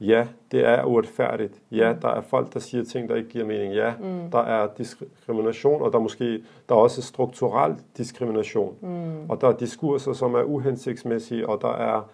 Ja, 0.00 0.28
det 0.50 0.64
er 0.64 0.84
uretfærdigt. 0.84 1.62
Ja, 1.70 1.94
der 2.02 2.08
er 2.08 2.20
folk, 2.20 2.54
der 2.54 2.60
siger 2.60 2.84
ting, 2.84 3.08
der 3.08 3.16
ikke 3.16 3.28
giver 3.28 3.44
mening. 3.44 3.74
Ja, 3.74 3.94
mm. 3.96 4.30
der 4.30 4.38
er 4.38 4.68
diskrimination, 4.78 5.82
og 5.82 5.92
der 5.92 5.98
er 5.98 6.02
måske 6.02 6.44
der 6.68 6.74
er 6.74 6.78
også 6.78 7.02
strukturel 7.02 7.76
diskrimination. 7.96 8.76
Mm. 8.82 9.30
Og 9.30 9.40
der 9.40 9.48
er 9.48 9.56
diskurser, 9.56 10.12
som 10.12 10.34
er 10.34 10.42
uhensigtsmæssige, 10.42 11.48
og 11.48 11.60
der 11.60 11.72
er 11.72 12.10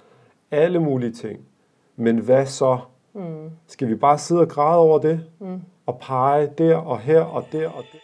alle 0.50 0.78
mulige 0.78 1.12
ting. 1.12 1.40
Men 1.96 2.18
hvad 2.18 2.46
så? 2.46 2.78
Mm. 3.12 3.50
Skal 3.66 3.88
vi 3.88 3.94
bare 3.94 4.18
sidde 4.18 4.40
og 4.40 4.48
græde 4.48 4.78
over 4.78 4.98
det? 4.98 5.26
Mm. 5.40 5.60
Og 5.86 5.98
pege 5.98 6.50
der 6.58 6.76
og 6.76 7.00
her 7.00 7.20
og 7.20 7.44
der 7.52 7.68
og 7.68 7.84
der? 7.92 7.98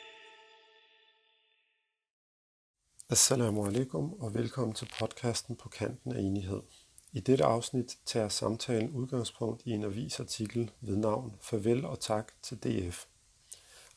Assalamu 3.10 3.66
alaikum 3.66 4.12
og 4.20 4.34
velkommen 4.34 4.74
til 4.74 4.88
podcasten 5.00 5.56
på 5.56 5.68
kanten 5.68 6.12
af 6.12 6.20
enighed. 6.20 6.60
I 7.12 7.20
dette 7.20 7.44
afsnit 7.44 7.98
tager 8.06 8.28
samtalen 8.28 8.90
udgangspunkt 8.90 9.62
i 9.64 9.70
en 9.70 9.84
avisartikel 9.84 10.70
ved 10.80 10.96
navn 10.96 11.36
Farvel 11.40 11.84
og 11.84 12.00
tak 12.00 12.32
til 12.42 12.56
DF. 12.56 13.04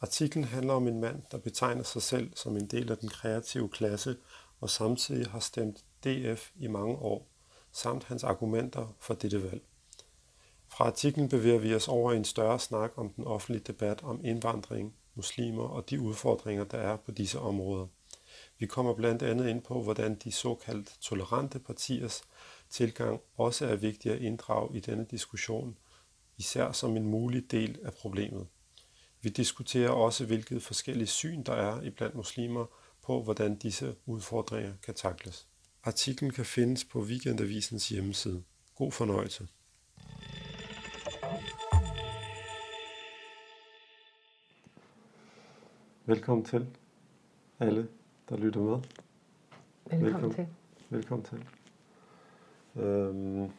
Artiklen 0.02 0.44
handler 0.44 0.74
om 0.74 0.88
en 0.88 1.00
mand, 1.00 1.22
der 1.32 1.38
betegner 1.38 1.84
sig 1.84 2.02
selv 2.02 2.32
som 2.36 2.58
en 2.58 2.68
del 2.68 2.92
af 2.92 2.98
den 2.98 3.10
kreative 3.10 3.70
klasse 3.70 4.18
og 4.62 4.70
samtidig 4.70 5.28
har 5.28 5.40
stemt 5.40 5.86
DF 6.04 6.52
i 6.56 6.68
mange 6.68 6.96
år, 6.96 7.28
samt 7.72 8.04
hans 8.04 8.24
argumenter 8.24 8.96
for 9.00 9.14
dette 9.14 9.44
valg. 9.44 9.62
Fra 10.68 10.86
artiklen 10.86 11.30
bevæger 11.30 11.60
vi 11.60 11.76
os 11.76 11.88
over 11.88 12.12
i 12.12 12.18
en 12.18 12.26
større 12.26 12.60
snak 12.60 12.92
om 12.96 13.10
den 13.10 13.24
offentlige 13.24 13.64
debat 13.64 14.04
om 14.04 14.26
indvandring, 14.26 14.96
muslimer 15.16 15.64
og 15.64 15.90
de 15.90 16.02
udfordringer, 16.02 16.64
der 16.64 16.78
er 16.78 16.98
på 16.98 17.12
disse 17.12 17.40
områder. 17.40 17.88
Vi 18.60 18.66
kommer 18.66 18.94
blandt 18.94 19.24
andet 19.24 19.48
ind 19.48 19.62
på, 19.62 19.82
hvordan 19.82 20.16
de 20.16 20.32
såkaldt 20.32 20.98
tolerante 21.02 21.60
partiers 21.60 22.24
tilgang 22.74 23.22
også 23.36 23.66
er 23.66 23.76
vigtig 23.76 24.12
at 24.12 24.22
inddrage 24.22 24.78
i 24.78 24.80
denne 24.80 25.06
diskussion, 25.12 25.78
især 26.38 26.72
som 26.72 26.98
en 26.98 27.08
mulig 27.08 27.52
del 27.52 27.80
af 27.84 27.94
problemet. 27.94 28.48
Vi 29.22 29.30
diskuterer 29.30 29.90
også, 29.90 30.26
hvilket 30.26 30.64
forskellige 30.64 31.08
syn 31.08 31.44
der 31.44 31.54
er 31.54 31.82
i 31.82 31.90
blandt 31.90 32.16
muslimer 32.16 32.66
på, 33.04 33.24
hvordan 33.24 33.56
disse 33.56 33.96
udfordringer 34.06 34.74
kan 34.84 34.94
takles. 34.94 35.48
Artiklen 35.84 36.32
kan 36.32 36.46
findes 36.46 36.86
på 36.86 37.00
Weekendavisens 37.02 37.90
hjemmeside. 37.90 38.44
God 38.76 38.92
fornøjelse. 38.92 39.48
Velkommen 46.06 46.46
til 46.46 46.68
alle, 47.60 47.88
der 48.30 48.38
lytter 48.38 48.62
med. 48.62 48.80
Velkommen, 49.86 50.06
Velkommen 50.06 50.34
til. 50.34 50.48
Velkommen 50.90 51.26
til. 51.26 51.63
Øhm, 52.76 53.52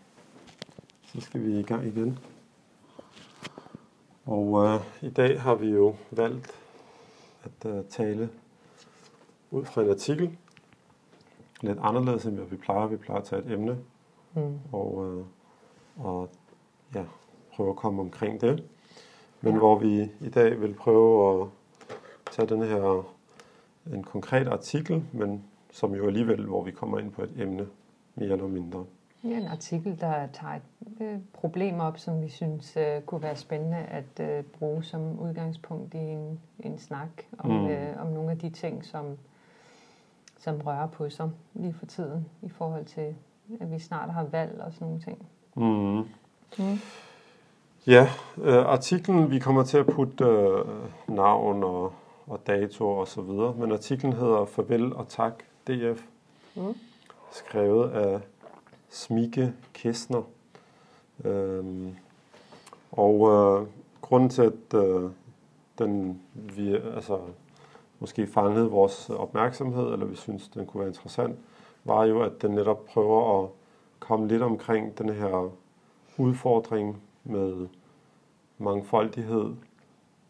så 1.03 1.21
skal 1.21 1.45
vi 1.45 1.59
i 1.59 1.63
gang 1.63 1.87
igen. 1.87 2.19
Og 4.27 4.65
øh, 4.65 4.81
i 5.03 5.11
dag 5.11 5.41
har 5.41 5.55
vi 5.55 5.71
jo 5.71 5.95
valgt 6.11 6.61
at 7.45 7.71
øh, 7.71 7.85
tale 7.85 8.31
ud 9.51 9.65
fra 9.65 9.83
en 9.83 9.91
artikel. 9.91 10.39
Lidt 11.61 11.79
anderledes 11.83 12.25
end 12.25 12.35
hvad 12.35 12.47
vi 12.47 12.57
plejer. 12.57 12.87
Vi 12.87 12.97
plejer 12.97 13.21
at 13.21 13.27
tage 13.27 13.43
et 13.43 13.53
emne 13.53 13.79
mm. 14.35 14.59
og, 14.73 15.07
øh, 15.07 15.25
og 16.07 16.29
ja, 16.95 17.05
prøve 17.53 17.71
at 17.71 17.77
komme 17.77 18.01
omkring 18.03 18.41
det. 18.41 18.65
Men 19.41 19.53
ja. 19.53 19.59
hvor 19.59 19.79
vi 19.79 20.11
i 20.21 20.31
dag 20.31 20.61
vil 20.61 20.75
prøve 20.75 21.43
at 21.43 21.49
tage 22.31 22.49
den 22.49 22.63
her 22.63 23.07
en 23.93 24.05
konkret 24.05 24.49
artikel, 24.49 25.05
men 25.13 25.45
som 25.73 25.95
jo 25.95 26.07
alligevel, 26.07 26.47
hvor 26.47 26.65
vi 26.65 26.71
kommer 26.71 26.99
ind 26.99 27.13
på 27.13 27.23
et 27.23 27.33
emne 27.37 27.69
mere 28.15 28.31
eller 28.31 28.47
mindre. 28.47 28.85
Ja, 29.25 29.37
en 29.37 29.47
artikel, 29.47 30.01
der 30.01 30.27
tager 30.27 30.55
et 30.55 30.63
øh, 31.01 31.19
problem 31.33 31.81
op, 31.81 31.99
som 31.99 32.23
vi 32.23 32.29
synes 32.29 32.77
øh, 32.77 33.03
kunne 33.03 33.23
være 33.23 33.37
spændende 33.37 33.77
at 33.77 34.21
øh, 34.21 34.43
bruge 34.43 34.85
som 34.85 35.19
udgangspunkt 35.21 35.95
i 35.95 35.99
en, 35.99 36.41
en 36.61 36.79
snak 36.79 37.09
om, 37.39 37.51
mm. 37.51 37.67
øh, 37.67 38.01
om 38.01 38.07
nogle 38.07 38.31
af 38.31 38.39
de 38.39 38.51
ting, 38.51 38.85
som, 38.85 39.07
som 40.39 40.61
rører 40.61 40.87
på 40.87 41.11
sig 41.11 41.31
lige 41.55 41.73
for 41.73 41.87
tiden, 41.87 42.27
i 42.43 42.49
forhold 42.49 42.85
til, 42.85 43.15
at 43.61 43.73
vi 43.73 43.79
snart 43.79 44.13
har 44.13 44.25
valg 44.25 44.61
og 44.61 44.73
sådan 44.73 44.87
nogle 44.87 45.03
ting. 45.03 45.27
Mm. 45.55 46.09
Mm. 46.59 46.79
Ja, 47.87 48.09
øh, 48.39 48.67
artiklen, 48.67 49.31
vi 49.31 49.39
kommer 49.39 49.65
til 49.65 49.79
at 49.79 49.87
putte 49.87 50.25
øh, 50.25 50.65
navn 51.09 51.65
og, 51.65 51.93
og 52.27 52.41
dato 52.47 52.89
og 52.89 53.09
så 53.09 53.23
videre, 53.23 53.55
men 53.55 53.73
artiklen 53.73 54.13
hedder 54.13 54.45
Farvel 54.45 54.93
og 54.93 55.09
tak 55.09 55.43
DF, 55.67 56.03
mm. 56.57 56.75
skrevet 57.31 57.91
af 57.91 58.21
Smike 58.95 59.53
Kestner. 59.73 60.23
Øhm, 61.25 61.97
og 62.93 63.31
øh, 63.31 63.67
grunden 64.01 64.29
til, 64.31 64.43
at 64.43 64.75
øh, 64.75 65.11
den 65.79 66.23
vi, 66.35 66.75
altså, 66.75 67.19
måske 67.99 68.27
fangede 68.27 68.71
vores 68.71 69.11
opmærksomhed, 69.11 69.93
eller 69.93 70.07
vi 70.07 70.17
synes, 70.17 70.49
den 70.49 70.67
kunne 70.67 70.81
være 70.81 70.89
interessant, 70.89 71.39
var 71.85 72.05
jo, 72.05 72.23
at 72.23 72.43
den 72.43 72.51
netop 72.51 72.85
prøver 72.85 73.43
at 73.43 73.51
komme 74.01 74.29
lidt 74.29 74.43
omkring 74.43 74.99
den 74.99 75.09
her 75.09 75.51
udfordring 76.19 77.03
med 77.25 77.69
mangfoldighed, 78.59 79.55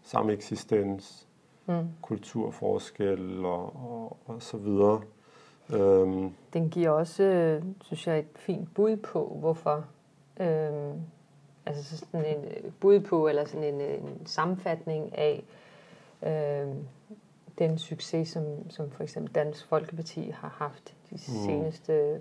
sameksistens, 0.02 1.26
mm. 1.66 1.88
kulturforskel 2.02 3.44
og, 3.44 3.64
og, 3.64 4.16
og 4.26 4.42
så 4.42 4.56
videre. 4.56 5.00
Øhm. 5.72 6.34
Den 6.52 6.70
giver 6.70 6.90
også, 6.90 7.60
synes 7.84 8.06
jeg, 8.06 8.18
et 8.18 8.26
fint 8.34 8.74
bud 8.74 8.96
på, 8.96 9.36
hvorfor. 9.40 9.84
Øhm, 10.40 11.00
altså 11.66 11.96
sådan 11.96 12.24
en 12.24 12.44
øh, 12.44 12.72
bud 12.80 13.00
på, 13.00 13.28
eller 13.28 13.44
sådan 13.44 13.74
en, 13.74 13.80
øh, 13.80 13.94
en 13.94 14.26
sammenfatning 14.26 15.18
af 15.18 15.44
øhm, 16.26 16.86
den 17.58 17.78
succes, 17.78 18.28
som, 18.28 18.70
som 18.70 18.90
for 18.90 19.02
eksempel 19.02 19.34
Dansk 19.34 19.66
Folkeparti 19.68 20.30
har 20.30 20.48
haft 20.48 20.94
de 21.10 21.14
mm. 21.14 21.18
seneste 21.18 22.20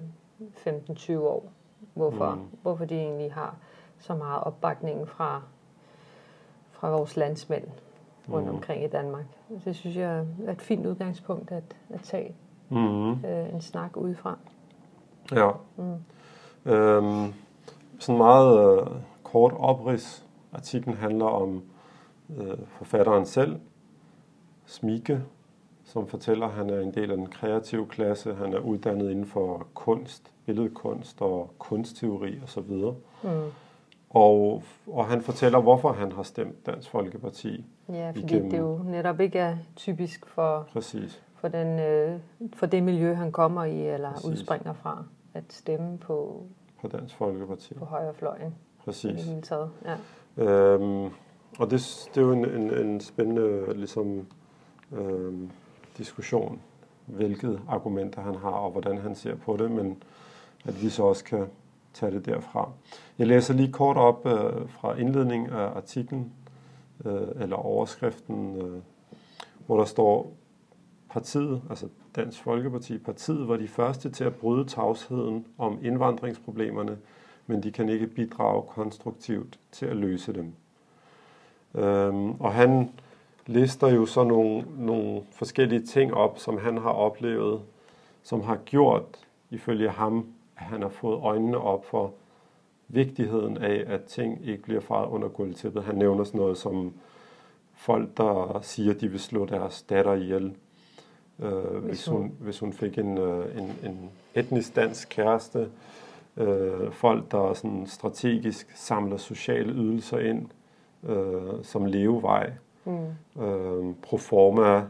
15-20 0.68 1.18
år. 1.18 1.52
Hvorfor, 1.94 2.36
mm. 2.36 2.42
hvorfor 2.62 2.86
de 2.86 2.96
egentlig 2.96 3.34
har 3.34 3.58
så 4.00 4.16
meget 4.16 4.44
opbakning 4.44 5.08
fra, 5.08 5.42
fra 6.72 6.90
vores 6.90 7.18
landsmænd 7.18 7.68
rundt 8.30 8.48
mm. 8.48 8.56
omkring 8.56 8.84
i 8.84 8.88
Danmark. 8.88 9.26
Det 9.66 9.76
synes 9.76 9.96
jeg 9.96 10.26
er 10.46 10.52
et 10.52 10.62
fint 10.62 10.86
udgangspunkt 10.86 11.52
at, 11.52 11.64
at 11.90 12.02
tage 12.02 12.36
mm. 12.70 13.12
øh, 13.12 13.54
en 13.54 13.62
snak 13.62 13.98
udefra. 13.98 14.38
Ja. 15.32 15.52
Mm. 15.78 16.72
Øhm, 16.72 17.34
sådan 18.00 18.18
meget 18.18 18.80
øh, 18.82 18.88
kort 19.24 19.54
oprids. 19.58 20.26
Artiklen 20.54 20.96
handler 20.96 21.26
om 21.26 21.64
øh, 22.38 22.58
forfatteren 22.68 23.26
selv, 23.26 23.60
Smike, 24.66 25.22
som 25.84 26.08
fortæller, 26.08 26.48
at 26.48 26.54
han 26.54 26.70
er 26.70 26.80
en 26.80 26.94
del 26.94 27.12
af 27.12 27.18
den 27.18 27.28
kreative 27.30 27.88
klasse. 27.88 28.36
Han 28.36 28.54
er 28.54 28.60
uddannet 28.60 29.12
inden 29.12 29.26
for 29.26 29.68
kunst, 29.74 30.32
billedkunst 30.46 31.22
og 31.22 31.54
kunstteori 31.58 32.40
osv. 32.44 32.62
Mm. 32.62 33.30
Og, 34.10 34.64
og 34.88 35.06
han 35.06 35.22
fortæller, 35.22 35.62
hvorfor 35.62 35.92
han 35.92 36.12
har 36.12 36.24
stemt 36.24 36.66
Dansk 36.66 36.90
Folkeparti. 36.90 37.66
Ja, 37.90 38.10
fordi 38.10 38.22
igennem. 38.22 38.50
det 38.50 38.60
jo 38.60 38.80
netop 38.86 39.20
ikke 39.20 39.40
er 39.40 39.58
typisk 39.76 40.26
for, 40.26 40.68
Præcis 40.74 41.23
for, 41.44 41.48
den, 41.48 41.80
øh, 41.80 42.20
for 42.54 42.66
det 42.66 42.84
miljø, 42.84 43.14
han 43.14 43.32
kommer 43.32 43.64
i, 43.64 43.88
eller 43.88 44.12
Præcis. 44.14 44.30
udspringer 44.30 44.74
fra, 44.74 45.04
at 45.34 45.44
stemme 45.50 45.98
på, 45.98 46.46
på 46.82 46.88
Dansk 46.88 47.16
Folkeparti. 47.16 47.74
På 47.74 47.86
højrefløjen. 47.86 48.56
Præcis. 48.86 49.12
I 49.12 49.14
det 49.14 49.24
hele 49.24 49.42
taget, 49.42 49.70
ja. 49.86 49.96
Øhm, 50.44 51.04
og 51.60 51.72
det, 51.72 52.10
det 52.16 52.22
er 52.22 52.26
jo 52.26 52.32
en, 52.32 52.46
en, 52.46 52.74
en 52.74 53.00
spændende 53.00 53.74
ligesom, 53.74 54.28
øhm, 54.92 55.50
diskussion, 55.98 56.62
hvilke 57.06 57.60
argumenter 57.68 58.22
han 58.22 58.36
har, 58.36 58.52
og 58.52 58.72
hvordan 58.72 58.98
han 58.98 59.16
ser 59.16 59.36
på 59.36 59.58
det, 59.58 59.72
men 59.72 60.04
at 60.66 60.82
vi 60.82 60.90
så 60.90 61.04
også 61.04 61.24
kan 61.24 61.48
tage 61.94 62.12
det 62.12 62.26
derfra. 62.26 62.72
Jeg 63.18 63.28
læser 63.28 63.54
lige 63.54 63.72
kort 63.72 63.98
op 63.98 64.26
øh, 64.26 64.70
fra 64.70 64.96
indledningen 64.96 65.50
af 65.50 65.66
artiklen, 65.76 66.34
øh, 67.06 67.28
eller 67.36 67.56
overskriften, 67.56 68.62
øh, 68.62 68.82
hvor 69.66 69.78
der 69.78 69.86
står, 69.86 70.34
partiet, 71.14 71.62
altså 71.70 71.88
Dansk 72.16 72.44
Folkeparti, 72.44 72.98
partiet 72.98 73.48
var 73.48 73.58
de 73.58 73.68
første 73.68 74.10
til 74.10 74.24
at 74.24 74.36
bryde 74.36 74.66
tavsheden 74.66 75.46
om 75.58 75.80
indvandringsproblemerne, 75.84 76.98
men 77.48 77.64
de 77.64 77.72
kan 77.72 77.90
ikke 77.90 78.08
bidrage 78.08 78.64
konstruktivt 78.64 79.60
til 79.72 79.86
at 79.86 79.96
løse 79.96 80.34
dem. 80.34 80.54
Øhm, 81.76 82.32
og 82.32 82.54
han 82.54 82.90
lister 83.46 83.88
jo 83.88 84.06
så 84.06 84.24
nogle, 84.24 84.66
nogle 84.78 85.22
forskellige 85.32 85.82
ting 85.82 86.14
op, 86.14 86.40
som 86.40 86.58
han 86.58 86.78
har 86.78 86.90
oplevet, 86.90 87.62
som 88.24 88.42
har 88.42 88.56
gjort, 88.66 89.28
ifølge 89.50 89.90
ham, 89.90 90.28
at 90.58 90.64
han 90.64 90.82
har 90.82 90.90
fået 90.90 91.20
øjnene 91.24 91.58
op 91.58 91.86
for 91.86 92.14
vigtigheden 92.88 93.58
af, 93.58 93.84
at 93.88 94.04
ting 94.04 94.48
ikke 94.48 94.64
bliver 94.64 94.82
faret 94.82 95.10
under 95.10 95.28
gulvtæppet. 95.28 95.84
Han 95.84 95.96
nævner 95.96 96.24
sådan 96.24 96.40
noget 96.40 96.58
som 96.58 96.94
folk, 97.74 98.18
der 98.18 98.60
siger, 98.62 98.94
at 98.94 99.02
de 99.02 99.08
vil 99.08 99.20
slå 99.20 99.46
deres 99.46 99.82
datter 99.82 100.14
ihjel, 100.14 100.56
øh, 101.40 101.86
hvis, 101.86 102.08
hun, 102.08 102.32
hvis 102.40 102.60
hun 102.60 102.74
fik 102.74 102.98
en, 102.98 103.18
øh, 103.18 103.58
en, 103.58 103.90
en 103.90 104.10
etnisk 104.36 104.76
dansk 104.76 105.10
kæreste, 105.10 105.70
øh, 106.38 106.92
folk, 106.92 107.32
der 107.32 107.54
sådan 107.54 107.88
strategisk 107.88 108.72
samler 108.76 109.18
sociale 109.18 109.74
ydelser 109.74 110.20
ind 110.20 110.50
øh, 111.04 111.64
som 111.64 111.86
levevej, 111.86 112.52
mm. 112.86 113.42
øh, 113.44 113.96
proforma, 114.02 114.84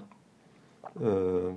øh, 1.01 1.53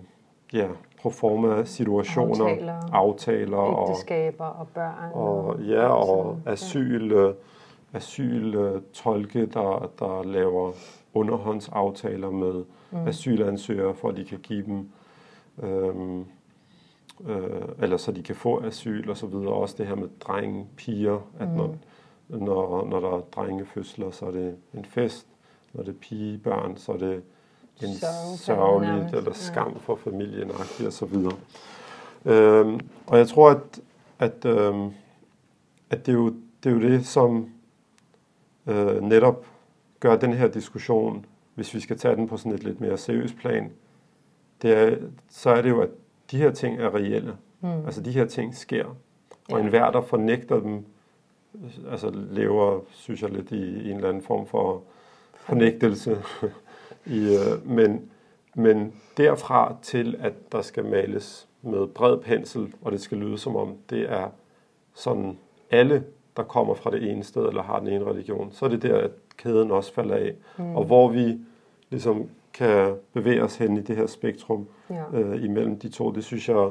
ja, 0.52 0.68
proforma 1.00 1.64
situationer, 1.64 2.46
aftaler, 2.46 2.94
aftaler 2.94 3.88
ægteskaber 3.88 4.44
og, 4.44 4.60
og 4.60 4.68
børn. 4.68 5.12
Og, 5.12 5.60
ja, 5.60 5.86
og 5.86 6.38
asyl, 6.46 7.12
ja. 7.12 7.32
asyl 7.92 8.56
tolke, 8.92 9.46
der, 9.46 9.90
der 9.98 10.22
laver 10.22 10.72
underhåndsaftaler 11.14 12.30
med 12.30 12.64
mm. 12.90 13.08
asylansøgere, 13.08 13.94
for 13.94 14.08
at 14.08 14.16
de 14.16 14.24
kan 14.24 14.38
give 14.38 14.62
dem 14.62 14.88
øhm, 15.62 16.24
øh, 17.26 17.62
eller 17.78 17.96
så 17.96 18.12
de 18.12 18.22
kan 18.22 18.36
få 18.36 18.64
asyl 18.64 19.10
og 19.10 19.16
så 19.16 19.26
videre. 19.26 19.52
Også 19.52 19.74
det 19.78 19.86
her 19.86 19.94
med 19.94 20.08
drenge, 20.20 20.66
piger, 20.76 21.18
at 21.38 21.48
mm. 21.48 21.54
når, 21.54 21.76
når, 22.28 22.86
når 22.86 23.00
der 23.00 23.08
er 23.08 23.20
drengefødsler, 23.20 24.10
så 24.10 24.26
er 24.26 24.30
det 24.30 24.56
en 24.74 24.84
fest. 24.84 25.26
Når 25.72 25.82
det 25.82 25.90
er 25.94 25.98
pigebørn, 26.00 26.76
så 26.76 26.92
er 26.92 26.96
det 26.96 27.22
en 27.82 27.94
sørgeligt 28.36 29.14
eller 29.14 29.32
skam 29.32 29.80
for 29.80 29.96
familien 29.96 30.50
og 30.50 30.92
så 30.92 31.06
videre. 31.06 31.36
Øhm, 32.24 32.80
og 33.06 33.18
jeg 33.18 33.28
tror, 33.28 33.50
at, 33.50 33.80
at, 34.18 34.44
øhm, 34.44 34.90
at 35.90 36.06
det, 36.06 36.12
er 36.12 36.16
jo, 36.16 36.34
det 36.64 36.70
er 36.70 36.74
jo 36.74 36.80
det, 36.80 37.06
som 37.06 37.50
øh, 38.66 39.02
netop 39.02 39.46
gør 40.00 40.16
den 40.16 40.32
her 40.32 40.48
diskussion, 40.48 41.26
hvis 41.56 41.74
vi 41.74 41.80
skal 41.80 41.98
tage 41.98 42.16
den 42.16 42.28
på 42.28 42.36
sådan 42.36 42.52
et 42.52 42.64
lidt 42.64 42.80
mere 42.80 42.98
seriøst 42.98 43.36
plan, 43.36 43.72
det 44.62 44.72
er, 44.72 44.96
så 45.28 45.50
er 45.50 45.62
det 45.62 45.68
jo, 45.68 45.80
at 45.80 45.88
de 46.30 46.38
her 46.38 46.50
ting 46.50 46.80
er 46.80 46.94
reelle. 46.94 47.36
Mm. 47.60 47.84
Altså 47.86 48.00
de 48.00 48.10
her 48.10 48.24
ting 48.24 48.54
sker. 48.54 48.84
Og 49.50 49.58
ja. 49.58 49.58
enhver, 49.58 49.90
der 49.90 50.00
fornægter 50.00 50.60
dem, 50.60 50.84
altså 51.90 52.10
lever, 52.30 52.80
synes 52.90 53.22
jeg, 53.22 53.30
lidt 53.30 53.50
i, 53.50 53.56
i 53.56 53.90
en 53.90 53.96
eller 53.96 54.08
anden 54.08 54.22
form 54.22 54.46
for 54.46 54.82
fornægtelse. 55.34 56.22
I, 57.06 57.18
øh, 57.18 57.68
men, 57.68 58.10
men 58.54 58.94
derfra 59.16 59.76
til, 59.82 60.16
at 60.18 60.52
der 60.52 60.62
skal 60.62 60.84
males 60.84 61.48
med 61.62 61.86
bred 61.86 62.18
pensel, 62.18 62.74
og 62.82 62.92
det 62.92 63.00
skal 63.00 63.18
lyde 63.18 63.38
som 63.38 63.56
om, 63.56 63.76
det 63.90 64.12
er 64.12 64.28
sådan 64.94 65.38
alle, 65.70 66.04
der 66.36 66.42
kommer 66.42 66.74
fra 66.74 66.90
det 66.90 67.10
ene 67.10 67.24
sted, 67.24 67.48
eller 67.48 67.62
har 67.62 67.78
den 67.78 67.88
ene 67.88 68.04
religion, 68.04 68.52
så 68.52 68.64
er 68.64 68.68
det 68.68 68.82
der, 68.82 68.98
at 68.98 69.10
kæden 69.36 69.70
også 69.70 69.94
falder 69.94 70.14
af. 70.14 70.34
Mm. 70.58 70.76
Og 70.76 70.84
hvor 70.84 71.08
vi 71.08 71.38
ligesom 71.90 72.28
kan 72.52 72.94
bevæge 73.12 73.42
os 73.42 73.56
hen 73.56 73.76
i 73.76 73.80
det 73.80 73.96
her 73.96 74.06
spektrum 74.06 74.66
ja. 74.90 75.04
øh, 75.12 75.44
imellem 75.44 75.78
de 75.78 75.88
to, 75.88 76.10
det 76.10 76.24
synes 76.24 76.48
jeg, 76.48 76.70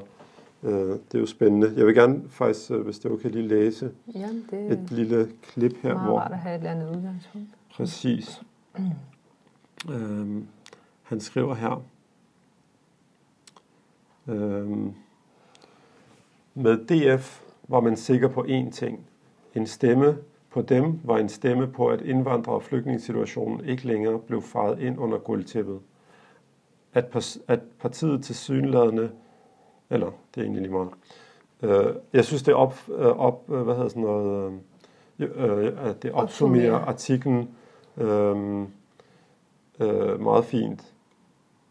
øh, 0.64 0.90
det 0.90 1.16
er 1.16 1.20
jo 1.20 1.26
spændende. 1.26 1.74
Jeg 1.78 1.86
vil 1.86 1.96
gerne 1.96 2.22
faktisk, 2.30 2.72
øh, 2.72 2.82
hvis 2.82 3.00
det 3.00 3.10
er 3.10 3.14
okay, 3.14 3.30
lige 3.30 3.48
læse 3.48 3.92
ja, 4.16 4.30
det 4.52 4.72
et 4.72 4.92
lille 4.92 5.32
klip 5.42 5.74
her. 5.84 5.94
Meget 5.94 6.08
hvor, 6.08 6.20
rart 6.20 6.32
at 6.32 6.38
have 6.38 6.56
et 6.56 6.60
eller 6.60 6.72
andet 6.72 6.98
udgangspunkt. 6.98 7.48
Præcis. 7.76 8.42
Mm. 8.78 9.94
Øhm, 9.94 10.48
han 11.04 11.20
skriver 11.20 11.56
her, 11.56 11.84
øhm, 14.28 14.94
med 16.54 16.78
DF 16.78 17.42
var 17.68 17.80
man 17.80 17.98
sikker 17.98 18.28
på 18.28 18.42
én 18.42 18.72
ting. 18.72 19.00
En 19.56 19.68
stemme 19.68 20.18
på 20.56 20.62
dem 20.62 21.00
var 21.04 21.18
en 21.18 21.30
stemme 21.30 21.68
på, 21.68 21.88
at 21.88 22.02
indvandrer- 22.02 22.54
og 22.54 22.64
flygtningssituationen 22.64 23.66
ikke 23.66 23.88
længere 23.88 24.20
blev 24.20 24.42
faret 24.42 24.80
ind 24.80 25.00
under 25.00 25.18
guldtæppet. 25.18 25.80
At, 26.94 27.38
at 27.48 27.60
partiet 27.80 28.24
til 28.24 28.36
synladende, 28.36 29.12
eller 29.90 30.12
det 30.36 30.42
er 30.42 30.46
egentlig 30.46 30.62
lige 30.62 30.72
meget, 30.72 30.90
øh, 31.62 31.96
jeg 32.14 32.26
synes, 32.26 32.44
det 32.44 32.54
op, 32.54 32.80
øh, 32.90 33.06
op 33.06 33.44
øh, 33.50 33.62
hvad 33.62 33.76
hedder 33.76 33.90
sådan 33.90 34.04
noget, 34.04 34.54
øh, 35.20 35.66
øh, 35.66 35.90
at 35.90 36.04
det 36.04 36.12
opsummerer 36.12 36.76
artiklen 36.76 37.50
øh, 37.98 38.62
øh, 39.80 40.22
meget 40.22 40.46
fint. 40.46 40.94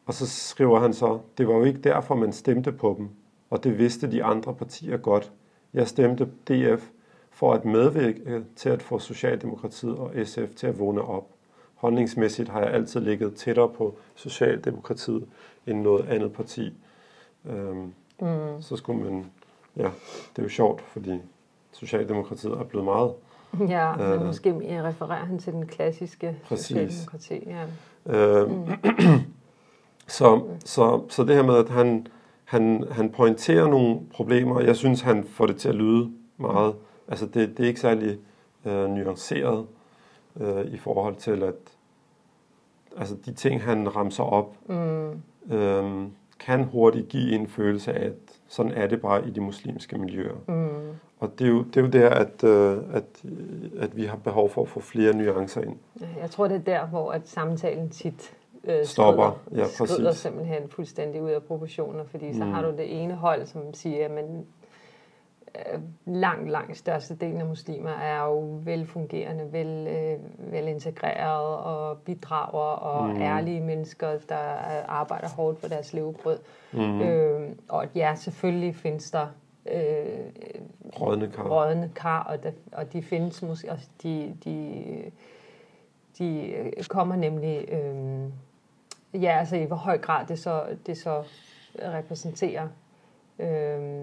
Og 0.07 0.15
så 0.15 0.27
skriver 0.27 0.81
han 0.81 0.95
så, 0.95 1.19
det 1.39 1.49
var 1.49 1.55
jo 1.55 1.65
ikke 1.65 1.81
derfor, 1.81 2.15
man 2.15 2.33
stemte 2.33 2.73
på 2.73 2.95
dem, 2.99 3.09
og 3.51 3.65
det 3.65 3.79
vidste 3.79 4.11
de 4.11 4.25
andre 4.25 4.55
partier 4.55 4.97
godt. 4.97 5.33
Jeg 5.75 5.89
stemte 5.89 6.25
DF, 6.49 6.91
for 7.35 7.53
at 7.53 7.65
medvirke 7.65 8.45
til 8.57 8.69
at 8.69 8.83
få 8.83 8.99
Socialdemokratiet 8.99 9.97
og 9.97 10.13
SF 10.25 10.55
til 10.57 10.67
at 10.67 10.79
vågne 10.79 11.03
op. 11.03 11.27
Holdningsmæssigt 11.75 12.49
har 12.49 12.61
jeg 12.61 12.71
altid 12.71 13.01
ligget 13.01 13.35
tættere 13.35 13.69
på 13.69 13.95
Socialdemokratiet 14.15 15.27
end 15.67 15.81
noget 15.81 16.09
andet 16.09 16.33
parti. 16.33 16.73
Øhm, 17.47 17.93
mm. 18.21 18.63
Så 18.63 18.77
skulle 18.77 19.05
man, 19.05 19.27
ja, 19.77 19.91
det 20.37 20.39
er 20.39 20.43
jo 20.43 20.49
sjovt, 20.49 20.81
fordi 20.81 21.21
Socialdemokratiet 21.73 22.53
er 22.53 22.65
blevet 22.65 22.85
meget. 22.85 23.13
Ja, 23.69 23.93
øh, 23.93 24.19
men 24.19 24.27
måske 24.27 24.83
refererer 24.85 25.25
han 25.25 25.39
til 25.39 25.53
den 25.53 25.67
klassiske 25.67 26.37
præcis. 26.45 26.67
Socialdemokrati. 26.67 27.35
Ja. 27.47 27.65
Øhm, 28.07 28.51
mm. 28.51 28.67
så, 30.07 30.43
så, 30.65 31.03
så 31.09 31.25
det 31.25 31.35
her 31.35 31.43
med, 31.43 31.57
at 31.57 31.69
han, 31.69 32.07
han, 32.45 32.85
han 32.91 33.11
pointerer 33.11 33.69
nogle 33.69 34.01
problemer, 34.13 34.61
jeg 34.61 34.77
synes, 34.77 35.01
han 35.01 35.25
får 35.25 35.47
det 35.47 35.57
til 35.57 35.69
at 35.69 35.75
lyde 35.75 36.11
meget 36.37 36.75
Altså 37.09 37.27
det, 37.27 37.57
det 37.57 37.65
er 37.65 37.69
ikke 37.69 37.81
særlig 37.81 38.19
øh, 38.65 38.91
nuanceret 38.91 39.67
øh, 40.41 40.65
i 40.67 40.77
forhold 40.77 41.17
til, 41.17 41.43
at 41.43 41.55
altså 42.97 43.15
de 43.27 43.33
ting, 43.33 43.63
han 43.63 43.97
ramser 43.97 44.25
op, 44.25 44.57
mm. 44.67 45.55
øh, 45.55 46.07
kan 46.41 46.65
hurtigt 46.65 47.09
give 47.09 47.35
en 47.35 47.49
følelse 47.49 47.93
af, 47.93 48.07
at 48.07 48.15
sådan 48.49 48.73
er 48.73 48.87
det 48.87 49.01
bare 49.01 49.29
i 49.29 49.31
de 49.31 49.41
muslimske 49.41 49.99
miljøer. 49.99 50.37
Mm. 50.49 50.97
Og 51.19 51.39
det 51.39 51.45
er 51.45 51.49
jo, 51.49 51.63
det 51.63 51.77
er 51.77 51.81
jo 51.81 51.89
der, 51.89 52.11
at, 52.11 52.45
øh, 52.45 52.79
at, 52.93 53.05
at 53.79 53.97
vi 53.97 54.05
har 54.05 54.17
behov 54.17 54.51
for 54.51 54.63
at 54.63 54.69
få 54.69 54.81
flere 54.81 55.17
nuancer 55.17 55.61
ind. 55.61 55.77
Jeg 56.21 56.31
tror, 56.31 56.49
det 56.49 56.55
er 56.55 56.61
der, 56.61 56.87
hvor 56.87 57.13
at 57.13 57.29
samtalen 57.29 57.91
tit 57.91 58.35
øh, 58.65 58.85
stopper. 58.85 59.41
Ja, 59.55 59.67
skrider 59.67 60.13
simpelthen 60.13 60.69
fuldstændig 60.69 61.23
ud 61.23 61.31
af 61.31 61.43
proportioner, 61.43 62.05
fordi 62.05 62.27
mm. 62.27 62.35
så 62.35 62.45
har 62.45 62.63
du 62.63 62.71
det 62.71 63.03
ene 63.03 63.15
hold, 63.15 63.47
som 63.47 63.75
siger, 63.75 64.05
at 64.05 64.11
Øh, 64.11 64.43
langt, 66.07 66.51
langt 66.51 66.77
størstedelen 66.77 67.41
af 67.41 67.47
muslimer 67.47 67.91
er 67.91 68.25
jo 68.25 68.61
velfungerende, 68.65 69.53
vel, 69.53 69.87
øh, 69.87 70.53
velintegreret 70.53 71.57
og 71.57 71.99
bidrager 71.99 72.77
og 72.77 73.09
mm. 73.09 73.23
ærlige 73.23 73.61
mennesker, 73.61 74.19
der 74.29 74.37
arbejder 74.89 75.29
hårdt 75.29 75.61
for 75.61 75.69
deres 75.69 75.93
levebrød. 75.93 76.39
Mm. 76.73 77.01
Øh, 77.01 77.51
og 77.69 77.87
ja, 77.95 78.15
selvfølgelig 78.15 78.77
findes 78.77 79.11
der 79.11 79.27
øh, 79.73 80.19
rådne 81.01 81.31
kar, 81.31 81.49
rådne 81.49 81.91
kar 81.95 82.23
og, 82.23 82.43
der, 82.43 82.51
og 82.73 82.93
de 82.93 83.03
findes 83.03 83.43
måske 83.43 83.73
også, 83.73 83.89
de, 84.03 84.37
de, 84.45 85.11
de 86.19 86.55
kommer 86.89 87.17
nemlig, 87.17 87.69
øh, 87.69 89.23
ja, 89.23 89.39
altså 89.39 89.57
i 89.57 89.65
hvor 89.65 89.77
høj 89.77 89.99
grad 89.99 90.27
det 90.27 90.39
så, 90.39 90.65
det 90.87 90.99
så 90.99 91.23
repræsenterer 91.79 92.69
øh, 93.39 94.03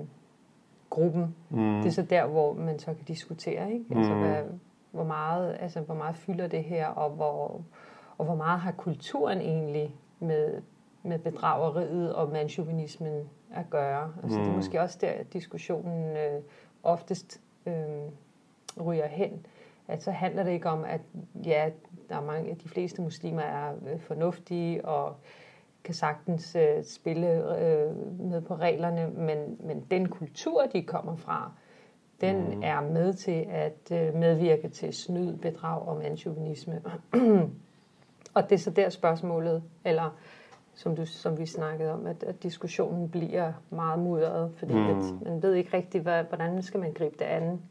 gruppen. 0.91 1.35
Mm. 1.49 1.77
Det 1.77 1.85
er 1.85 1.91
så 1.91 2.01
der, 2.01 2.25
hvor 2.25 2.53
man 2.53 2.79
så 2.79 2.85
kan 2.85 3.05
diskutere, 3.07 3.73
ikke? 3.73 3.85
Altså, 3.95 4.13
mm. 4.13 4.19
hvad, 4.19 4.43
hvor, 4.91 5.03
meget, 5.03 5.57
altså, 5.59 5.81
hvor 5.81 5.95
meget 5.95 6.15
fylder 6.15 6.47
det 6.47 6.63
her, 6.63 6.87
og 6.87 7.09
hvor, 7.09 7.61
og 8.17 8.25
hvor 8.25 8.35
meget 8.35 8.59
har 8.59 8.71
kulturen 8.71 9.41
egentlig 9.41 9.95
med, 10.19 10.61
med 11.03 11.19
bedrageriet 11.19 12.15
og 12.15 12.29
mandsjuvenismen 12.29 13.29
at 13.53 13.69
gøre. 13.69 14.13
Altså, 14.23 14.37
mm. 14.37 14.43
Det 14.43 14.47
er 14.47 14.51
mm. 14.51 14.55
måske 14.55 14.81
også 14.81 14.97
der, 15.01 15.23
diskussionen 15.33 16.17
øh, 16.17 16.41
oftest 16.83 17.41
øh, 17.65 17.73
ryger 18.85 19.07
hen. 19.07 19.45
At 19.87 20.03
så 20.03 20.11
handler 20.11 20.43
det 20.43 20.51
ikke 20.51 20.69
om, 20.69 20.83
at 20.83 21.01
ja, 21.45 21.69
der 22.09 22.15
er 22.15 22.21
mange, 22.21 22.55
de 22.63 22.69
fleste 22.69 23.01
muslimer 23.01 23.41
er 23.41 23.73
øh, 23.87 23.99
fornuftige 23.99 24.85
og 24.85 25.15
kan 25.83 25.93
sagtens 25.93 26.55
øh, 26.55 26.83
spille 26.83 27.27
øh, 27.59 28.19
med 28.19 28.41
på 28.41 28.55
reglerne, 28.55 29.09
men, 29.09 29.57
men 29.59 29.85
den 29.91 30.09
kultur, 30.09 30.65
de 30.73 30.83
kommer 30.83 31.15
fra, 31.15 31.51
den 32.21 32.55
mm. 32.55 32.63
er 32.63 32.81
med 32.81 33.13
til 33.13 33.45
at 33.49 33.91
øh, 33.91 34.15
medvirke 34.15 34.69
til 34.69 34.93
snyd, 34.93 35.37
bedrag 35.37 35.87
og 35.87 35.97
mandsjuvenisme. 35.97 36.81
og 38.35 38.49
det 38.49 38.51
er 38.51 38.59
så 38.59 38.69
der 38.69 38.89
spørgsmålet, 38.89 39.63
eller 39.85 40.17
som, 40.73 40.95
du, 40.95 41.05
som 41.05 41.37
vi 41.37 41.45
snakkede 41.45 41.93
om, 41.93 42.05
at, 42.05 42.23
at 42.23 42.43
diskussionen 42.43 43.09
bliver 43.09 43.53
meget 43.69 43.99
mudret, 43.99 44.51
fordi 44.55 44.73
mm. 44.73 44.89
at 44.89 45.03
man 45.21 45.41
ved 45.41 45.53
ikke 45.53 45.77
rigtigt, 45.77 46.03
hvad, 46.03 46.23
hvordan 46.23 46.63
skal 46.63 46.79
man 46.79 46.93
gribe 46.93 47.15
det 47.19 47.25
an. 47.25 47.61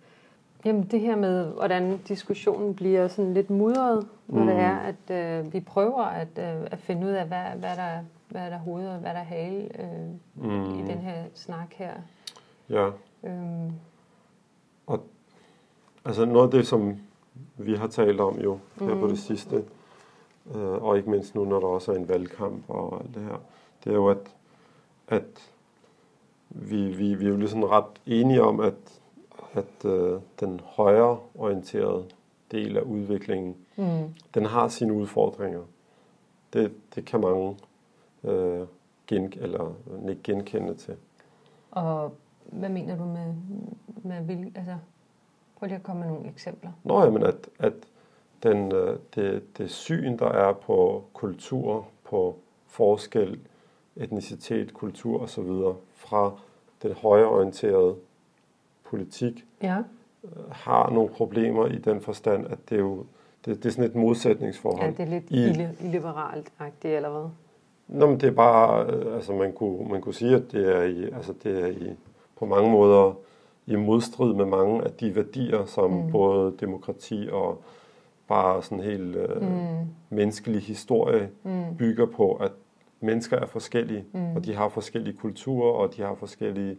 Jamen 0.64 0.82
det 0.82 1.00
her 1.00 1.16
med, 1.16 1.52
hvordan 1.52 1.98
diskussionen 1.98 2.74
bliver 2.74 3.08
sådan 3.08 3.34
lidt 3.34 3.50
mudret, 3.50 4.06
når 4.26 4.40
mm. 4.40 4.46
det 4.46 4.56
er, 4.56 4.76
at 4.76 5.10
øh, 5.10 5.52
vi 5.52 5.60
prøver 5.60 6.02
at, 6.02 6.28
øh, 6.38 6.66
at 6.70 6.78
finde 6.78 7.06
ud 7.06 7.12
af, 7.12 7.26
hvad, 7.26 7.44
hvad, 7.56 7.76
der, 7.76 7.98
hvad 8.28 8.50
der 8.50 8.56
er 8.56 8.58
hoved 8.58 8.88
og 8.88 8.98
hvad 8.98 9.10
der 9.10 9.20
er 9.20 9.24
hale 9.24 9.68
øh, 9.78 10.44
mm. 10.44 10.78
i 10.78 10.82
den 10.82 10.98
her 10.98 11.24
snak 11.34 11.74
her. 11.74 11.92
Ja. 12.68 12.90
Øhm. 13.24 13.72
Og 14.86 15.04
altså 16.04 16.24
noget 16.24 16.44
af 16.44 16.50
det, 16.50 16.66
som 16.66 16.96
vi 17.56 17.74
har 17.74 17.86
talt 17.86 18.20
om 18.20 18.40
jo 18.40 18.58
her 18.80 18.94
mm. 18.94 19.00
på 19.00 19.08
det 19.08 19.18
sidste, 19.18 19.64
øh, 20.54 20.82
og 20.82 20.96
ikke 20.96 21.10
mindst 21.10 21.34
nu, 21.34 21.44
når 21.44 21.60
der 21.60 21.66
også 21.66 21.92
er 21.92 21.96
en 21.96 22.08
valgkamp 22.08 22.64
og 22.68 23.02
alt 23.02 23.14
det 23.14 23.22
her, 23.22 23.40
det 23.84 23.90
er 23.90 23.94
jo, 23.94 24.08
at, 24.08 24.34
at 25.08 25.52
vi, 26.48 26.88
vi, 26.88 27.14
vi 27.14 27.24
er 27.24 27.30
jo 27.30 27.36
ligesom 27.36 27.62
ret 27.62 28.00
enige 28.06 28.42
om, 28.42 28.60
at 28.60 28.99
at 29.52 29.84
øh, 29.84 30.20
den 30.40 30.60
højre 30.64 31.18
orienterede 31.34 32.04
del 32.50 32.76
af 32.76 32.82
udviklingen, 32.82 33.56
mm. 33.76 34.14
den 34.34 34.44
har 34.44 34.68
sine 34.68 34.92
udfordringer. 34.92 35.62
Det, 36.52 36.72
det 36.94 37.04
kan 37.04 37.20
mange 37.20 37.56
øh, 38.24 38.66
gen, 39.06 39.32
eller 39.36 39.74
ikke 40.08 40.22
genkende 40.22 40.74
til. 40.74 40.96
Og 41.70 42.12
hvad 42.44 42.68
mener 42.68 42.96
du 42.96 43.04
med, 43.04 43.34
med 44.02 44.24
vil, 44.24 44.52
altså, 44.54 44.76
prøv 45.56 45.66
lige 45.66 45.76
at 45.76 45.82
komme 45.82 46.00
med 46.00 46.08
nogle 46.08 46.28
eksempler. 46.28 46.70
Nå, 46.84 47.10
men 47.10 47.22
at, 47.22 47.48
at 47.58 47.72
den, 48.42 48.72
øh, 48.72 48.98
det, 49.14 49.58
det 49.58 49.70
syn, 49.70 50.18
der 50.18 50.28
er 50.28 50.52
på 50.52 51.04
kultur, 51.12 51.86
på 52.04 52.36
forskel, 52.66 53.40
etnicitet, 53.96 54.74
kultur 54.74 55.22
osv. 55.22 55.50
fra 55.94 56.38
den 56.82 56.92
højreorienterede 56.92 57.96
politik, 58.90 59.44
ja. 59.62 59.76
Øh, 60.24 60.30
har 60.50 60.90
nogle 60.90 61.08
problemer 61.08 61.66
i 61.66 61.78
den 61.78 62.00
forstand, 62.00 62.46
at 62.46 62.58
det 62.68 62.74
er 62.76 62.80
jo 62.80 63.04
det, 63.44 63.56
det 63.56 63.66
er 63.66 63.70
sådan 63.70 63.84
et 63.84 63.94
modsætningsforhold. 63.94 64.84
Ja, 64.84 64.90
det 64.90 65.00
er 65.00 65.20
lidt 65.20 65.30
I, 65.30 65.86
illiberalt-agtigt, 65.86 66.96
eller 66.96 67.10
hvad? 67.10 67.30
Nå, 67.88 68.06
men 68.06 68.20
det 68.20 68.26
er 68.26 68.32
bare, 68.32 68.86
øh, 68.86 69.14
altså 69.14 69.32
man 69.32 69.52
kunne, 69.52 69.88
man 69.88 70.00
kunne 70.00 70.14
sige, 70.14 70.34
at 70.36 70.52
det 70.52 70.76
er, 70.76 70.82
i, 70.82 71.04
altså 71.04 71.34
det 71.42 71.62
er 71.62 71.66
i, 71.66 71.96
på 72.38 72.46
mange 72.46 72.70
måder 72.70 73.14
i 73.66 73.76
modstrid 73.76 74.34
med 74.34 74.44
mange 74.44 74.84
af 74.84 74.90
de 74.92 75.16
værdier, 75.16 75.64
som 75.64 75.90
mm. 75.90 76.10
både 76.10 76.54
demokrati 76.60 77.28
og 77.32 77.62
bare 78.28 78.62
sådan 78.62 78.84
helt 78.84 79.16
øh, 79.16 79.42
mm. 79.42 79.86
menneskelig 80.10 80.62
historie 80.62 81.30
mm. 81.42 81.76
bygger 81.78 82.06
på, 82.06 82.32
at 82.32 82.52
mennesker 83.00 83.36
er 83.36 83.46
forskellige, 83.46 84.04
mm. 84.12 84.36
og 84.36 84.44
de 84.44 84.54
har 84.54 84.68
forskellige 84.68 85.16
kulturer, 85.16 85.72
og 85.72 85.96
de 85.96 86.02
har 86.02 86.14
forskellige 86.14 86.76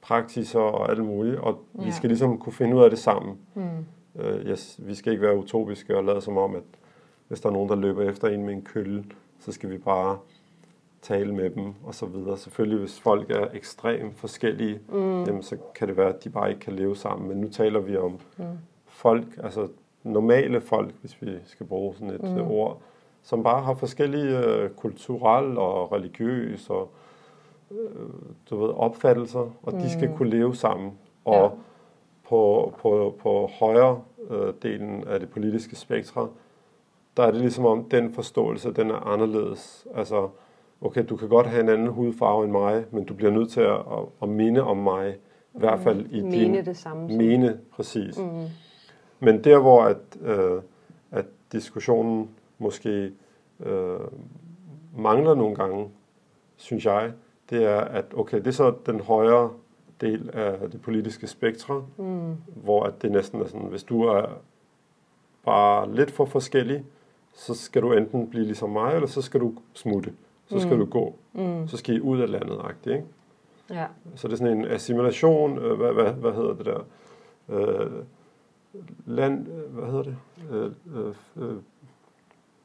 praksiser 0.00 0.60
og 0.60 0.90
alt 0.90 1.04
muligt, 1.04 1.36
og 1.36 1.64
ja. 1.78 1.84
vi 1.84 1.92
skal 1.92 2.08
ligesom 2.08 2.38
kunne 2.38 2.52
finde 2.52 2.76
ud 2.76 2.82
af 2.82 2.90
det 2.90 2.98
sammen. 2.98 3.38
Mm. 3.54 3.86
Øh, 4.18 4.46
yes, 4.46 4.80
vi 4.82 4.94
skal 4.94 5.12
ikke 5.12 5.22
være 5.22 5.36
utopiske 5.36 5.96
og 5.96 6.04
lade 6.04 6.20
som 6.20 6.36
om, 6.36 6.54
at 6.54 6.62
hvis 7.28 7.40
der 7.40 7.48
er 7.48 7.52
nogen, 7.52 7.68
der 7.68 7.76
løber 7.76 8.10
efter 8.10 8.28
en 8.28 8.44
med 8.44 8.54
en 8.54 8.62
kølle, 8.62 9.04
så 9.38 9.52
skal 9.52 9.70
vi 9.70 9.78
bare 9.78 10.18
tale 11.02 11.34
med 11.34 11.50
dem 11.50 11.74
og 11.84 11.94
så 11.94 12.06
videre. 12.06 12.38
Selvfølgelig, 12.38 12.78
hvis 12.78 13.00
folk 13.00 13.30
er 13.30 13.46
ekstremt 13.54 14.18
forskellige, 14.18 14.80
mm. 14.88 15.24
jamen, 15.24 15.42
så 15.42 15.56
kan 15.74 15.88
det 15.88 15.96
være, 15.96 16.08
at 16.08 16.24
de 16.24 16.30
bare 16.30 16.48
ikke 16.48 16.60
kan 16.60 16.72
leve 16.72 16.96
sammen. 16.96 17.28
Men 17.28 17.38
nu 17.38 17.48
taler 17.48 17.80
vi 17.80 17.96
om 17.96 18.18
mm. 18.36 18.44
folk, 18.86 19.26
altså 19.42 19.68
normale 20.02 20.60
folk, 20.60 20.94
hvis 21.00 21.22
vi 21.22 21.30
skal 21.44 21.66
bruge 21.66 21.94
sådan 21.94 22.10
et 22.10 22.22
mm. 22.22 22.40
ord, 22.40 22.80
som 23.22 23.42
bare 23.42 23.62
har 23.62 23.74
forskellige 23.74 24.38
uh, 24.38 24.70
kulturelle 24.70 25.60
og 25.60 25.92
religiøse 25.92 26.72
og 26.72 26.90
du 28.50 28.56
ved, 28.56 28.68
opfattelser, 28.68 29.50
og 29.62 29.72
mm. 29.72 29.78
de 29.78 29.90
skal 29.90 30.08
mm. 30.08 30.16
kunne 30.16 30.30
leve 30.30 30.54
sammen. 30.56 30.92
Og 31.24 31.34
ja. 31.34 31.48
på, 32.28 32.72
på, 32.78 33.14
på 33.22 33.50
højre 33.60 34.02
uh, 34.18 34.48
delen 34.62 35.04
af 35.04 35.20
det 35.20 35.30
politiske 35.30 35.76
spektrum, 35.76 36.30
der 37.16 37.22
er 37.22 37.30
det 37.30 37.40
ligesom 37.40 37.66
om, 37.66 37.84
den 37.84 38.12
forståelse, 38.12 38.72
den 38.72 38.90
er 38.90 39.06
anderledes. 39.06 39.86
Altså, 39.94 40.28
okay, 40.80 41.04
du 41.08 41.16
kan 41.16 41.28
godt 41.28 41.46
have 41.46 41.62
en 41.62 41.68
anden 41.68 41.86
hudfarve 41.86 42.44
end 42.44 42.52
mig, 42.52 42.84
men 42.90 43.04
du 43.04 43.14
bliver 43.14 43.32
nødt 43.32 43.50
til 43.50 43.60
at, 43.60 43.76
at, 43.76 44.04
at 44.22 44.28
minde 44.28 44.62
om 44.62 44.76
mig, 44.76 45.16
i 45.54 45.58
hvert 45.58 45.80
fald 45.80 46.06
i 46.10 46.20
mene 46.20 46.36
din... 46.36 46.50
Mene 46.50 46.64
det 46.64 46.76
samme. 46.76 47.16
Mene, 47.16 47.60
præcis. 47.70 48.18
Mm. 48.18 48.46
Men 49.20 49.44
der, 49.44 49.58
hvor 49.58 49.82
at, 49.82 49.96
øh, 50.22 50.62
at 51.10 51.26
diskussionen 51.52 52.30
måske 52.58 53.12
øh, 53.60 53.98
mangler 54.96 55.34
nogle 55.34 55.54
gange, 55.54 55.88
synes 56.56 56.86
jeg, 56.86 57.12
det 57.50 57.64
er, 57.64 57.80
at 57.80 58.04
okay, 58.16 58.38
det 58.38 58.46
er 58.46 58.50
så 58.50 58.74
den 58.86 59.00
højere 59.00 59.50
del 60.00 60.30
af 60.32 60.70
det 60.70 60.82
politiske 60.82 61.26
spektrum, 61.26 61.84
mm. 61.96 62.36
hvor 62.46 62.84
at 62.84 63.02
det 63.02 63.12
næsten 63.12 63.40
er 63.40 63.46
sådan, 63.46 63.66
hvis 63.66 63.84
du 63.84 64.02
er 64.02 64.26
bare 65.44 65.94
lidt 65.94 66.10
for 66.10 66.24
forskellig, 66.24 66.84
så 67.34 67.54
skal 67.54 67.82
du 67.82 67.92
enten 67.92 68.30
blive 68.30 68.44
ligesom 68.44 68.70
mig, 68.70 68.94
eller 68.94 69.08
så 69.08 69.22
skal 69.22 69.40
du 69.40 69.54
smutte. 69.74 70.12
Så 70.46 70.60
skal 70.60 70.72
mm. 70.72 70.78
du 70.78 70.84
gå. 70.84 71.14
Mm. 71.32 71.68
Så 71.68 71.76
skal 71.76 71.96
I 71.96 72.00
ud 72.00 72.20
af 72.20 72.30
landet, 72.30 72.60
ikke? 72.86 73.04
Ja. 73.70 73.86
Så 74.14 74.28
det 74.28 74.32
er 74.32 74.36
sådan 74.36 74.58
en 74.58 74.64
assimilation, 74.64 75.58
øh, 75.58 75.76
hvad, 75.76 75.92
hvad, 75.92 76.12
hvad 76.12 76.32
hedder 76.32 76.54
det 76.54 76.66
der? 76.66 76.80
Øh, 77.48 77.90
land, 79.06 79.46
hvad 79.46 79.90
hedder 79.90 80.02
det? 80.02 80.16
Øh, 80.50 80.72
øh, 80.96 81.14
øh, 81.36 81.56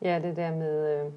ja, 0.02 0.22
det 0.24 0.36
der 0.36 0.56
med... 0.56 1.06
Øh... 1.06 1.12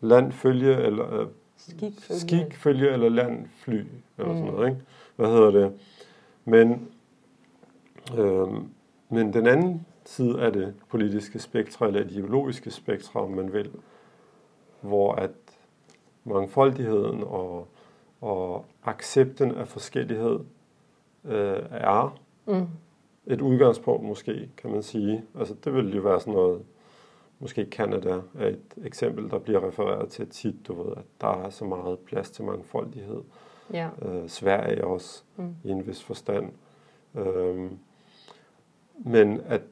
Landfølge, 0.00 0.76
eller... 0.76 1.20
Øh, 1.20 1.26
skikfølge. 1.68 2.20
Skikfølge, 2.20 2.92
eller 2.92 3.08
landfly, 3.08 3.84
eller 4.18 4.32
mm. 4.32 4.38
sådan 4.38 4.44
noget, 4.44 4.68
ikke? 4.68 4.80
Hvad 5.16 5.26
hedder 5.26 5.50
det? 5.50 5.72
Men, 6.44 6.88
øh, 8.18 8.48
men 9.08 9.32
den 9.32 9.46
anden 9.46 9.86
side 10.04 10.40
af 10.40 10.52
det 10.52 10.74
politiske 10.88 11.38
spektrum, 11.38 11.88
eller 11.88 12.02
det 12.02 12.12
ideologiske 12.12 12.70
spektrum, 12.70 13.30
man 13.30 13.52
vil, 13.52 13.70
hvor 14.80 15.12
at 15.12 15.30
mangfoldigheden 16.24 17.22
og, 17.22 17.68
og 18.20 18.64
accepten 18.84 19.54
af 19.54 19.68
forskellighed 19.68 20.40
øh, 21.24 21.62
er 21.70 22.18
mm 22.46 22.66
et 23.26 23.40
udgangspunkt 23.40 24.04
måske, 24.04 24.48
kan 24.56 24.70
man 24.70 24.82
sige. 24.82 25.24
Altså 25.38 25.54
det 25.64 25.74
vil 25.74 25.94
jo 25.96 26.02
være 26.02 26.20
sådan 26.20 26.32
noget, 26.32 26.62
måske 27.40 27.66
Canada 27.70 28.20
er 28.38 28.48
et 28.48 28.74
eksempel, 28.84 29.30
der 29.30 29.38
bliver 29.38 29.66
refereret 29.68 30.08
til 30.08 30.28
tit, 30.28 30.54
du 30.68 30.82
ved, 30.82 30.92
at 30.96 31.04
der 31.20 31.44
er 31.44 31.50
så 31.50 31.64
meget 31.64 31.98
plads 31.98 32.30
til 32.30 32.44
mangfoldighed. 32.44 33.20
Ja. 33.72 33.88
Øh, 34.02 34.28
Sverige 34.28 34.84
også, 34.84 35.22
mm. 35.36 35.54
i 35.64 35.70
en 35.70 35.86
vis 35.86 36.02
forstand. 36.02 36.52
Øhm, 37.14 37.78
men 38.98 39.40
at 39.46 39.62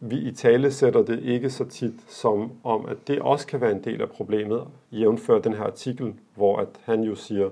vi 0.00 0.16
i 0.18 0.32
tale 0.32 0.72
sætter 0.72 1.02
det 1.02 1.22
ikke 1.22 1.50
så 1.50 1.64
tit 1.64 1.94
som 2.08 2.52
om, 2.64 2.86
at 2.86 2.96
det 3.06 3.20
også 3.20 3.46
kan 3.46 3.60
være 3.60 3.72
en 3.72 3.84
del 3.84 4.02
af 4.02 4.08
problemet, 4.08 4.64
jævnfør 4.92 5.38
den 5.38 5.52
her 5.52 5.64
artikel, 5.64 6.14
hvor 6.34 6.56
at 6.56 6.68
han 6.82 7.02
jo 7.02 7.14
siger, 7.14 7.50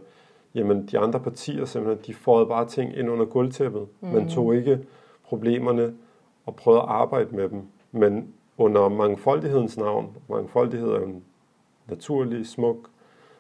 jamen 0.54 0.86
de 0.86 0.98
andre 0.98 1.20
partier 1.20 1.64
simpelthen, 1.64 2.06
de 2.06 2.14
får 2.14 2.44
bare 2.44 2.68
ting 2.68 2.96
ind 2.96 3.10
under 3.10 3.24
gulvtæppet. 3.24 3.86
Mm. 4.00 4.08
Man 4.08 4.28
tog 4.28 4.56
ikke 4.56 4.78
problemerne 5.24 5.94
og 6.46 6.56
prøvet 6.56 6.78
at 6.78 6.84
arbejde 6.88 7.36
med 7.36 7.48
dem. 7.48 7.62
Men 7.92 8.34
under 8.58 8.88
mangfoldighedens 8.88 9.78
navn, 9.78 10.16
mangfoldighed 10.28 10.88
er 10.88 11.00
en 11.00 11.24
naturlig, 11.86 12.46
smuk, 12.46 12.90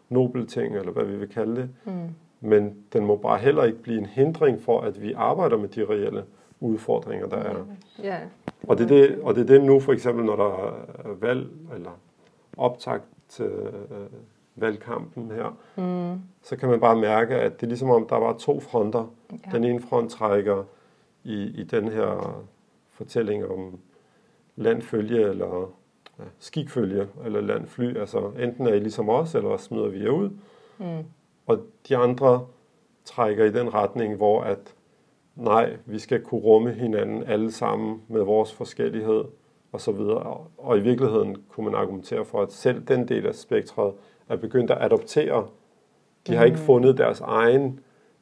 nobel 0.08 0.46
ting, 0.46 0.76
eller 0.76 0.92
hvad 0.92 1.04
vi 1.04 1.16
vil 1.16 1.28
kalde 1.28 1.56
det, 1.56 1.70
mm. 1.84 2.14
men 2.40 2.76
den 2.92 3.06
må 3.06 3.16
bare 3.16 3.38
heller 3.38 3.64
ikke 3.64 3.82
blive 3.82 3.98
en 3.98 4.06
hindring 4.06 4.62
for, 4.62 4.80
at 4.80 5.02
vi 5.02 5.12
arbejder 5.12 5.56
med 5.56 5.68
de 5.68 5.84
reelle 5.84 6.24
udfordringer, 6.60 7.26
der 7.26 7.36
er. 7.36 7.54
Yeah. 8.04 8.20
Og, 8.68 8.78
det 8.78 8.84
er 8.84 8.88
det, 8.88 9.18
og 9.22 9.34
det 9.34 9.40
er 9.40 9.46
det 9.46 9.64
nu 9.64 9.80
for 9.80 9.92
eksempel, 9.92 10.24
når 10.24 10.36
der 10.36 10.78
er 11.10 11.14
valg, 11.20 11.48
eller 11.74 11.90
optakt 12.56 13.04
til 13.28 13.44
øh, 13.44 14.06
valgkampen 14.56 15.30
her, 15.30 15.56
mm. 15.76 16.20
så 16.42 16.56
kan 16.56 16.68
man 16.68 16.80
bare 16.80 16.96
mærke, 16.96 17.34
at 17.34 17.60
det 17.60 17.66
er 17.66 17.68
ligesom 17.68 17.90
om, 17.90 18.06
der 18.06 18.16
var 18.16 18.32
to 18.32 18.60
fronter. 18.60 19.10
Ja. 19.32 19.50
Den 19.52 19.64
ene 19.64 19.80
front 19.80 20.10
trækker 20.10 20.64
i, 21.24 21.42
i 21.42 21.64
den 21.64 21.88
her 21.88 22.42
fortælling 22.90 23.46
om 23.46 23.78
landfølge 24.56 25.28
eller 25.28 25.72
ja, 26.18 26.24
skikfølge 26.38 27.08
eller 27.24 27.40
landfly. 27.40 27.96
Altså 27.96 28.30
enten 28.38 28.66
er 28.66 28.72
I 28.72 28.78
ligesom 28.78 29.08
os, 29.08 29.34
eller 29.34 29.56
smider 29.56 29.88
vi 29.88 30.02
jer 30.02 30.10
ud. 30.10 30.30
Mm. 30.78 31.04
Og 31.46 31.58
de 31.88 31.96
andre 31.96 32.46
trækker 33.04 33.44
i 33.44 33.52
den 33.52 33.74
retning, 33.74 34.16
hvor 34.16 34.42
at 34.42 34.74
nej, 35.36 35.76
vi 35.86 35.98
skal 35.98 36.22
kunne 36.22 36.40
rumme 36.40 36.72
hinanden 36.72 37.22
alle 37.22 37.52
sammen 37.52 38.02
med 38.08 38.22
vores 38.22 38.52
forskellighed 38.52 39.24
og 39.72 39.80
så 39.80 39.92
videre. 39.92 40.40
Og 40.58 40.78
i 40.78 40.80
virkeligheden 40.80 41.36
kunne 41.48 41.64
man 41.64 41.74
argumentere 41.74 42.24
for, 42.24 42.42
at 42.42 42.52
selv 42.52 42.82
den 42.82 43.08
del 43.08 43.26
af 43.26 43.34
spektret 43.34 43.92
er 44.28 44.36
begyndt 44.36 44.70
at 44.70 44.78
adoptere. 44.80 45.46
De 46.26 46.34
har 46.34 46.44
mm. 46.44 46.46
ikke 46.46 46.58
fundet 46.58 46.98
deres 46.98 47.20
egen 47.20 47.80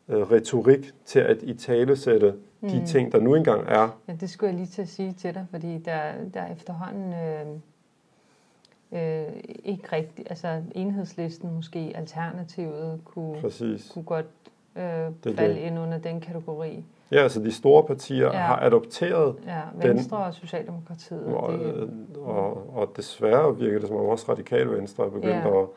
øh, 0.09 0.31
retorik 0.31 0.93
til 1.05 1.21
at 1.21 1.43
i 1.43 1.55
tale 1.55 1.97
sætte 1.97 2.35
de 2.71 2.79
mm. 2.81 2.87
ting, 2.87 3.13
der 3.13 3.21
nu 3.21 3.35
engang 3.35 3.65
er. 3.69 3.99
Ja, 4.09 4.13
det 4.13 4.31
skulle 4.31 4.51
jeg 4.51 4.59
lige 4.59 4.67
til 4.67 4.83
at 4.83 4.89
sige 4.89 5.13
til 5.13 5.35
dig, 5.35 5.47
fordi 5.51 5.79
der, 5.79 6.01
der 6.35 6.47
efterhånden 6.47 7.13
øh, 7.13 7.47
øh, 8.93 9.33
ikke 9.65 9.89
rigtigt, 9.93 10.31
altså 10.31 10.63
enhedslisten 10.75 11.55
måske, 11.55 11.93
alternativet, 11.95 13.01
kunne, 13.05 13.41
Præcis. 13.41 13.91
kunne 13.95 14.05
godt 14.05 14.27
øh, 14.77 14.83
det 15.25 15.37
falde 15.37 15.55
det. 15.55 15.61
ind 15.61 15.79
under 15.79 15.99
den 15.99 16.21
kategori. 16.21 16.85
Ja, 17.11 17.23
altså 17.23 17.41
de 17.41 17.53
store 17.53 17.85
partier 17.85 18.27
ja. 18.27 18.39
har 18.39 18.57
adopteret 18.57 19.37
ja, 19.47 19.61
Venstre 19.89 20.17
den, 20.17 20.27
og 20.27 20.35
Socialdemokratiet. 20.35 21.25
Og, 21.25 21.53
det, 21.53 21.91
og, 22.17 22.77
og 22.77 22.93
desværre 22.97 23.59
virker 23.59 23.79
det 23.79 23.89
som 23.89 23.97
om 23.97 24.07
også 24.07 24.33
radikal 24.33 24.71
Venstre 24.71 25.05
er 25.05 25.11
begyndt 25.11 25.27
ja. 25.27 25.63
at... 25.63 25.69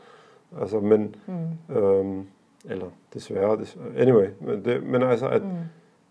Altså, 0.62 0.80
men... 0.80 1.16
Mm. 1.26 1.76
Øhm, 1.76 2.28
eller 2.70 2.86
desværre, 3.14 3.60
desværre 3.60 3.96
anyway, 3.98 4.28
men, 4.42 4.66
det, 4.66 4.84
men 4.84 5.04
altså, 5.04 5.28
at, 5.28 5.44
mm 5.44 5.50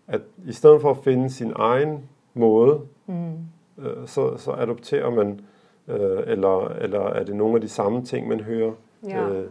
at 0.07 0.21
i 0.45 0.53
stedet 0.53 0.81
for 0.81 0.91
at 0.91 0.97
finde 1.03 1.29
sin 1.29 1.53
egen 1.55 2.09
måde, 2.33 2.81
mm. 3.07 3.33
øh, 3.77 4.07
så, 4.07 4.37
så 4.37 4.51
adopterer 4.51 5.09
man, 5.09 5.41
øh, 5.87 6.23
eller, 6.27 6.67
eller 6.67 7.01
er 7.01 7.23
det 7.23 7.35
nogle 7.35 7.55
af 7.55 7.61
de 7.61 7.69
samme 7.69 8.05
ting, 8.05 8.27
man 8.27 8.39
hører 8.39 8.71
ja. 9.03 9.29
Øh, 9.29 9.49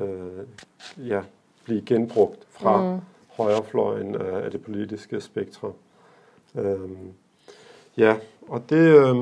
øh, 0.00 0.46
ja, 1.08 1.22
blive 1.64 1.82
genbrugt 1.86 2.46
fra, 2.50 2.94
mm. 2.94 3.00
højrefløjen 3.36 4.14
af, 4.14 4.44
af 4.44 4.50
det 4.50 4.62
politiske 4.62 5.20
spektrum. 5.20 5.72
Øhm, 6.54 7.12
ja, 7.96 8.16
og 8.48 8.62
det, 8.70 8.76
øh, 8.76 9.16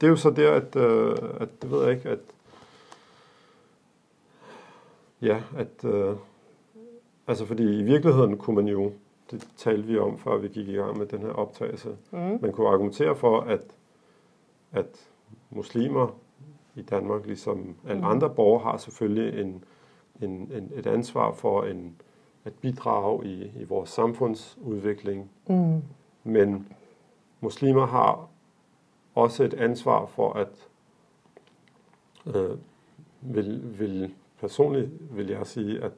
det 0.00 0.06
er 0.06 0.08
jo 0.08 0.16
så 0.16 0.30
der, 0.30 0.52
at, 0.52 0.76
øh, 0.76 1.16
at 1.40 1.48
det 1.62 1.70
ved 1.70 1.82
jeg 1.82 1.92
ikke, 1.92 2.08
at 2.08 2.18
ja, 5.22 5.40
at 5.56 5.84
øh, 5.84 6.14
altså 7.26 7.46
fordi 7.46 7.78
i 7.78 7.82
virkeligheden 7.82 8.38
kunne 8.38 8.56
man 8.56 8.68
jo, 8.68 8.92
det 9.30 9.48
talte 9.56 9.88
vi 9.88 9.98
om, 9.98 10.18
før 10.18 10.36
vi 10.36 10.48
gik 10.48 10.68
i 10.68 10.74
gang 10.74 10.98
med 10.98 11.06
den 11.06 11.20
her 11.20 11.28
optagelse, 11.30 11.96
mm. 12.10 12.38
man 12.42 12.52
kunne 12.52 12.68
argumentere 12.68 13.16
for, 13.16 13.40
at, 13.40 13.76
at 14.72 15.08
muslimer 15.50 16.08
i 16.74 16.82
Danmark, 16.82 17.26
ligesom 17.26 17.76
alle 17.88 18.00
mm. 18.00 18.06
andre 18.06 18.30
borgere, 18.30 18.62
har 18.62 18.76
selvfølgelig 18.76 19.40
en, 19.40 19.64
en, 20.22 20.30
en, 20.30 20.72
et 20.74 20.86
ansvar 20.86 21.32
for 21.32 21.62
en, 21.62 21.96
at 22.44 22.52
bidrage 22.54 23.26
i, 23.26 23.52
i 23.60 23.64
vores 23.64 23.90
samfundsudvikling. 23.90 25.30
Mm. 25.46 25.82
Men 26.24 26.68
muslimer 27.40 27.86
har 27.86 28.28
også 29.14 29.44
et 29.44 29.54
ansvar 29.54 30.06
for 30.06 30.32
at 30.32 30.68
øh, 32.26 32.58
vil, 33.20 33.78
vil 33.78 34.14
personligt 34.40 34.90
vil 35.16 35.28
jeg 35.28 35.46
sige, 35.46 35.82
at, 35.82 35.92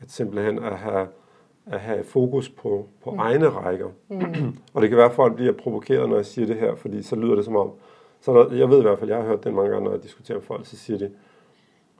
at 0.00 0.10
simpelthen 0.10 0.58
at 0.58 0.78
have, 0.78 1.08
at 1.66 1.80
have 1.80 2.04
fokus 2.04 2.48
på, 2.48 2.86
på 3.04 3.10
mm. 3.10 3.18
egne 3.18 3.48
rækker. 3.48 3.88
Mm. 4.08 4.56
og 4.74 4.82
det 4.82 4.90
kan 4.90 4.96
være, 4.96 5.08
at 5.08 5.12
folk 5.12 5.34
bliver 5.34 5.52
provokeret, 5.52 6.08
når 6.08 6.16
jeg 6.16 6.26
siger 6.26 6.46
det 6.46 6.56
her, 6.56 6.74
fordi 6.74 7.02
så 7.02 7.16
lyder 7.16 7.34
det 7.34 7.44
som 7.44 7.56
om, 7.56 7.70
så 8.20 8.32
der, 8.32 8.56
jeg 8.56 8.70
ved 8.70 8.78
i 8.78 8.82
hvert 8.82 8.98
fald, 8.98 9.10
jeg 9.10 9.18
har 9.18 9.26
hørt 9.26 9.44
det 9.44 9.54
mange 9.54 9.70
gange, 9.70 9.84
når 9.84 9.92
jeg 9.92 10.02
diskuterer 10.02 10.38
med 10.38 10.44
folk, 10.46 10.66
så 10.66 10.76
siger 10.76 10.98
de, 10.98 11.10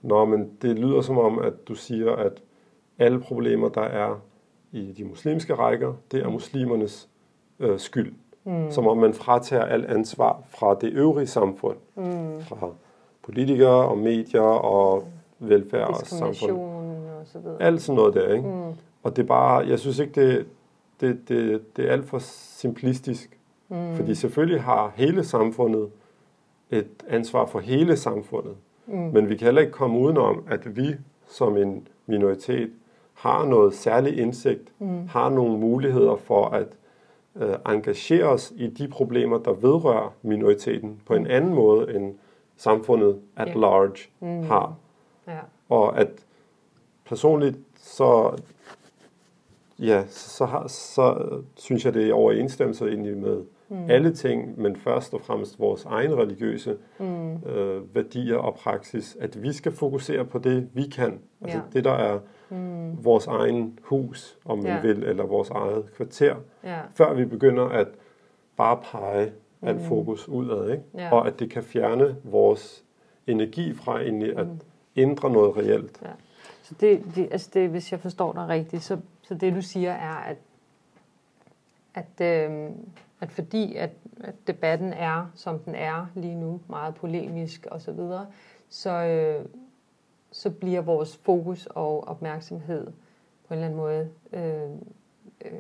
Nå, 0.03 0.25
men 0.25 0.51
det 0.63 0.79
lyder 0.79 1.01
som 1.01 1.19
om, 1.19 1.39
at 1.39 1.69
du 1.69 1.75
siger, 1.75 2.13
at 2.13 2.43
alle 2.99 3.21
problemer, 3.21 3.69
der 3.69 3.81
er 3.81 4.21
i 4.73 4.93
de 4.93 5.05
muslimske 5.05 5.55
rækker, 5.55 5.95
det 6.13 6.23
er 6.23 6.29
muslimernes 6.29 7.09
øh, 7.61 7.79
skyld. 7.79 8.15
Mm. 8.45 8.71
Som 8.71 8.87
om 8.87 8.99
man 8.99 9.15
fratager 9.15 9.65
alt 9.65 9.87
ansvar 9.87 10.43
fra 10.49 10.75
det 10.81 10.93
øvrige 10.93 11.27
samfund. 11.27 11.77
Mm. 11.95 12.41
Fra 12.41 12.71
politikere 13.23 13.89
og 13.89 13.99
medier 13.99 14.41
og 14.41 15.05
velfærd 15.39 15.89
og 15.89 16.07
samfund. 16.07 16.53
Og 16.53 17.27
så 17.27 17.39
videre. 17.39 17.63
Alt 17.63 17.83
sådan 17.83 17.97
noget 17.97 18.15
der, 18.15 18.33
ikke? 18.33 18.49
Mm. 18.49 18.75
Og 19.05 19.17
det 19.17 19.23
er 19.23 19.27
bare, 19.27 19.67
jeg 19.69 19.79
synes 19.79 19.99
ikke, 19.99 20.13
det, 20.21 20.47
det, 21.01 21.29
det, 21.29 21.77
det 21.77 21.89
er 21.89 21.93
alt 21.93 22.05
for 22.05 22.19
simplistisk. 22.19 23.39
Mm. 23.69 23.97
Fordi 23.97 24.15
selvfølgelig 24.15 24.63
har 24.63 24.93
hele 24.97 25.25
samfundet 25.25 25.89
et 26.71 27.05
ansvar 27.09 27.47
for 27.47 27.59
hele 27.59 27.97
samfundet. 27.97 28.55
Mm. 28.87 28.95
Men 28.95 29.29
vi 29.29 29.37
kan 29.37 29.45
heller 29.45 29.61
ikke 29.61 29.73
komme 29.73 29.99
udenom, 29.99 30.45
at 30.51 30.77
vi 30.77 30.95
som 31.29 31.57
en 31.57 31.89
minoritet 32.07 32.71
har 33.15 33.45
noget 33.45 33.75
særlig 33.75 34.19
indsigt, 34.19 34.73
mm. 34.79 35.09
har 35.09 35.29
nogle 35.29 35.59
muligheder 35.59 36.17
for 36.17 36.47
at 36.47 36.67
øh, 37.37 37.55
engagere 37.67 38.25
os 38.25 38.53
i 38.57 38.67
de 38.67 38.89
problemer, 38.89 39.39
der 39.39 39.53
vedrører 39.53 40.15
minoriteten 40.23 41.01
på 41.07 41.15
en 41.15 41.27
anden 41.27 41.55
måde, 41.55 41.97
end 41.97 42.15
samfundet 42.57 43.21
at 43.37 43.49
yeah. 43.49 43.61
large 43.61 43.97
mm. 44.21 44.43
har. 44.43 44.75
Ja. 45.29 45.39
Og 45.69 45.99
at 45.99 46.09
personligt 47.05 47.59
så 47.77 48.37
ja, 49.79 50.05
så, 50.07 50.45
har, 50.45 50.67
så 50.67 51.31
synes 51.57 51.85
jeg, 51.85 51.95
det 51.95 52.09
er 52.11 52.15
overensstemmelse 52.15 52.85
egentlig 52.89 53.17
med 53.17 53.43
mm. 53.69 53.91
alle 53.91 54.15
ting, 54.15 54.61
men 54.61 54.77
først 54.77 55.15
og 55.15 55.21
fremmest 55.21 55.61
vores 55.61 55.85
egen 55.85 56.19
religiøse 56.19 56.77
mm. 56.99 57.33
øh, 57.33 57.95
værdier 57.95 58.37
og 58.37 58.55
praksis, 58.55 59.17
at 59.21 59.43
vi 59.43 59.53
skal 59.53 59.73
fokusere 59.73 60.25
på 60.25 60.39
det, 60.39 60.69
vi 60.73 60.83
kan. 60.83 61.19
Altså 61.41 61.59
ja. 61.59 61.63
det, 61.73 61.85
der 61.85 61.93
er 61.93 62.19
mm. 62.51 63.05
vores 63.05 63.27
egen 63.27 63.79
hus, 63.83 64.39
om 64.45 64.59
man 64.59 64.67
ja. 64.67 64.81
vil, 64.81 65.03
eller 65.03 65.27
vores 65.27 65.51
eget 65.51 65.85
kvarter, 65.97 66.37
ja. 66.65 66.79
før 66.95 67.15
vi 67.15 67.25
begynder 67.25 67.65
at 67.65 67.89
bare 68.57 68.81
pege 68.93 69.33
mm. 69.61 69.69
alt 69.69 69.83
fokus 69.83 70.29
udad, 70.29 70.71
ikke? 70.71 70.83
Ja. 70.95 71.13
og 71.13 71.27
at 71.27 71.39
det 71.41 71.51
kan 71.51 71.63
fjerne 71.63 72.17
vores 72.25 72.85
energi 73.27 73.75
fra 73.75 74.01
egentlig 74.01 74.39
at 74.39 74.47
mm. 74.47 74.61
ændre 74.97 75.31
noget 75.31 75.57
reelt. 75.57 76.01
Ja. 76.03 76.09
Så 76.63 76.75
det, 76.81 77.03
det, 77.15 77.29
altså 77.31 77.51
det, 77.55 77.69
hvis 77.69 77.93
jeg 77.93 78.01
forstår 78.01 78.33
dig 78.33 78.49
rigtigt, 78.49 78.83
så, 78.83 78.99
så 79.25 79.35
det 79.35 79.55
du 79.55 79.63
siger 79.63 79.93
er, 79.93 80.15
at, 80.15 80.37
at, 81.95 82.21
øh, 82.21 82.71
at 83.21 83.33
fordi 83.33 83.75
at, 83.77 83.91
at 84.21 84.35
debatten 84.47 84.93
er, 84.93 85.31
som 85.35 85.59
den 85.59 85.75
er 85.75 86.07
lige 86.15 86.35
nu, 86.35 86.61
meget 86.69 86.95
polemisk 86.95 87.67
osv., 87.71 87.81
så, 87.81 87.93
videre, 87.93 88.27
så, 88.69 88.91
øh, 88.91 89.47
så 90.31 90.51
bliver 90.51 90.81
vores 90.81 91.17
fokus 91.17 91.67
og 91.67 92.09
opmærksomhed 92.09 92.87
på 93.49 93.55
en 93.55 93.63
eller 93.63 93.67
anden 93.67 93.79
måde 93.79 94.11
øh, 94.33 94.71
øh, 95.45 95.53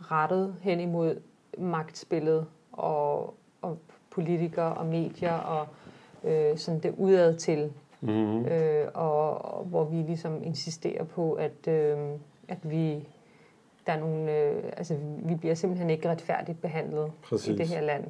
rettet 0.00 0.56
hen 0.60 0.80
imod 0.80 1.20
magtspillet 1.58 2.46
og, 2.72 3.34
og 3.62 3.78
politikere 4.10 4.74
og 4.74 4.86
medier 4.86 5.34
og 5.34 5.66
øh, 6.24 6.58
sådan 6.58 6.80
det 6.80 6.94
udad 6.96 7.34
til 7.34 7.72
mm-hmm. 8.00 8.44
øh, 8.44 8.88
og, 8.94 9.44
og 9.44 9.64
hvor 9.64 9.84
vi 9.84 9.96
ligesom 9.96 10.42
insisterer 10.42 11.04
på, 11.04 11.32
at, 11.32 11.68
øh, 11.68 11.98
at 12.48 12.70
vi 12.70 13.08
der 13.86 13.92
er 13.92 14.00
nogle, 14.00 14.36
øh, 14.36 14.62
altså 14.76 14.96
vi 15.18 15.34
bliver 15.34 15.54
simpelthen 15.54 15.90
ikke 15.90 16.10
retfærdigt 16.10 16.60
behandlet 16.60 17.12
Præcis. 17.22 17.48
i 17.48 17.56
det 17.56 17.68
her 17.68 17.80
land. 17.80 18.04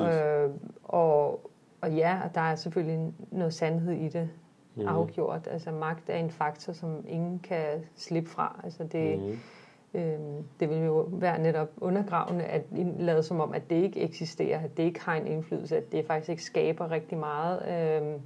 Øh, 0.00 0.50
og, 0.84 1.50
og 1.80 1.92
ja, 1.92 2.20
der 2.34 2.40
er 2.40 2.54
selvfølgelig 2.54 3.12
noget 3.30 3.54
sandhed 3.54 3.92
i 3.92 4.08
det 4.08 4.28
mm. 4.74 4.88
afgjort. 4.88 5.48
Altså 5.50 5.70
magt 5.70 6.10
er 6.10 6.16
en 6.16 6.30
faktor, 6.30 6.72
som 6.72 7.04
ingen 7.08 7.38
kan 7.38 7.84
slippe 7.96 8.30
fra. 8.30 8.60
Altså 8.64 8.84
det, 8.84 9.18
mm. 9.18 10.00
øh, 10.00 10.18
det 10.60 10.70
vil 10.70 10.78
jo 10.78 11.08
være 11.12 11.38
netop 11.38 11.68
undergravende 11.80 12.44
at 12.44 12.62
lade 12.98 13.22
som 13.22 13.40
om, 13.40 13.52
at 13.52 13.70
det 13.70 13.76
ikke 13.76 14.00
eksisterer, 14.00 14.60
at 14.60 14.76
det 14.76 14.82
ikke 14.82 15.00
har 15.00 15.14
en 15.14 15.26
indflydelse, 15.26 15.76
at 15.76 15.92
det 15.92 16.06
faktisk 16.06 16.30
ikke 16.30 16.44
skaber 16.44 16.90
rigtig 16.90 17.18
meget. 17.18 17.62
Øh, 18.02 18.20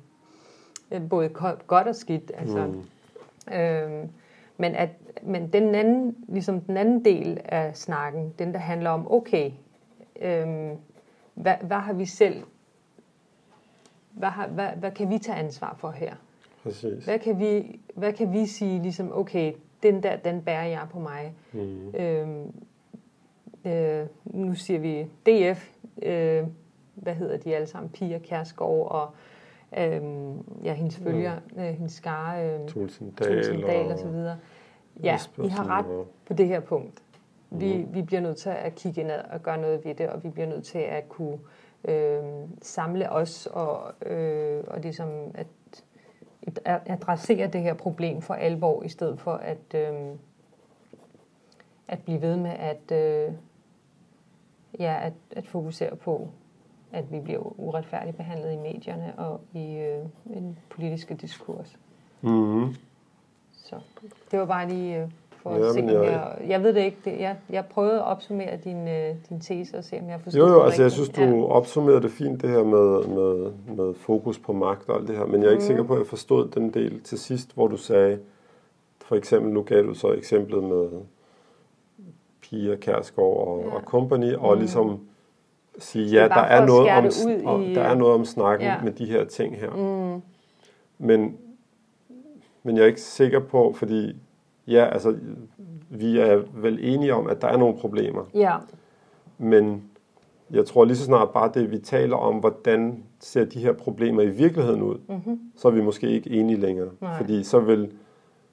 Øh, 0.90 1.08
både 1.08 1.28
godt 1.66 1.88
og 1.88 1.94
skidt. 1.94 2.32
Altså. 2.34 2.66
Mm. 2.66 3.54
Øhm, 3.54 4.08
men, 4.58 4.74
at, 4.74 4.90
men 5.22 5.52
den 5.52 5.74
anden, 5.74 6.16
ligesom 6.28 6.60
den 6.60 6.76
anden 6.76 7.04
del 7.04 7.40
af 7.44 7.76
snakken, 7.76 8.34
den 8.38 8.52
der 8.52 8.58
handler 8.58 8.90
om, 8.90 9.12
okay, 9.12 9.50
øhm, 10.22 10.76
hvad, 11.34 11.54
hvad 11.62 11.76
har 11.76 11.92
vi 11.92 12.04
selv, 12.04 12.42
hvad, 14.10 14.28
har, 14.28 14.48
hvad, 14.48 14.68
hvad 14.68 14.90
kan 14.90 15.10
vi 15.10 15.18
tage 15.18 15.38
ansvar 15.38 15.76
for 15.78 15.90
her? 15.90 16.14
Præcis. 16.62 17.04
Hvad 17.04 17.18
kan 17.18 17.38
vi, 17.38 17.80
hvad 17.94 18.12
kan 18.12 18.32
vi 18.32 18.46
sige, 18.46 18.82
ligesom, 18.82 19.12
okay, 19.12 19.52
den 19.82 20.02
der, 20.02 20.16
den 20.16 20.42
bærer 20.42 20.66
jeg 20.66 20.86
på 20.90 20.98
mig. 20.98 21.34
Mm. 21.52 21.94
Øhm, 21.94 22.52
øh, 23.64 24.06
nu 24.24 24.54
siger 24.54 24.80
vi 24.80 25.02
DF, 25.02 25.70
øh, 26.02 26.46
hvad 26.94 27.14
hedder 27.14 27.36
de 27.36 27.54
alle 27.54 27.66
sammen, 27.66 27.90
Pia 27.90 28.18
Kærskov 28.18 28.88
og 28.88 29.10
øhm, 29.76 30.44
ja, 30.64 30.72
hendes 30.74 30.96
følger, 30.96 31.38
ja. 31.56 31.68
øh, 31.68 31.74
hendes 31.74 31.92
skare, 31.92 32.60
øh, 32.60 32.68
Tulsendal 32.68 33.86
og, 33.86 33.92
og 33.92 33.98
så 33.98 34.08
videre. 34.08 34.38
Ja, 35.02 35.18
I 35.44 35.48
har 35.48 35.78
ret 35.78 36.06
på 36.26 36.32
det 36.32 36.48
her 36.48 36.60
punkt. 36.60 37.02
Vi, 37.50 37.76
mm. 37.76 37.94
vi 37.94 38.02
bliver 38.02 38.20
nødt 38.20 38.36
til 38.36 38.50
at 38.50 38.74
kigge 38.74 39.02
ned 39.02 39.20
og 39.30 39.42
gøre 39.42 39.58
noget 39.58 39.84
ved 39.84 39.94
det, 39.94 40.08
og 40.08 40.24
vi 40.24 40.28
bliver 40.28 40.48
nødt 40.48 40.64
til 40.64 40.78
at 40.78 41.08
kunne 41.08 41.38
øh, 41.84 42.22
samle 42.62 43.12
os 43.12 43.46
og, 43.46 43.92
øh, 44.06 44.64
og 44.66 44.80
ligesom 44.80 45.08
at 45.34 45.46
adressere 46.66 47.46
det 47.46 47.60
her 47.60 47.74
problem 47.74 48.22
for 48.22 48.34
alvor, 48.34 48.82
i 48.82 48.88
stedet 48.88 49.20
for 49.20 49.32
at, 49.32 49.74
øh, 49.74 50.16
at 51.88 51.98
blive 52.04 52.22
ved 52.22 52.36
med 52.36 52.50
at, 52.50 52.92
øh, 52.92 53.32
ja, 54.78 54.98
at, 55.02 55.12
at 55.36 55.46
fokusere 55.46 55.96
på 55.96 56.28
at 56.92 57.12
vi 57.12 57.20
bliver 57.20 57.60
uretfærdigt 57.60 58.16
behandlet 58.16 58.52
i 58.52 58.56
medierne 58.56 59.12
og 59.18 59.40
i 59.54 59.76
øh, 59.76 60.36
en 60.36 60.58
politiske 60.70 61.14
diskurs. 61.14 61.78
Mm. 62.20 62.74
Så 63.52 63.76
det 64.30 64.38
var 64.38 64.46
bare 64.46 64.68
lige 64.68 65.02
øh, 65.02 65.08
for 65.42 65.56
ja, 65.56 65.68
at 65.68 65.74
se, 65.74 65.80
jeg, 65.80 66.04
jeg, 66.04 66.48
jeg 66.48 66.62
ved 66.62 66.74
det 66.74 66.80
ikke. 66.80 66.98
Det, 67.04 67.20
jeg, 67.20 67.36
jeg 67.50 67.66
prøvede 67.66 67.94
at 67.94 68.04
opsummere 68.04 68.56
din, 68.56 68.88
øh, 68.88 69.14
din 69.28 69.40
tese 69.40 69.78
og 69.78 69.84
se, 69.84 70.00
om 70.00 70.08
jeg 70.08 70.20
forstod 70.20 70.40
Jo, 70.40 70.48
jo, 70.48 70.62
altså 70.62 70.82
jeg 70.82 70.92
synes, 70.92 71.08
du 71.08 71.20
ja. 71.20 71.44
opsummerede 71.44 72.02
det 72.02 72.10
fint, 72.10 72.42
det 72.42 72.50
her 72.50 72.64
med, 72.64 73.06
med, 73.06 73.52
med 73.76 73.94
fokus 73.94 74.38
på 74.38 74.52
magt 74.52 74.88
og 74.88 74.96
alt 74.96 75.08
det 75.08 75.16
her, 75.16 75.26
men 75.26 75.42
jeg 75.42 75.48
er 75.48 75.52
ikke 75.52 75.62
mm. 75.62 75.66
sikker 75.66 75.82
på, 75.82 75.92
at 75.92 75.98
jeg 75.98 76.06
forstod 76.06 76.48
den 76.48 76.74
del 76.74 77.00
til 77.00 77.18
sidst, 77.18 77.54
hvor 77.54 77.66
du 77.66 77.76
sagde, 77.76 78.18
for 78.98 79.16
eksempel, 79.16 79.52
nu 79.52 79.62
gav 79.62 79.82
du 79.82 79.94
så 79.94 80.12
eksemplet 80.12 80.64
med 80.64 80.88
Pia 82.42 82.76
Kærsgaard 82.76 83.48
og, 83.48 83.64
ja. 83.66 83.74
og 83.74 83.82
company, 83.82 84.34
og 84.34 84.54
mm. 84.54 84.58
ligesom 84.58 85.00
sige, 85.78 86.06
ja, 86.06 86.28
der 86.28 86.34
er, 86.34 86.66
noget 86.66 86.90
om, 87.46 87.62
i, 87.62 87.74
der 87.74 87.82
er 87.82 87.94
noget 87.94 88.14
om 88.14 88.24
snakken 88.24 88.66
ja. 88.66 88.82
med 88.82 88.92
de 88.92 89.06
her 89.06 89.24
ting 89.24 89.56
her. 89.56 89.70
Mm. 89.70 90.22
Men, 90.98 91.36
men 92.62 92.76
jeg 92.76 92.82
er 92.82 92.86
ikke 92.86 93.00
sikker 93.00 93.40
på, 93.40 93.74
fordi 93.76 94.16
ja, 94.66 94.84
altså, 94.84 95.16
vi 95.90 96.18
er 96.18 96.42
vel 96.54 96.78
enige 96.82 97.14
om, 97.14 97.26
at 97.26 97.42
der 97.42 97.48
er 97.48 97.56
nogle 97.56 97.78
problemer. 97.78 98.24
Ja. 98.34 98.56
Men 99.38 99.82
jeg 100.50 100.66
tror 100.66 100.84
lige 100.84 100.96
så 100.96 101.04
snart 101.04 101.30
bare 101.30 101.50
det, 101.54 101.70
vi 101.70 101.78
taler 101.78 102.16
om, 102.16 102.34
hvordan 102.34 103.04
ser 103.20 103.44
de 103.44 103.60
her 103.60 103.72
problemer 103.72 104.22
i 104.22 104.30
virkeligheden 104.30 104.82
ud, 104.82 104.98
mm-hmm. 105.08 105.40
så 105.56 105.68
er 105.68 105.72
vi 105.72 105.82
måske 105.82 106.10
ikke 106.10 106.30
enige 106.30 106.60
længere. 106.60 106.88
Nej. 107.00 107.16
Fordi 107.16 107.44
så 107.44 107.60
vil, 107.60 107.92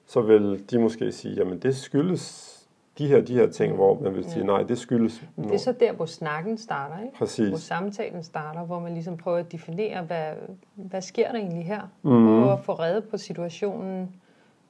så 0.06 0.20
vil 0.20 0.64
de 0.70 0.78
måske 0.78 1.12
sige, 1.12 1.34
jamen 1.34 1.58
det 1.58 1.76
skyldes 1.76 2.55
de 2.98 3.08
her, 3.08 3.20
de 3.20 3.34
her 3.34 3.50
ting, 3.50 3.74
hvor 3.74 4.00
man 4.00 4.14
vil 4.14 4.30
sige, 4.30 4.46
nej, 4.46 4.62
det 4.62 4.78
skyldes... 4.78 5.24
Det 5.36 5.54
er 5.54 5.58
så 5.58 5.72
der, 5.72 5.92
hvor 5.92 6.06
snakken 6.06 6.58
starter, 6.58 7.02
ikke? 7.04 7.18
Præcis. 7.18 7.48
Hvor 7.48 7.58
samtalen 7.58 8.22
starter, 8.22 8.64
hvor 8.64 8.80
man 8.80 8.92
ligesom 8.92 9.16
prøver 9.16 9.38
at 9.38 9.52
definere, 9.52 10.02
hvad, 10.02 10.32
hvad 10.74 11.00
sker 11.00 11.32
der 11.32 11.38
egentlig 11.38 11.64
her? 11.64 11.80
Mm. 12.02 12.10
Prøver 12.10 12.52
at 12.52 12.64
få 12.64 12.72
reddet 12.72 13.04
på 13.08 13.16
situationen 13.16 14.00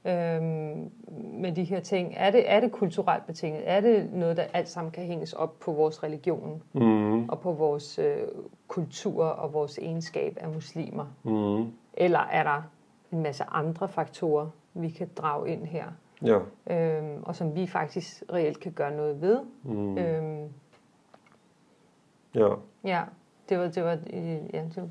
øhm, 0.04 0.90
med 1.40 1.52
de 1.52 1.64
her 1.64 1.80
ting. 1.80 2.14
Er 2.16 2.30
det, 2.30 2.52
er 2.52 2.60
det 2.60 2.72
kulturelt 2.72 3.26
betinget? 3.26 3.62
Er 3.64 3.80
det 3.80 4.12
noget, 4.12 4.36
der 4.36 4.44
alt 4.52 4.68
sammen 4.68 4.92
kan 4.92 5.04
hænges 5.04 5.32
op 5.32 5.58
på 5.60 5.72
vores 5.72 6.02
religion? 6.02 6.62
Mm. 6.72 7.28
Og 7.28 7.40
på 7.40 7.52
vores 7.52 7.98
øh, 7.98 8.16
kultur 8.68 9.24
og 9.24 9.52
vores 9.52 9.78
egenskab 9.78 10.36
af 10.40 10.48
muslimer? 10.48 11.04
Mm. 11.22 11.72
Eller 11.94 12.20
er 12.32 12.42
der 12.42 12.62
en 13.12 13.22
masse 13.22 13.44
andre 13.44 13.88
faktorer, 13.88 14.48
vi 14.74 14.88
kan 14.88 15.08
drage 15.16 15.52
ind 15.52 15.64
her? 15.64 15.84
Ja. 16.24 16.38
Øhm, 16.70 17.22
og 17.22 17.36
som 17.36 17.54
vi 17.54 17.66
faktisk 17.66 18.22
reelt 18.32 18.60
kan 18.60 18.72
gøre 18.72 18.96
noget 18.96 19.20
ved. 19.20 19.40
Mm. 19.62 19.98
Øhm, 19.98 20.48
ja. 22.34 22.48
Ja, 22.84 23.02
det 23.48 23.58
var 23.58 23.68
det, 23.68 23.84
var, 23.84 23.98
ja, 24.52 24.62
det, 24.62 24.76
var, 24.76 24.88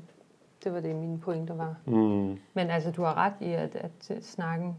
det 0.64 0.72
var 0.72 0.80
det, 0.80 0.96
mine 0.96 1.18
pointer 1.18 1.54
var. 1.54 1.76
Mm. 1.86 2.38
Men 2.54 2.70
altså, 2.70 2.90
du 2.90 3.02
har 3.02 3.16
ret 3.16 3.34
i, 3.40 3.52
at, 3.52 3.76
at 3.76 4.24
snakken 4.24 4.76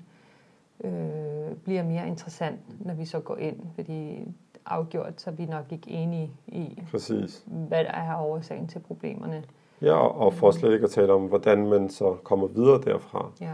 øh, 0.83 1.55
bliver 1.63 1.83
mere 1.83 2.07
interessant, 2.07 2.85
når 2.85 2.93
vi 2.93 3.05
så 3.05 3.19
går 3.19 3.37
ind, 3.37 3.59
fordi 3.75 4.27
afgjort, 4.65 5.21
så 5.21 5.29
er 5.29 5.33
vi 5.33 5.45
nok 5.45 5.65
ikke 5.71 5.89
enige 5.89 6.31
i, 6.47 6.83
Præcis. 6.91 7.43
hvad 7.45 7.83
der 7.83 7.91
er 7.91 8.17
årsagen 8.21 8.67
til 8.67 8.79
problemerne. 8.79 9.43
Ja, 9.81 9.97
og 9.97 10.33
for 10.33 10.51
slet 10.51 10.73
ikke 10.73 10.83
at 10.83 10.89
tale 10.89 11.13
om, 11.13 11.25
hvordan 11.25 11.67
man 11.67 11.89
så 11.89 12.17
kommer 12.23 12.47
videre 12.47 12.81
derfra. 12.81 13.31
Ja. 13.41 13.53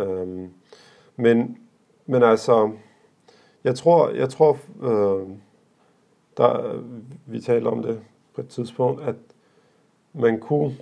Øhm, 0.00 0.52
men 1.16 1.58
men 2.06 2.22
altså, 2.22 2.72
jeg 3.64 3.74
tror, 3.74 4.08
jeg 4.08 4.28
tror 4.28 4.58
øh, 4.82 5.28
der, 6.36 6.82
vi 7.26 7.40
taler 7.40 7.70
om 7.70 7.82
det 7.82 8.00
på 8.34 8.40
et 8.40 8.48
tidspunkt, 8.48 9.02
at 9.02 9.16
man 10.12 10.40
kunne, 10.40 10.76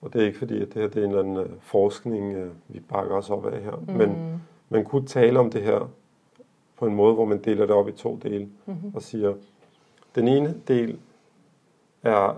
og 0.00 0.12
det 0.12 0.22
er 0.22 0.26
ikke 0.26 0.38
fordi, 0.38 0.62
at 0.62 0.74
det 0.74 0.82
her 0.82 0.88
det 0.88 0.96
er 0.96 1.04
en 1.04 1.10
eller 1.10 1.22
anden 1.22 1.36
øh, 1.36 1.50
forskning, 1.60 2.34
øh, 2.34 2.50
vi 2.68 2.80
bakker 2.80 3.16
os 3.16 3.30
op 3.30 3.46
af 3.46 3.62
her, 3.62 3.76
mm. 3.88 3.94
men 3.94 4.40
man 4.68 4.84
kunne 4.84 5.06
tale 5.06 5.38
om 5.38 5.50
det 5.50 5.62
her 5.62 5.90
på 6.76 6.86
en 6.86 6.94
måde, 6.94 7.14
hvor 7.14 7.24
man 7.24 7.44
deler 7.44 7.66
det 7.66 7.74
op 7.74 7.88
i 7.88 7.92
to 7.92 8.18
dele, 8.22 8.48
mm-hmm. 8.66 8.92
og 8.94 9.02
siger, 9.02 9.34
den 10.14 10.28
ene 10.28 10.54
del 10.68 10.98
er 12.02 12.36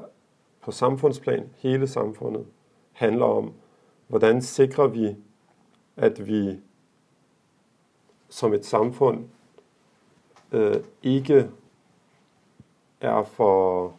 på 0.63 0.71
samfundsplan, 0.71 1.49
hele 1.57 1.87
samfundet, 1.87 2.47
handler 2.93 3.25
om, 3.25 3.53
hvordan 4.09 4.43
sikrer 4.43 4.87
vi, 4.87 5.17
at 5.97 6.27
vi 6.27 6.61
som 8.33 8.53
et 8.53 8.67
samfund 8.67 9.25
øh, 10.53 10.77
ikke 11.03 11.51
er 13.01 13.23
for 13.23 13.93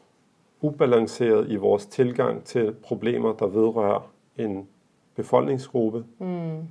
ubalanceret 0.62 1.52
i 1.52 1.56
vores 1.56 1.86
tilgang 1.86 2.44
til 2.44 2.76
problemer, 2.84 3.34
der 3.34 3.48
vedrører 3.48 4.12
en 4.38 4.68
befolkningsgruppe. 5.16 6.06
Mm. 6.20 6.68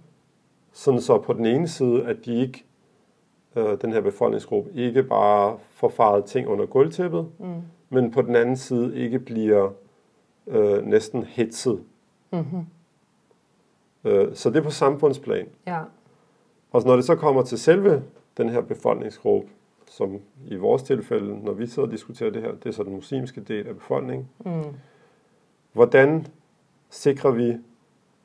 Sådan 0.73 1.01
så 1.01 1.19
på 1.19 1.33
den 1.33 1.47
ene 1.47 1.69
side, 1.69 2.07
at 2.07 2.17
de 2.25 2.35
ikke, 2.41 2.65
øh, 3.57 3.81
den 3.81 3.93
her 3.93 4.01
befolkningsgruppe 4.01 4.71
ikke 4.75 5.03
bare 5.03 5.59
får 5.71 5.89
faret 5.89 6.25
ting 6.25 6.49
under 6.49 6.67
gulvtæppet, 6.67 7.29
mm. 7.39 7.63
men 7.89 8.11
på 8.11 8.23
den 8.23 8.37
anden 8.37 8.57
side 8.57 8.97
ikke 8.97 9.19
bliver 9.19 9.71
øh, 10.47 10.87
næsten 10.87 11.23
hetset. 11.23 11.85
Mm-hmm. 12.33 12.67
Øh, 14.05 14.35
så 14.35 14.51
det 14.51 14.57
er 14.57 14.63
på 14.63 14.71
samfundsplan. 14.71 15.47
Ja. 15.67 15.81
Og 16.73 16.83
når 16.87 16.97
det 16.97 17.05
så 17.05 17.15
kommer 17.15 17.43
til 17.43 17.59
selve 17.59 18.03
den 18.37 18.49
her 18.49 18.61
befolkningsgruppe, 18.61 19.49
som 19.87 20.21
i 20.47 20.57
vores 20.57 20.83
tilfælde, 20.83 21.45
når 21.45 21.53
vi 21.53 21.67
sidder 21.67 21.89
og 21.89 21.93
diskuterer 21.93 22.31
det 22.31 22.43
her, 22.43 22.53
det 22.53 22.67
er 22.67 22.71
så 22.71 22.83
den 22.83 22.95
muslimske 22.95 23.41
del 23.41 23.67
af 23.67 23.75
befolkningen. 23.75 24.29
Mm. 24.45 24.63
Hvordan 25.73 26.27
sikrer 26.91 27.31
vi, 27.31 27.57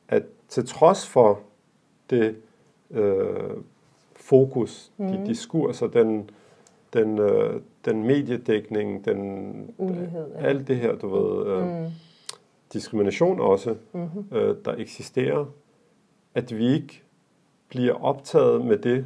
at 0.08 0.24
til 0.48 0.68
trods 0.68 1.08
for 1.08 1.40
det 2.10 2.36
øh, 2.92 3.58
fokus, 4.16 4.92
mm. 4.98 5.08
de 5.08 5.26
diskurser, 5.26 5.88
den, 5.88 6.30
den, 6.94 7.20
øh, 7.20 7.62
den 7.86 8.04
mediedækning, 8.04 9.06
den, 9.06 9.74
Ulighed, 9.78 10.32
ja. 10.36 10.40
alt 10.40 10.68
det 10.68 10.76
her, 10.78 10.96
du 10.96 11.08
ved, 11.08 11.48
øh, 11.48 11.68
mm. 11.68 11.92
diskrimination 12.74 13.40
også, 13.40 13.76
mm-hmm. 13.94 14.38
øh, 14.38 14.56
der 14.66 14.76
eksisterer, 14.78 15.46
at 16.36 16.58
vi 16.58 16.74
ikke 16.74 17.04
bliver 17.70 18.04
optaget 18.04 18.66
med 18.66 18.78
det, 18.78 19.06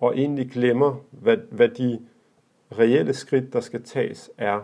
og 0.00 0.18
egentlig 0.18 0.50
glemmer, 0.50 0.94
hvad, 1.10 1.36
hvad 1.50 1.68
de 1.68 2.00
reelle 2.78 3.14
skridt, 3.14 3.52
der 3.52 3.60
skal 3.60 3.82
tages, 3.82 4.30
er. 4.38 4.60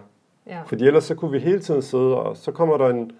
Ja. 0.46 0.62
Fordi 0.62 0.86
ellers 0.86 1.04
så 1.04 1.14
kunne 1.14 1.30
vi 1.30 1.38
hele 1.38 1.60
tiden 1.60 1.82
sidde, 1.82 2.16
og 2.16 2.36
så 2.36 2.52
kommer 2.52 2.76
der 2.76 2.88
en 2.88 3.12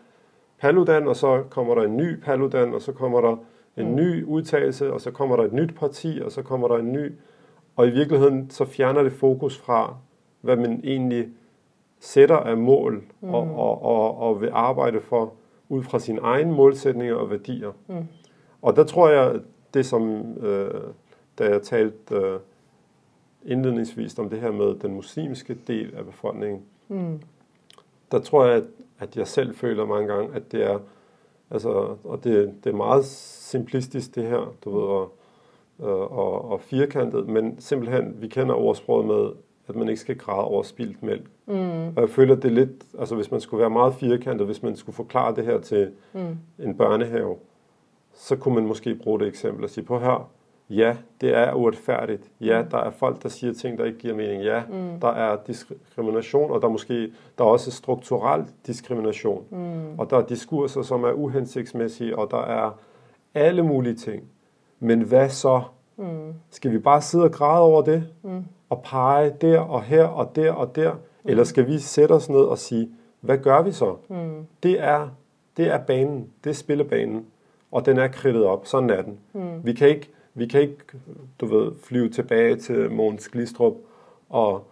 Paludan, 0.61 1.09
og 1.09 1.17
så 1.17 1.43
kommer 1.51 1.75
der 1.75 1.83
en 1.83 1.97
ny 1.97 2.21
Paludan, 2.21 2.75
og 2.75 2.83
så 2.83 2.93
kommer 2.93 3.21
der 3.21 3.37
en 3.77 3.89
mm. 3.89 3.95
ny 3.95 4.25
udtalelse, 4.25 4.93
og 4.93 5.01
så 5.01 5.11
kommer 5.11 5.37
der 5.37 5.45
et 5.45 5.53
nyt 5.53 5.75
parti, 5.75 6.21
og 6.25 6.33
så 6.33 6.43
kommer 6.43 6.69
der 6.69 6.77
en 6.77 6.93
ny. 6.93 7.13
Og 7.77 7.87
i 7.87 7.91
virkeligheden 7.91 8.51
så 8.51 8.65
fjerner 8.65 9.03
det 9.03 9.13
fokus 9.13 9.59
fra, 9.59 9.97
hvad 10.41 10.57
man 10.57 10.81
egentlig 10.85 11.29
sætter 12.01 12.37
af 12.37 12.57
mål, 12.57 13.03
mm. 13.21 13.35
og, 13.35 13.57
og, 13.57 13.83
og, 13.83 14.19
og 14.19 14.41
vil 14.41 14.51
arbejde 14.53 15.01
for 15.01 15.33
ud 15.69 15.83
fra 15.83 15.99
sine 15.99 16.21
egne 16.21 16.53
målsætninger 16.53 17.15
og 17.15 17.31
værdier. 17.31 17.73
Mm. 17.87 17.95
Og 18.63 18.77
der 18.77 18.85
tror 18.85 19.09
jeg, 19.09 19.41
det, 19.77 19.87
som 19.87 20.35
øh, 20.39 20.83
da 21.39 21.45
jeg 21.45 21.63
talte 21.63 22.15
øh, 22.15 22.39
indledningsvis 23.45 24.19
om 24.19 24.31
det 24.31 24.41
her 24.41 24.53
med 24.53 24.75
den 24.75 24.95
muslimske 24.95 25.57
del 25.67 25.95
af 25.95 26.05
befolkningen, 26.05 26.63
mm. 26.89 27.21
der 28.13 28.19
tror 28.19 28.45
jeg, 28.45 28.57
at, 28.57 28.65
at 28.99 29.17
jeg 29.17 29.27
selv 29.27 29.55
føler 29.55 29.87
mange 29.87 30.15
gange, 30.15 30.35
at 30.35 30.53
det 30.53 30.65
er, 30.65 30.79
altså, 31.51 31.97
og 32.05 32.25
det, 32.25 32.55
det 32.65 32.73
er 32.73 32.77
meget 32.77 33.05
simplistisk 33.05 34.15
det 34.15 34.25
her, 34.25 34.55
du 34.65 34.71
ved, 34.71 34.83
og, 34.83 35.13
øh, 35.81 36.19
og, 36.19 36.51
og 36.51 36.61
firkantet, 36.61 37.29
men 37.29 37.61
simpelthen, 37.61 38.17
vi 38.21 38.29
kender 38.29 38.55
ordsproget 38.55 39.07
med, 39.07 39.31
at 39.69 39.77
man 39.77 39.89
ikke 39.89 40.01
skal 40.01 40.19
græde 40.19 40.45
over 40.45 40.63
spildt 40.63 41.03
mælk. 41.03 41.27
Mm. 41.47 41.87
Og 41.87 42.01
jeg 42.01 42.11
føler, 42.11 42.35
det 42.35 42.53
lidt, 42.53 42.85
altså 42.99 43.15
hvis 43.15 43.31
man 43.31 43.41
skulle 43.41 43.61
være 43.61 43.71
meget 43.71 43.95
firkantet, 43.95 44.47
hvis 44.47 44.63
man 44.63 44.77
skulle 44.77 44.97
forklare 44.97 45.37
det 45.37 45.45
her 45.45 45.61
til 45.61 45.91
mm. 46.13 46.39
en 46.59 46.77
børnehave, 46.77 47.37
så 48.17 48.37
kunne 48.37 48.55
man 48.55 48.67
måske 48.67 48.95
bruge 48.95 49.21
det 49.21 49.29
eksempel 49.29 49.65
og 49.65 49.71
sige, 49.71 49.85
på 49.85 49.99
her, 49.99 50.31
ja, 50.71 50.97
det 51.21 51.35
er 51.35 51.53
uretfærdigt. 51.53 52.31
Ja, 52.41 52.63
mm. 52.63 52.69
der 52.69 52.79
er 52.79 52.91
folk, 52.91 53.23
der 53.23 53.29
siger 53.29 53.53
ting, 53.53 53.79
der 53.79 53.85
ikke 53.85 53.99
giver 53.99 54.15
mening. 54.15 54.43
Ja, 54.43 54.63
mm. 54.69 55.01
der 55.01 55.09
er 55.09 55.37
diskrimination, 55.47 56.51
og 56.51 56.63
der 56.63 56.69
er 56.69 56.73
måske 56.73 57.13
der 57.39 57.45
er 57.45 57.49
også 57.49 57.71
strukturel 57.71 58.45
diskrimination. 58.67 59.45
Mm. 59.51 59.99
Og 59.99 60.11
der 60.11 60.17
er 60.17 60.27
diskurser, 60.27 60.83
som 60.83 61.05
er 61.05 61.13
uhensigtsmæssige, 61.13 62.19
og 62.19 62.31
der 62.31 62.43
er 62.43 62.79
alle 63.35 63.63
mulige 63.63 63.95
ting. 63.95 64.25
Men 64.81 65.03
hvad 65.03 65.29
så? 65.29 65.63
Mm. 65.97 66.35
Skal 66.51 66.73
vi 66.73 66.79
bare 66.79 67.03
sidde 67.03 67.25
og 67.25 67.33
græde 67.33 67.63
over 67.63 67.83
det? 67.83 68.09
Mm. 68.23 68.45
Og 68.69 68.83
pege 68.83 69.33
der 69.41 69.59
og 69.61 69.83
her 69.83 70.05
og 70.05 70.37
der 70.37 70.53
og 70.53 70.77
der? 70.77 70.93
Mm. 70.93 70.99
Eller 71.25 71.45
skal 71.45 71.67
vi 71.67 71.79
sætte 71.79 72.13
os 72.13 72.29
ned 72.29 72.41
og 72.41 72.59
sige, 72.59 72.91
hvad 73.21 73.39
gør 73.39 73.63
vi 73.63 73.73
så? 73.73 73.97
Mm. 74.09 74.47
Det, 74.63 74.81
er, 74.81 75.09
det 75.57 75.67
er 75.67 75.79
banen. 75.79 76.29
Det 76.45 76.51
er 76.51 76.55
spillebanen 76.55 77.27
og 77.71 77.87
den 77.87 77.99
er 77.99 78.09
kridtet 78.09 78.45
op. 78.45 78.67
Sådan 78.67 78.91
er 78.91 79.03
den. 79.03 79.19
Mm. 79.33 79.65
Vi, 79.65 79.73
kan 79.73 79.89
ikke, 79.89 80.11
vi 80.35 80.47
kan 80.47 80.61
ikke, 80.61 80.77
du 81.41 81.47
ved, 81.47 81.73
flyve 81.83 82.09
tilbage 82.09 82.57
til 82.57 82.91
Måns 82.91 83.29
Glistrup 83.29 83.75
og 84.29 84.67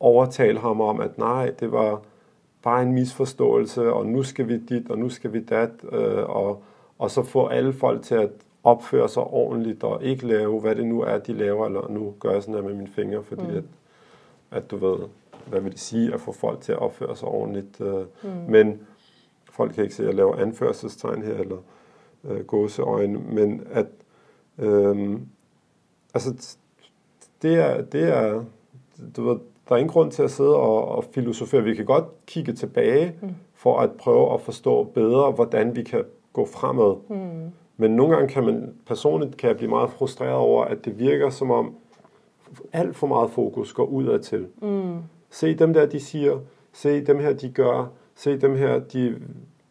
overtale 0.00 0.58
ham 0.58 0.80
om, 0.80 1.00
at 1.00 1.18
nej, 1.18 1.50
det 1.60 1.72
var 1.72 2.02
bare 2.62 2.82
en 2.82 2.92
misforståelse, 2.92 3.92
og 3.92 4.06
nu 4.06 4.22
skal 4.22 4.48
vi 4.48 4.56
dit, 4.56 4.90
og 4.90 4.98
nu 4.98 5.08
skal 5.08 5.32
vi 5.32 5.40
dat, 5.40 5.70
øh, 5.92 6.30
og, 6.30 6.62
og 6.98 7.10
så 7.10 7.22
få 7.22 7.46
alle 7.46 7.72
folk 7.72 8.02
til 8.02 8.14
at 8.14 8.30
opføre 8.64 9.08
sig 9.08 9.22
ordentligt, 9.22 9.84
og 9.84 10.04
ikke 10.04 10.26
lave, 10.26 10.60
hvad 10.60 10.74
det 10.74 10.86
nu 10.86 11.02
er, 11.02 11.18
de 11.18 11.32
laver, 11.32 11.66
eller 11.66 11.88
nu 11.88 12.14
gør 12.20 12.32
jeg 12.32 12.42
sådan 12.42 12.54
her 12.54 12.62
med 12.62 12.74
mine 12.74 12.88
fingre, 12.88 13.22
fordi 13.22 13.46
mm. 13.46 13.56
at, 13.56 13.64
at 14.50 14.70
du 14.70 14.76
ved, 14.76 14.98
hvad 15.46 15.60
vil 15.60 15.72
det 15.72 15.80
sige, 15.80 16.14
at 16.14 16.20
få 16.20 16.32
folk 16.32 16.60
til 16.60 16.72
at 16.72 16.78
opføre 16.78 17.16
sig 17.16 17.28
ordentligt. 17.28 17.80
Øh, 17.80 18.04
mm. 18.22 18.30
Men 18.48 18.80
folk 19.50 19.74
kan 19.74 19.84
ikke 19.84 19.94
se, 19.94 20.02
at 20.02 20.06
jeg 20.06 20.14
laver 20.14 20.36
anførselstegn 20.36 21.22
her, 21.22 21.34
eller 21.34 21.56
øh, 22.24 22.44
gåseøjne, 22.44 23.18
men 23.18 23.62
at 23.70 23.86
øh, 24.58 25.18
altså 26.14 26.56
det 27.42 27.54
er, 27.54 27.82
det 27.82 28.02
er 28.02 28.44
du 29.16 29.22
ved, 29.22 29.36
der 29.68 29.74
er 29.74 29.76
ingen 29.76 29.92
grund 29.92 30.10
til 30.10 30.22
at 30.22 30.30
sidde 30.30 30.56
og, 30.56 30.88
og 30.88 31.04
filosofere. 31.04 31.62
Vi 31.62 31.74
kan 31.74 31.84
godt 31.84 32.04
kigge 32.26 32.52
tilbage 32.52 33.14
mm. 33.22 33.28
for 33.54 33.78
at 33.78 33.92
prøve 33.92 34.34
at 34.34 34.40
forstå 34.40 34.84
bedre, 34.84 35.30
hvordan 35.30 35.76
vi 35.76 35.82
kan 35.82 36.04
gå 36.32 36.46
fremad. 36.46 36.96
Mm. 37.08 37.50
Men 37.76 37.90
nogle 37.90 38.16
gange 38.16 38.28
kan 38.28 38.44
man 38.44 38.74
personligt 38.86 39.36
kan 39.36 39.48
jeg 39.48 39.56
blive 39.56 39.70
meget 39.70 39.90
frustreret 39.90 40.34
over, 40.34 40.64
at 40.64 40.84
det 40.84 40.98
virker 40.98 41.30
som 41.30 41.50
om 41.50 41.74
alt 42.72 42.96
for 42.96 43.06
meget 43.06 43.30
fokus 43.30 43.72
går 43.72 43.84
udad 43.84 44.18
til. 44.18 44.46
Mm. 44.62 44.96
Se 45.30 45.54
dem 45.54 45.72
der, 45.72 45.86
de 45.86 46.00
siger. 46.00 46.38
Se 46.72 47.04
dem 47.04 47.18
her, 47.18 47.32
de 47.32 47.50
gør. 47.50 47.90
Se 48.14 48.40
dem 48.40 48.56
her, 48.56 48.78
de 48.78 49.22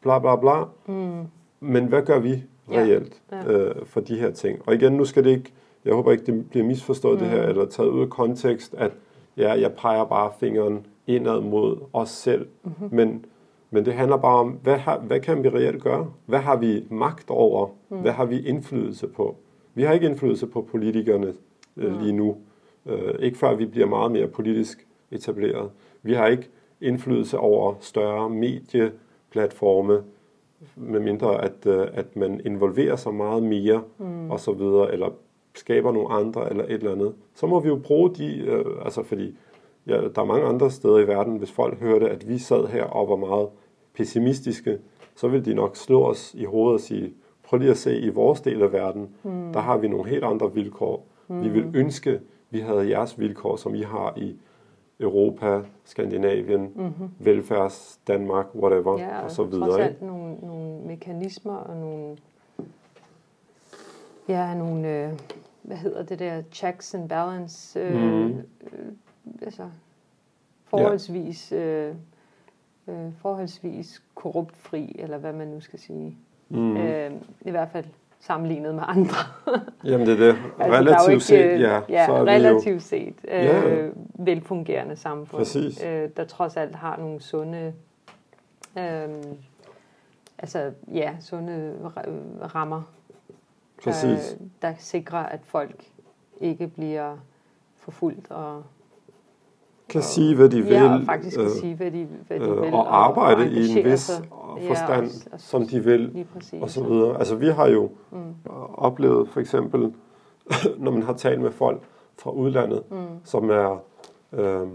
bla 0.01 0.19
bla 0.19 0.35
bla. 0.35 0.63
Mm. 0.87 1.27
Men 1.59 1.85
hvad 1.85 2.01
gør 2.01 2.19
vi 2.19 2.43
reelt 2.71 3.21
ja. 3.31 3.37
Ja. 3.37 3.51
Øh, 3.51 3.85
for 3.85 4.01
de 4.01 4.19
her 4.19 4.31
ting? 4.31 4.61
Og 4.65 4.75
igen, 4.75 4.93
nu 4.93 5.05
skal 5.05 5.23
det 5.23 5.29
ikke, 5.29 5.53
jeg 5.85 5.93
håber 5.93 6.11
ikke, 6.11 6.25
det 6.25 6.49
bliver 6.49 6.65
misforstået 6.65 7.13
mm. 7.13 7.19
det 7.19 7.29
her, 7.29 7.43
mm. 7.43 7.49
eller 7.49 7.65
taget 7.65 7.89
ud 7.89 8.01
af 8.01 8.09
kontekst, 8.09 8.75
at 8.77 8.91
ja, 9.37 9.59
jeg 9.59 9.73
peger 9.73 10.05
bare 10.05 10.31
fingeren 10.39 10.85
indad 11.07 11.41
mod 11.41 11.77
os 11.93 12.09
selv, 12.09 12.47
mm-hmm. 12.63 12.95
men, 12.95 13.25
men 13.71 13.85
det 13.85 13.93
handler 13.93 14.17
bare 14.17 14.39
om, 14.39 14.59
hvad, 14.63 14.77
har, 14.77 14.99
hvad 14.99 15.19
kan 15.19 15.43
vi 15.43 15.49
reelt 15.49 15.83
gøre? 15.83 16.11
Hvad 16.25 16.39
har 16.39 16.55
vi 16.55 16.83
magt 16.89 17.29
over? 17.29 17.67
Mm. 17.89 17.97
Hvad 17.97 18.11
har 18.11 18.25
vi 18.25 18.47
indflydelse 18.47 19.07
på? 19.07 19.35
Vi 19.73 19.83
har 19.83 19.93
ikke 19.93 20.05
indflydelse 20.05 20.47
på 20.47 20.61
politikerne 20.61 21.33
øh, 21.77 21.93
mm. 21.93 21.99
lige 21.99 22.13
nu. 22.13 22.37
Øh, 22.85 23.15
ikke 23.19 23.37
før 23.37 23.55
vi 23.55 23.65
bliver 23.65 23.87
meget 23.87 24.11
mere 24.11 24.27
politisk 24.27 24.87
etableret. 25.11 25.69
Vi 26.03 26.13
har 26.13 26.27
ikke 26.27 26.49
indflydelse 26.81 27.37
over 27.37 27.73
større 27.79 28.29
medieplatforme, 28.29 30.03
medmindre 30.75 31.43
at, 31.43 31.65
øh, 31.65 31.87
at 31.93 32.15
man 32.15 32.41
involverer 32.45 32.95
sig 32.95 33.13
meget 33.13 33.43
mere 33.43 33.81
mm. 33.97 34.31
og 34.31 34.39
så 34.39 34.51
videre, 34.51 34.93
eller 34.93 35.09
skaber 35.55 35.91
nogle 35.91 36.09
andre 36.09 36.49
eller 36.49 36.63
et 36.63 36.71
eller 36.71 36.91
andet. 36.91 37.13
Så 37.35 37.47
må 37.47 37.59
vi 37.59 37.67
jo 37.67 37.75
bruge 37.75 38.15
de, 38.15 38.37
øh, 38.37 38.65
altså 38.85 39.03
fordi 39.03 39.37
ja, 39.87 39.93
der 39.93 40.21
er 40.21 40.25
mange 40.25 40.45
andre 40.45 40.71
steder 40.71 40.97
i 40.97 41.07
verden, 41.07 41.37
hvis 41.37 41.51
folk 41.51 41.79
hørte, 41.79 42.09
at 42.09 42.29
vi 42.29 42.37
sad 42.37 42.67
her 42.67 42.83
og 42.83 43.09
var 43.09 43.15
meget 43.15 43.47
pessimistiske, 43.93 44.77
så 45.15 45.27
vil 45.27 45.45
de 45.45 45.53
nok 45.53 45.75
slå 45.75 46.03
os 46.03 46.33
i 46.37 46.43
hovedet 46.43 46.73
og 46.73 46.79
sige, 46.79 47.13
prøv 47.43 47.59
lige 47.59 47.71
at 47.71 47.77
se, 47.77 47.99
i 47.99 48.09
vores 48.09 48.41
del 48.41 48.61
af 48.61 48.73
verden, 48.73 49.09
mm. 49.23 49.53
der 49.53 49.59
har 49.59 49.77
vi 49.77 49.87
nogle 49.87 50.09
helt 50.09 50.23
andre 50.23 50.53
vilkår. 50.53 51.07
Mm. 51.27 51.43
Vi 51.43 51.49
vil 51.49 51.71
ønske, 51.73 52.19
vi 52.49 52.59
havde 52.59 52.89
jeres 52.89 53.19
vilkår, 53.19 53.55
som 53.55 53.75
I 53.75 53.81
har 53.81 54.13
i 54.17 54.35
Europa, 54.99 55.61
Skandinavien, 55.83 56.71
mm-hmm. 56.75 57.09
velfærds, 57.19 57.99
Danmark, 58.07 58.45
whatever, 58.55 58.99
ja, 58.99 59.23
og, 59.23 59.31
så 59.31 59.43
videre. 59.43 59.71
Og 59.71 59.79
nogle, 59.79 59.95
nogle 60.01 60.16
mekanismer 60.87 61.55
og 61.55 61.75
nogle, 61.77 62.17
ja, 64.27 64.53
nogle, 64.53 64.89
øh, 64.89 65.13
hvad 65.61 65.77
hedder 65.77 66.03
det 66.03 66.19
der, 66.19 66.43
checks 66.51 66.93
and 66.93 67.09
balance, 67.09 67.79
øh, 67.79 67.95
mm. 67.95 68.27
øh, 68.27 68.91
altså 69.41 69.69
forholdsvis, 70.65 71.51
øh, 71.51 71.95
øh, 72.87 73.13
forholdsvis 73.21 74.01
korruptfri, 74.15 74.95
eller 74.99 75.17
hvad 75.17 75.33
man 75.33 75.47
nu 75.47 75.61
skal 75.61 75.79
sige. 75.79 76.17
Mm. 76.49 76.77
Øh, 76.77 77.11
I 77.41 77.51
hvert 77.51 77.69
fald 77.69 77.85
sammenlignet 78.19 78.75
med 78.75 78.83
andre. 78.87 79.17
Jamen 79.91 80.07
det 80.07 80.13
er 80.13 80.25
det. 80.25 80.35
Altså, 80.59 80.77
relativt 80.77 81.11
ikke, 81.11 81.23
set, 81.23 81.61
ja. 81.61 81.81
ja 81.89 82.05
så 82.05 82.13
er 82.13 82.25
relativt 82.25 82.75
jo... 82.75 82.79
set 82.79 83.15
øh, 83.27 83.45
ja. 83.45 83.89
velfungerende 84.13 84.95
samfund, 84.95 85.39
Præcis. 85.39 85.83
øh, 85.83 86.09
der 86.17 86.23
trods 86.23 86.57
alt 86.57 86.75
har 86.75 86.97
nogle 86.97 87.21
sunde, 87.21 87.73
øh, 88.77 89.09
altså 90.39 90.71
ja, 90.93 91.15
sunde 91.19 91.75
rammer, 92.55 92.81
Præcis. 93.83 94.37
Øh, 94.41 94.47
der 94.61 94.73
sikrer, 94.77 95.23
at 95.23 95.39
folk 95.43 95.85
ikke 96.41 96.67
bliver 96.67 97.17
forfulgt 97.75 98.31
og 98.31 98.63
kan 99.89 100.01
sige, 100.01 100.35
hvad 100.35 100.49
de 100.49 100.61
vil. 100.61 100.73
Ja, 100.73 100.93
og 100.93 101.01
faktisk 101.05 101.37
kan 101.37 101.45
øh, 101.45 101.51
sige, 101.51 101.75
hvad 101.75 101.91
de, 101.91 102.07
hvad 102.27 102.39
de 102.39 102.45
øh, 102.45 102.61
vil. 102.61 102.73
Og 102.73 103.05
arbejde 103.05 103.41
og 103.41 103.47
i 103.47 103.79
en 103.79 103.85
vis 103.85 103.99
sig. 103.99 104.25
forstand, 104.67 105.05
ja, 105.05 105.11
og, 105.25 105.33
og, 105.33 105.39
som 105.39 105.67
de 105.67 105.83
vil, 105.83 106.25
og 106.61 106.69
så 106.69 106.83
videre. 106.83 107.17
Altså, 107.17 107.35
vi 107.35 107.47
har 107.47 107.67
jo 107.67 107.89
mm. 108.11 108.33
oplevet 108.73 109.29
for 109.29 109.39
eksempel, 109.39 109.93
når 110.83 110.91
man 110.91 111.03
har 111.03 111.13
talt 111.13 111.41
med 111.41 111.51
folk 111.51 111.81
fra 112.17 112.31
udlandet, 112.31 112.83
mm. 112.91 112.97
som 113.23 113.49
er, 113.49 113.83
øh, 114.33 114.67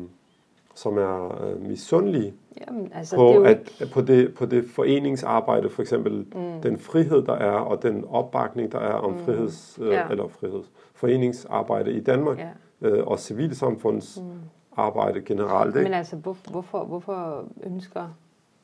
som 0.75 0.99
er 0.99 1.45
øh, 1.45 1.63
misundelige 1.69 2.35
Jamen, 2.67 2.91
altså, 2.95 3.17
på, 3.17 3.29
det 3.29 3.47
at, 3.47 3.59
ikke... 3.81 3.93
på, 3.93 4.01
det, 4.01 4.35
på 4.35 4.47
det 4.47 4.65
foreningsarbejde, 4.65 5.71
for 5.71 5.83
eksempel 5.83 6.13
mm. 6.13 6.63
den 6.63 6.79
frihed, 6.79 7.23
der 7.23 7.35
er, 7.35 7.57
og 7.57 7.83
den 7.83 8.05
opbakning, 8.09 8.73
der 8.73 8.79
er 8.79 8.95
om 8.95 9.13
mm. 9.13 9.19
friheds, 9.19 9.79
øh, 9.83 9.89
ja. 9.89 10.09
eller 10.11 10.29
friheds, 10.29 10.71
foreningsarbejde 10.95 11.93
i 11.93 12.01
Danmark, 12.01 12.39
ja. 12.39 12.89
øh, 12.89 13.07
og 13.07 13.19
civilsamfunds 13.19 14.21
mm 14.23 14.41
arbejde 14.77 15.21
generelt. 15.21 15.77
Ikke? 15.77 15.83
Men 15.83 15.95
altså, 15.95 16.17
hvor, 16.17 16.37
hvorfor, 16.51 16.85
hvorfor 16.85 17.45
ønsker 17.63 18.09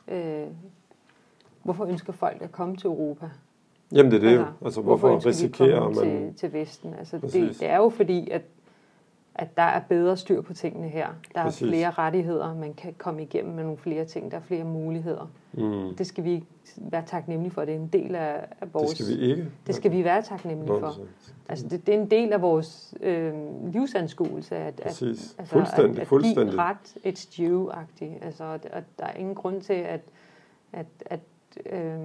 øh, 0.08 0.46
hvorfor 1.62 1.84
ønsker 1.84 2.12
folk 2.12 2.36
at 2.40 2.52
komme 2.52 2.76
til 2.76 2.86
Europa? 2.86 3.30
Jamen 3.92 4.12
det 4.12 4.24
er 4.24 4.28
det 4.28 4.36
jo. 4.36 4.44
Altså, 4.64 4.80
hvorfor, 4.80 5.08
hvorfor 5.08 5.28
risikerer 5.28 5.88
man... 5.88 5.94
Til, 5.94 6.34
til 6.34 6.52
Vesten? 6.52 6.94
Altså, 6.98 7.18
det, 7.18 7.32
det 7.32 7.62
er 7.62 7.76
jo 7.76 7.88
fordi, 7.88 8.30
at 8.30 8.42
at 9.38 9.56
der 9.56 9.62
er 9.62 9.80
bedre 9.88 10.16
styr 10.16 10.40
på 10.40 10.54
tingene 10.54 10.88
her. 10.88 11.08
Der 11.34 11.42
Præcis. 11.42 11.62
er 11.62 11.66
flere 11.66 11.90
rettigheder, 11.90 12.54
man 12.54 12.74
kan 12.74 12.94
komme 12.98 13.22
igennem 13.22 13.54
med 13.54 13.62
nogle 13.64 13.78
flere 13.78 14.04
ting, 14.04 14.30
der 14.30 14.36
er 14.36 14.40
flere 14.40 14.64
muligheder. 14.64 15.30
Mm. 15.52 15.96
Det 15.96 16.06
skal 16.06 16.24
vi 16.24 16.44
være 16.76 17.02
taknemmelige 17.06 17.52
for. 17.52 17.64
Det 17.64 17.74
er 17.74 17.78
en 17.78 17.88
del 17.88 18.14
af, 18.14 18.44
af 18.60 18.74
vores... 18.74 18.88
Det 18.88 19.06
skal 19.06 19.18
vi 19.18 19.22
ikke. 19.22 19.48
Det 19.66 19.74
skal 19.74 19.92
vi 19.92 20.04
være 20.04 20.22
taknemmelige 20.22 20.80
for. 20.80 20.96
Altså, 21.48 21.68
det, 21.68 21.86
det 21.86 21.94
er 21.94 22.00
en 22.00 22.10
del 22.10 22.32
af 22.32 22.42
vores 22.42 22.94
øh, 23.00 23.34
livsanskuelse, 23.72 24.56
at, 24.56 24.80
at, 24.80 25.02
altså, 25.02 25.34
fuldstændig, 25.44 25.96
at, 25.96 25.98
at 25.98 26.08
fuldstændig. 26.08 26.50
give 26.50 26.62
ret 26.62 26.96
et 27.04 27.18
stew-agtigt. 27.18 28.24
Altså, 28.24 28.44
at, 28.44 28.66
at 28.72 28.84
der 28.98 29.04
er 29.04 29.14
ingen 29.14 29.34
grund 29.34 29.60
til, 29.60 29.72
at, 29.72 30.00
at, 30.72 30.86
at, 31.06 31.20
øh, 31.66 31.98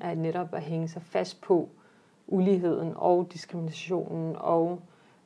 at 0.00 0.18
netop 0.18 0.54
at 0.54 0.62
hænge 0.62 0.88
sig 0.88 1.02
fast 1.02 1.40
på 1.40 1.68
uligheden 2.26 2.92
og 2.96 3.28
diskriminationen 3.32 4.36
og 4.38 4.80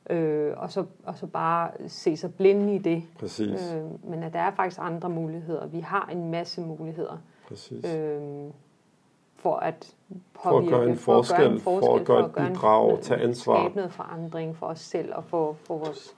øh, 0.09 0.53
og, 0.57 0.71
så, 0.71 0.85
og 1.05 1.17
så 1.17 1.27
bare 1.27 1.71
se 1.87 2.17
sig 2.17 2.33
blinde 2.33 2.75
i 2.75 2.77
det. 2.77 3.03
Præcis. 3.19 3.73
Øh, 3.73 4.09
men 4.09 4.23
at 4.23 4.33
der 4.33 4.39
er 4.39 4.51
faktisk 4.51 4.81
andre 4.81 5.09
muligheder. 5.09 5.67
Vi 5.67 5.79
har 5.79 6.09
en 6.11 6.31
masse 6.31 6.61
muligheder. 6.61 7.17
Præcis. 7.47 7.85
Øh, 7.95 8.21
for 9.35 9.55
at 9.55 9.95
påvirke, 10.43 10.69
for 10.69 10.73
at 10.73 10.79
gøre 10.79 10.89
en 10.89 10.97
forskel, 10.97 11.37
for 11.37 11.39
at 11.39 11.45
gøre, 11.45 11.53
en 11.53 11.59
forskel, 11.59 11.87
for 11.87 11.95
at 11.95 12.05
gøre 12.05 12.45
et 12.47 12.51
bidrag, 12.53 12.95
en, 12.95 13.01
tage 13.01 13.21
ansvar. 13.21 13.63
Skabe 13.63 13.75
noget 13.75 13.91
forandring 13.91 14.57
for 14.57 14.65
os 14.65 14.79
selv 14.79 15.13
og 15.15 15.23
for, 15.23 15.55
for 15.63 15.77
vores 15.77 16.15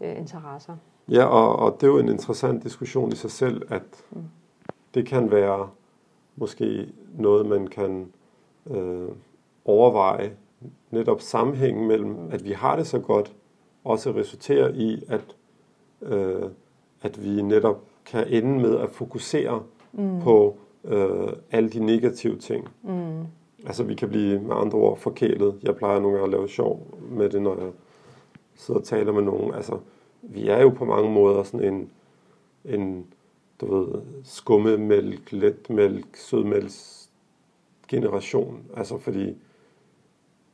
øh, 0.00 0.18
interesser. 0.18 0.76
Ja, 1.08 1.24
og, 1.24 1.56
og 1.56 1.74
det 1.74 1.82
er 1.82 1.90
jo 1.90 1.98
en 1.98 2.08
interessant 2.08 2.62
diskussion 2.62 3.12
i 3.12 3.16
sig 3.16 3.30
selv, 3.30 3.62
at 3.72 3.82
mm. 4.10 4.24
det 4.94 5.06
kan 5.06 5.30
være 5.30 5.68
måske 6.36 6.92
noget, 7.14 7.46
man 7.46 7.66
kan 7.66 8.12
øh, 8.70 9.08
overveje 9.64 10.32
netop 10.90 11.20
sammenhængen 11.20 11.88
mellem, 11.88 12.16
at 12.30 12.44
vi 12.44 12.52
har 12.52 12.76
det 12.76 12.86
så 12.86 12.98
godt, 12.98 13.34
også 13.84 14.10
resulterer 14.10 14.72
i, 14.74 15.04
at, 15.08 15.36
øh, 16.02 16.42
at 17.02 17.24
vi 17.24 17.42
netop 17.42 17.82
kan 18.06 18.28
ende 18.28 18.60
med 18.60 18.78
at 18.78 18.90
fokusere 18.90 19.62
mm. 19.92 20.20
på 20.20 20.56
øh, 20.84 21.28
alle 21.50 21.70
de 21.70 21.84
negative 21.84 22.36
ting. 22.36 22.68
Mm. 22.82 23.20
Altså 23.66 23.84
vi 23.84 23.94
kan 23.94 24.08
blive 24.08 24.40
med 24.40 24.56
andre 24.56 24.78
ord 24.78 24.98
forkælet. 24.98 25.54
Jeg 25.62 25.76
plejer 25.76 26.00
nogle 26.00 26.18
gange 26.18 26.24
at 26.24 26.38
lave 26.38 26.48
sjov 26.48 26.98
med 27.10 27.30
det, 27.30 27.42
når 27.42 27.60
jeg 27.60 27.70
sidder 28.54 28.80
og 28.80 28.86
taler 28.86 29.12
med 29.12 29.22
nogen. 29.22 29.54
Altså 29.54 29.78
vi 30.22 30.48
er 30.48 30.60
jo 30.62 30.68
på 30.68 30.84
mange 30.84 31.10
måder 31.10 31.42
sådan 31.42 31.74
en, 31.74 31.90
en 32.64 33.06
du 33.60 33.74
ved, 33.74 34.02
skummemælk, 34.24 35.32
letmælk, 35.32 36.16
sødmælks 36.16 37.10
generation. 37.88 38.64
Altså 38.76 38.98
fordi 38.98 39.36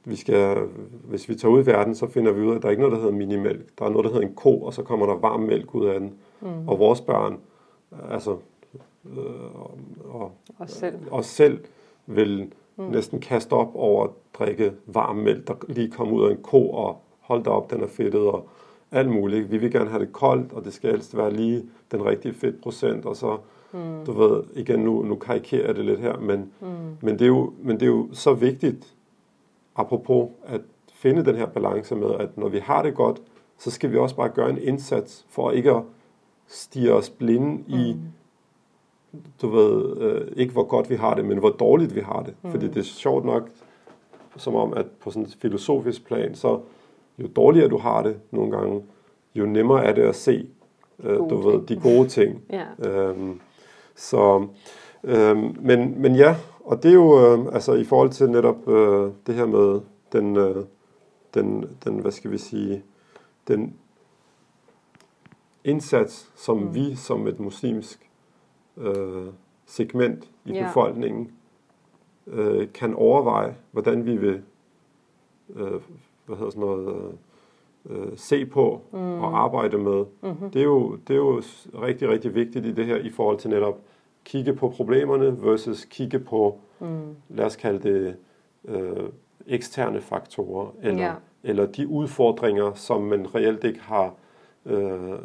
vi 0.04 0.16
skal, 0.16 0.56
hvis 1.04 1.28
vi 1.28 1.34
tager 1.34 1.52
ud 1.52 1.62
i 1.62 1.66
verden, 1.66 1.94
så 1.94 2.06
finder 2.06 2.32
vi 2.32 2.42
ud 2.42 2.50
af, 2.50 2.56
at 2.56 2.62
der 2.62 2.68
er 2.68 2.70
ikke 2.70 2.82
noget, 2.82 2.92
der 2.92 3.00
hedder 3.00 3.16
minimælk. 3.16 3.78
Der 3.78 3.84
er 3.84 3.90
noget, 3.90 4.04
der 4.04 4.12
hedder 4.12 4.26
en 4.26 4.34
ko, 4.34 4.62
og 4.62 4.74
så 4.74 4.82
kommer 4.82 5.06
der 5.06 5.14
varm 5.14 5.40
mælk 5.40 5.74
ud 5.74 5.86
af 5.86 6.00
den. 6.00 6.14
Mm. 6.40 6.68
Og 6.68 6.78
vores 6.78 7.00
børn, 7.00 7.38
altså 8.10 8.36
øh, 9.06 10.14
og, 10.14 10.32
os 10.58 10.70
selv, 10.70 10.94
os 11.10 11.26
selv 11.26 11.58
vil 12.06 12.52
mm. 12.76 12.84
næsten 12.84 13.20
kaste 13.20 13.52
op 13.52 13.70
over 13.74 14.04
at 14.04 14.10
drikke 14.34 14.72
varm 14.86 15.16
mælk, 15.16 15.48
der 15.48 15.54
lige 15.68 15.90
kommer 15.90 16.14
ud 16.14 16.28
af 16.28 16.30
en 16.30 16.42
ko, 16.42 16.70
og 16.70 17.00
hold 17.20 17.44
da 17.44 17.50
op, 17.50 17.70
den 17.70 17.80
er 17.80 17.86
fedtet, 17.86 18.20
og 18.20 18.48
alt 18.90 19.08
muligt. 19.08 19.50
Vi 19.50 19.58
vil 19.58 19.72
gerne 19.72 19.90
have 19.90 20.04
det 20.04 20.12
koldt, 20.12 20.52
og 20.52 20.64
det 20.64 20.72
skal 20.72 20.90
helst 20.90 21.16
være 21.16 21.32
lige 21.32 21.64
den 21.92 22.04
rigtige 22.04 22.34
fedtprocent, 22.34 23.06
og 23.06 23.16
så, 23.16 23.38
mm. 23.72 24.04
du 24.06 24.12
ved, 24.12 24.42
igen, 24.54 24.80
nu, 24.80 25.02
nu 25.02 25.14
karikerer 25.14 25.66
jeg 25.66 25.74
det 25.74 25.84
lidt 25.84 26.00
her, 26.00 26.18
men, 26.18 26.52
mm. 26.60 26.66
men, 27.00 27.18
det 27.18 27.22
er 27.22 27.26
jo, 27.26 27.52
men 27.62 27.80
det 27.80 27.82
er 27.82 27.90
jo 27.90 28.08
så 28.12 28.34
vigtigt, 28.34 28.94
apropos 29.76 30.30
at 30.44 30.60
finde 30.92 31.24
den 31.24 31.36
her 31.36 31.46
balance 31.46 31.94
med, 31.94 32.10
at 32.18 32.38
når 32.38 32.48
vi 32.48 32.58
har 32.58 32.82
det 32.82 32.94
godt, 32.94 33.22
så 33.58 33.70
skal 33.70 33.92
vi 33.92 33.96
også 33.98 34.16
bare 34.16 34.28
gøre 34.28 34.50
en 34.50 34.58
indsats 34.58 35.26
for 35.28 35.50
ikke 35.50 35.70
at 35.70 35.82
stige 36.46 36.92
os 36.94 37.10
blinde 37.10 37.64
i, 37.68 37.92
mm. 37.92 39.20
du 39.42 39.48
ved, 39.48 39.96
øh, 39.96 40.32
ikke 40.36 40.52
hvor 40.52 40.64
godt 40.64 40.90
vi 40.90 40.96
har 40.96 41.14
det, 41.14 41.24
men 41.24 41.38
hvor 41.38 41.50
dårligt 41.50 41.94
vi 41.94 42.00
har 42.00 42.22
det. 42.22 42.34
Mm. 42.42 42.50
Fordi 42.50 42.68
det 42.68 42.76
er 42.76 42.82
sjovt 42.82 43.24
nok, 43.24 43.50
som 44.36 44.54
om 44.54 44.74
at 44.74 44.86
på 44.86 45.10
sådan 45.10 45.22
et 45.22 45.36
filosofisk 45.40 46.06
plan, 46.06 46.34
så 46.34 46.60
jo 47.18 47.26
dårligere 47.36 47.68
du 47.68 47.78
har 47.78 48.02
det 48.02 48.20
nogle 48.30 48.50
gange, 48.50 48.82
jo 49.34 49.46
nemmere 49.46 49.84
er 49.84 49.94
det 49.94 50.02
at 50.02 50.16
se, 50.16 50.48
øh, 51.02 51.18
du 51.18 51.28
ting. 51.28 51.44
ved, 51.44 51.66
de 51.66 51.80
gode 51.80 52.08
ting. 52.08 52.42
ja. 52.50 52.90
øhm, 52.90 53.40
så, 53.94 54.46
øhm, 55.04 55.56
men, 55.60 56.02
men 56.02 56.14
ja, 56.14 56.36
og 56.64 56.82
det 56.82 56.88
er 56.88 56.94
jo 56.94 57.34
øh, 57.34 57.54
altså 57.54 57.72
i 57.72 57.84
forhold 57.84 58.10
til 58.10 58.30
netop 58.30 58.68
øh, 58.68 59.10
det 59.26 59.34
her 59.34 59.46
med 59.46 59.80
den, 60.12 60.36
øh, 60.36 60.64
den, 61.34 61.64
den, 61.84 61.98
hvad 61.98 62.12
skal 62.12 62.30
vi 62.30 62.38
sige, 62.38 62.82
den 63.48 63.76
indsats, 65.64 66.30
som 66.36 66.58
mm. 66.58 66.74
vi 66.74 66.94
som 66.94 67.26
et 67.26 67.40
muslimsk 67.40 68.10
øh, 68.76 69.26
segment 69.66 70.30
i 70.44 70.50
yeah. 70.50 70.66
befolkningen 70.66 71.32
øh, 72.26 72.72
kan 72.72 72.94
overveje, 72.94 73.56
hvordan 73.70 74.06
vi 74.06 74.16
vil, 74.16 74.42
øh, 75.54 75.80
hvad 76.26 76.36
hedder 76.36 76.50
sådan 76.50 76.60
noget, 76.60 76.88
øh, 76.88 77.12
øh, 77.90 78.12
se 78.16 78.46
på 78.46 78.80
mm. 78.92 78.98
og 78.98 79.38
arbejde 79.42 79.78
med. 79.78 80.04
Mm-hmm. 80.22 80.50
Det, 80.50 80.60
er 80.60 80.64
jo, 80.64 80.96
det 80.96 81.14
er 81.14 81.18
jo 81.18 81.42
rigtig, 81.82 82.08
rigtig 82.08 82.34
vigtigt 82.34 82.66
i 82.66 82.72
det 82.72 82.86
her 82.86 82.96
i 82.96 83.10
forhold 83.10 83.38
til 83.38 83.50
netop 83.50 83.78
kigge 84.24 84.54
på 84.54 84.68
problemerne 84.68 85.42
versus 85.42 85.84
kigge 85.84 86.18
på, 86.18 86.58
mm. 86.80 87.16
lad 87.28 87.44
os 87.44 87.56
kalde 87.56 87.88
det, 87.88 88.16
øh, 88.68 89.08
eksterne 89.46 90.00
faktorer, 90.00 90.74
eller, 90.82 91.02
ja. 91.02 91.12
eller 91.42 91.66
de 91.66 91.88
udfordringer, 91.88 92.72
som 92.74 93.02
man 93.02 93.34
reelt 93.34 93.64
ikke 93.64 93.80
har 93.80 94.14
øh, 94.66 95.18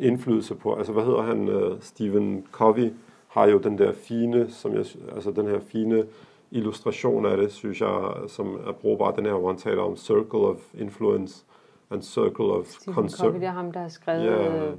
indflydelse 0.00 0.54
på. 0.54 0.74
Altså, 0.74 0.92
hvad 0.92 1.04
hedder 1.04 1.22
han? 1.22 1.48
Uh, 1.48 1.80
Stephen 1.80 2.46
Covey 2.52 2.92
har 3.28 3.46
jo 3.46 3.58
den 3.58 3.78
der 3.78 3.92
fine, 3.92 4.50
som 4.50 4.74
jeg, 4.74 4.84
altså 5.14 5.30
den 5.30 5.46
her 5.46 5.60
fine 5.60 6.04
illustration 6.50 7.26
af 7.26 7.36
det, 7.36 7.52
synes 7.52 7.80
jeg, 7.80 8.12
som 8.28 8.60
er 8.66 8.72
brugbar, 8.72 9.10
den 9.10 9.26
her, 9.26 9.32
hvor 9.32 9.48
han 9.48 9.58
taler 9.58 9.82
om 9.82 9.96
circle 9.96 10.38
of 10.38 10.56
influence 10.74 11.44
and 11.92 12.02
circle 12.02 12.44
of 12.44 12.66
concern. 12.86 13.34
det 13.34 13.44
er 13.44 13.50
ham, 13.50 13.72
der 13.72 13.80
har 13.80 13.88
skrevet 13.88 14.24
ja, 14.24 14.66
øh, 14.66 14.72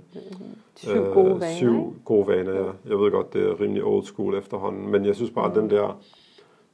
syv 0.76 0.92
øh, 0.92 1.14
gode 1.14 1.40
vaner, 1.40 1.56
Syv 1.56 1.76
ikke? 1.76 2.04
gode 2.06 2.28
vaner, 2.28 2.52
ja. 2.52 2.72
Jeg 2.90 3.00
ved 3.00 3.12
godt, 3.12 3.34
det 3.34 3.44
er 3.44 3.62
rimelig 3.62 3.84
old 3.84 4.04
school 4.04 4.36
efterhånden, 4.36 4.92
men 4.92 5.06
jeg 5.06 5.16
synes 5.16 5.32
bare, 5.32 5.48
mm. 5.48 5.54
den 5.54 5.70
der 5.70 6.00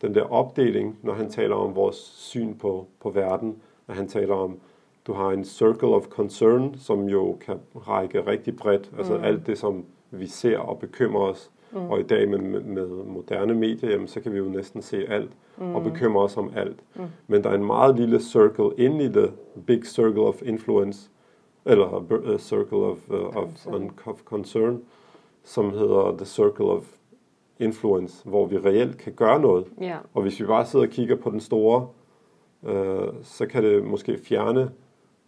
den 0.01 0.15
der 0.15 0.31
opdeling, 0.31 0.99
når 1.03 1.13
han 1.13 1.29
taler 1.29 1.55
om 1.55 1.75
vores 1.75 1.95
syn 1.95 2.55
på, 2.55 2.87
på 3.01 3.09
verden, 3.09 3.55
at 3.87 3.95
han 3.95 4.07
taler 4.07 4.35
om, 4.35 4.59
du 5.07 5.13
har 5.13 5.29
en 5.29 5.45
circle 5.45 5.87
of 5.87 6.07
concern, 6.07 6.75
som 6.77 7.03
jo 7.03 7.37
kan 7.41 7.59
række 7.87 8.25
rigtig 8.27 8.55
bredt, 8.55 8.91
altså 8.97 9.17
mm. 9.17 9.23
alt 9.23 9.47
det, 9.47 9.57
som 9.57 9.85
vi 10.11 10.27
ser 10.27 10.57
og 10.57 10.79
bekymrer 10.79 11.21
os, 11.21 11.51
mm. 11.71 11.89
og 11.89 11.99
i 11.99 12.03
dag 12.03 12.29
med, 12.29 12.39
med 12.61 12.87
moderne 12.87 13.53
medier, 13.53 13.91
jamen, 13.91 14.07
så 14.07 14.21
kan 14.21 14.33
vi 14.33 14.37
jo 14.37 14.45
næsten 14.45 14.81
se 14.81 15.05
alt, 15.07 15.31
mm. 15.57 15.75
og 15.75 15.83
bekymre 15.83 16.23
os 16.23 16.37
om 16.37 16.51
alt. 16.55 16.79
Mm. 16.95 17.03
Men 17.27 17.43
der 17.43 17.49
er 17.49 17.55
en 17.55 17.65
meget 17.65 17.95
lille 17.95 18.21
circle 18.21 18.69
ind 18.77 19.01
i 19.01 19.07
the 19.07 19.31
big 19.65 19.85
circle 19.85 20.21
of 20.21 20.41
influence, 20.41 21.09
eller 21.65 22.05
a 22.33 22.37
circle 22.37 22.77
of, 22.77 23.09
uh, 23.09 23.35
of, 23.35 23.67
of 24.05 24.21
concern, 24.25 24.81
som 25.43 25.71
hedder 25.71 26.15
the 26.17 26.25
circle 26.25 26.65
of 26.65 26.83
influence, 27.59 28.29
hvor 28.29 28.45
vi 28.45 28.57
reelt 28.57 28.97
kan 28.97 29.13
gøre 29.13 29.39
noget. 29.39 29.65
Ja. 29.81 29.97
Og 30.13 30.21
hvis 30.21 30.39
vi 30.39 30.45
bare 30.45 30.65
sidder 30.65 30.85
og 30.85 30.91
kigger 30.91 31.15
på 31.15 31.29
den 31.29 31.39
store, 31.39 31.87
øh, 32.63 33.07
så 33.23 33.45
kan 33.45 33.63
det 33.63 33.83
måske 33.83 34.17
fjerne 34.17 34.71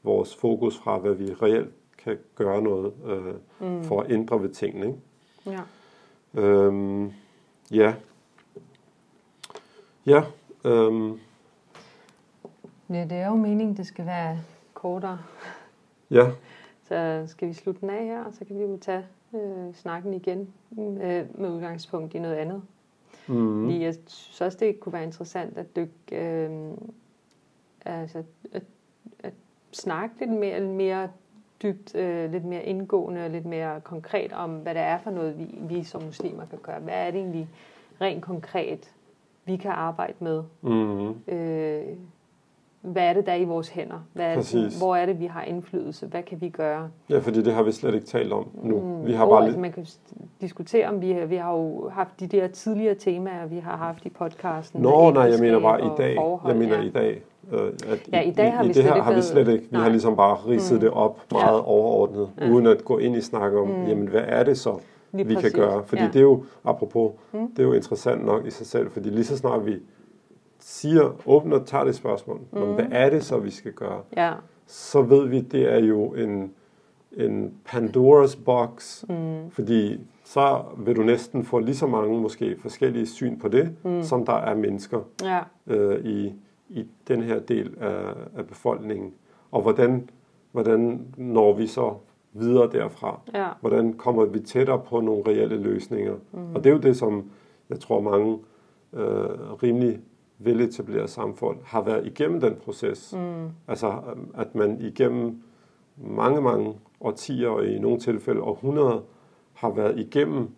vores 0.04 0.36
fokus 0.36 0.78
fra, 0.78 0.98
hvad 0.98 1.14
vi 1.14 1.34
reelt 1.34 1.74
kan 1.98 2.18
gøre 2.36 2.62
noget 2.62 2.94
øh, 3.06 3.70
mm. 3.70 3.84
for 3.84 4.02
at 4.02 4.12
ændre 4.12 4.42
ved 4.42 4.50
tingene. 4.50 4.86
Ikke? 4.86 5.00
Ja. 5.46 5.60
Øhm, 6.34 7.12
ja. 7.72 7.94
Ja. 10.06 10.24
Øhm. 10.66 11.20
Ja, 12.90 13.04
det 13.04 13.12
er 13.12 13.28
jo 13.28 13.36
meningen, 13.36 13.78
det 13.78 13.88
skal 13.88 14.06
være 14.06 14.40
kortere. 14.74 15.20
Ja. 16.12 16.32
Så 16.84 17.24
skal 17.28 17.48
vi 17.48 17.54
slutte 17.54 17.82
den 17.82 17.90
af 17.90 18.06
her, 18.06 18.24
og 18.24 18.34
så 18.34 18.46
kan 18.46 18.58
vi 18.58 18.62
jo 18.62 18.78
tage 18.82 19.06
øh, 19.36 19.74
snakken 19.74 20.14
igen 20.14 20.54
øh, 20.80 21.40
med 21.40 21.50
udgangspunkt 21.50 22.14
i 22.14 22.20
noget 22.20 22.36
andet. 22.36 22.62
Mm. 23.28 23.64
Fordi 23.64 23.84
jeg 23.84 23.96
synes 24.08 24.42
også, 24.42 24.58
det 24.62 24.80
kunne 24.80 24.94
være 24.94 25.04
interessant 25.04 25.58
at 25.58 25.76
dykke, 25.76 25.94
øh, 26.12 26.72
altså 27.86 28.24
at, 28.52 28.64
at 29.20 29.34
snakke 29.72 30.20
lidt 30.20 30.32
mere, 30.32 30.62
mere 30.62 31.10
dybt, 31.64 31.96
øh, 31.96 32.32
lidt 32.32 32.46
mere 32.46 32.64
indgående 32.64 33.26
og 33.26 33.30
lidt 33.30 33.46
mere 33.46 33.82
konkret 33.82 34.34
om, 34.34 34.50
hvad 34.50 34.74
det 34.76 34.82
er 34.82 34.98
for 34.98 35.12
noget, 35.12 35.40
vi, 35.40 35.76
vi 35.76 35.84
som 35.84 36.04
muslimer 36.04 36.46
kan 36.46 36.60
gøre. 36.64 36.80
Hvad 36.80 36.94
er 36.94 37.12
det 37.12 37.20
egentlig 37.20 37.50
rent 38.02 38.24
konkret, 38.24 38.92
vi 39.46 39.58
kan 39.58 39.72
arbejde 39.72 40.14
med? 40.20 40.44
Mm. 40.62 41.34
Øh, 41.34 41.84
hvad 42.82 43.04
er 43.04 43.14
det, 43.14 43.26
der 43.26 43.32
er 43.32 43.36
i 43.36 43.44
vores 43.44 43.70
hænder? 43.70 44.06
Hvad 44.14 44.26
er 44.26 44.36
det, 44.36 44.78
hvor 44.78 44.96
er 44.96 45.06
det, 45.06 45.20
vi 45.20 45.26
har 45.26 45.44
indflydelse? 45.44 46.08
Hvad 46.08 46.24
kan 46.24 46.42
vi 46.42 46.50
gøre? 46.50 46.90
Ja, 47.10 47.20
fordi 47.20 47.42
det 47.42 47.54
har 47.54 47.64
vi 47.64 47.72
slet 47.72 47.94
ikke 47.94 48.06
talt 48.06 48.34
om 48.34 48.48
nu. 48.64 48.80
Mm, 48.80 49.06
vi 49.08 49.14
har 49.14 49.26
bare 49.26 49.44
altså, 49.44 49.60
man 49.60 49.72
kan 49.72 49.86
diskutere, 50.42 50.88
om 50.88 51.02
vi, 51.02 51.14
vi 51.26 51.36
har 51.36 51.52
jo 51.52 51.90
haft 51.90 52.20
de 52.20 52.28
der 52.28 52.48
tidligere 52.48 52.96
temaer, 52.96 53.46
vi 53.46 53.60
har 53.60 53.78
haft 53.78 54.06
i 54.06 54.10
podcasten. 54.10 54.82
Nå, 54.82 55.12
nej, 55.12 55.24
jeg 55.24 55.40
mener 55.40 55.60
bare 55.60 55.86
i 55.86 55.90
dag. 55.98 56.16
Forhold, 56.16 56.52
jeg 56.52 56.60
mener 56.60 56.78
ja. 56.78 56.84
i 56.84 56.90
dag. 56.90 57.22
Øh, 57.52 57.72
at 57.88 58.10
ja, 58.12 58.22
i 58.22 58.32
dag 58.32 58.54
har 58.54 58.64
i, 58.64 58.68
vi 58.68 58.72
i 58.72 58.74
det 58.74 58.84
her 58.84 59.02
har 59.02 59.14
vi 59.14 59.22
slet 59.22 59.48
ikke. 59.48 59.64
Vi 59.64 59.70
nej. 59.72 59.82
har 59.82 59.90
ligesom 59.90 60.16
bare 60.16 60.36
ridset 60.36 60.74
mm. 60.74 60.80
det 60.80 60.90
op 60.90 61.20
meget 61.32 61.58
ja. 61.58 61.68
overordnet, 61.68 62.30
ja. 62.42 62.50
uden 62.50 62.68
at 62.68 62.86
gå 62.86 62.98
ind 62.98 63.16
i 63.16 63.22
snak 63.22 63.54
om, 63.54 63.68
mm. 63.68 63.86
jamen 63.86 64.08
hvad 64.08 64.24
er 64.26 64.44
det 64.44 64.58
så, 64.58 64.78
lige 65.12 65.28
vi 65.28 65.36
præcis. 65.36 65.52
kan 65.52 65.62
gøre? 65.62 65.84
Fordi 65.84 66.02
ja. 66.02 66.08
det 66.08 66.16
er 66.16 66.22
jo, 66.22 66.44
apropos, 66.66 67.12
mm. 67.34 67.52
det 67.52 67.60
er 67.60 67.64
jo 67.64 67.74
interessant 67.74 68.26
nok 68.26 68.46
i 68.46 68.52
sig 68.52 68.68
selv, 68.68 68.92
fordi 68.92 69.10
lige 69.10 69.24
så 69.24 69.38
snart 69.38 69.66
vi 69.66 69.76
siger, 70.60 71.16
åbner 71.26 71.60
og 71.60 71.66
tager 71.66 71.84
det 71.84 71.96
spørgsmål, 71.96 72.40
mm. 72.52 72.60
hvad 72.60 72.86
er 72.92 73.10
det 73.10 73.24
så, 73.24 73.38
vi 73.38 73.52
skal 73.52 73.72
gøre? 73.72 74.02
Ja. 74.18 74.34
Så 74.68 75.02
ved 75.02 75.28
vi, 75.28 75.42
det 75.42 75.74
er 75.74 75.80
jo 75.80 76.04
en, 76.06 76.52
en 77.18 77.54
Pandoras 77.66 78.36
box, 78.36 79.04
mm. 79.10 79.50
fordi 79.50 80.00
så 80.24 80.62
vil 80.78 80.96
du 80.96 81.02
næsten 81.02 81.46
få 81.46 81.60
lige 81.60 81.76
så 81.76 81.88
mange 81.88 82.22
måske 82.22 82.56
forskellige 82.60 83.08
syn 83.08 83.40
på 83.40 83.48
det, 83.48 83.76
mm. 83.84 84.04
som 84.04 84.26
der 84.26 84.34
er 84.34 84.56
mennesker 84.56 85.00
ja. 85.24 85.40
øh, 85.68 86.06
i, 86.06 86.34
i 86.72 86.88
den 87.08 87.22
her 87.22 87.40
del 87.40 87.78
af, 87.80 88.14
af 88.36 88.48
befolkningen. 88.48 89.14
Og 89.52 89.62
hvordan, 89.62 90.10
hvordan 90.52 91.08
når 91.18 91.54
vi 91.54 91.68
så 91.68 91.94
videre 92.34 92.72
derfra? 92.72 93.20
Ja. 93.34 93.50
Hvordan 93.62 93.94
kommer 93.94 94.26
vi 94.26 94.40
tættere 94.40 94.80
på 94.80 95.02
nogle 95.02 95.24
reelle 95.28 95.58
løsninger? 95.58 96.16
Mm. 96.32 96.56
Og 96.56 96.64
det 96.64 96.70
er 96.70 96.74
jo 96.74 96.82
det, 96.82 96.98
som 96.98 97.32
jeg 97.70 97.80
tror 97.80 98.02
mange 98.02 98.40
øh, 98.94 99.54
rimelig 99.64 100.00
veletableret 100.40 101.10
samfund 101.10 101.58
har 101.64 101.82
været 101.82 102.08
igennem 102.08 102.42
den 102.42 102.56
proces. 102.56 103.14
Mm. 103.18 103.50
Altså, 103.68 103.94
at 104.36 104.56
man 104.56 104.82
igennem 104.82 105.42
mange, 105.98 106.42
mange 106.42 106.74
årtier, 107.02 107.50
og 107.50 107.66
i 107.66 107.80
nogle 107.80 108.00
tilfælde 108.00 108.42
århundreder, 108.42 109.00
har 109.54 109.70
været 109.70 110.00
igennem 110.00 110.50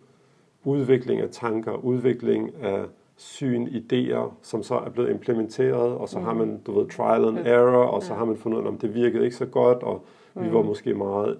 udvikling 0.64 1.20
af 1.20 1.28
tanker, 1.30 1.72
udvikling 1.72 2.54
af 2.62 2.84
syn, 3.16 3.66
idéer, 3.66 4.32
som 4.42 4.62
så 4.62 4.74
er 4.74 4.90
blevet 4.90 5.10
implementeret, 5.10 5.92
og 5.92 6.08
så 6.08 6.18
mm. 6.18 6.24
har 6.24 6.34
man, 6.34 6.60
du 6.66 6.78
ved, 6.78 6.88
trial 6.88 7.24
and 7.24 7.38
error, 7.38 7.84
og 7.84 8.02
så 8.02 8.12
ja. 8.12 8.18
har 8.18 8.24
man 8.24 8.36
fundet 8.36 8.58
ud 8.58 8.64
af, 8.64 8.68
om 8.68 8.78
det 8.78 8.94
virkede 8.94 9.24
ikke 9.24 9.36
så 9.36 9.46
godt, 9.46 9.82
og 9.82 10.04
mm. 10.34 10.44
vi 10.44 10.52
var 10.52 10.62
måske 10.62 10.94
meget 10.94 11.38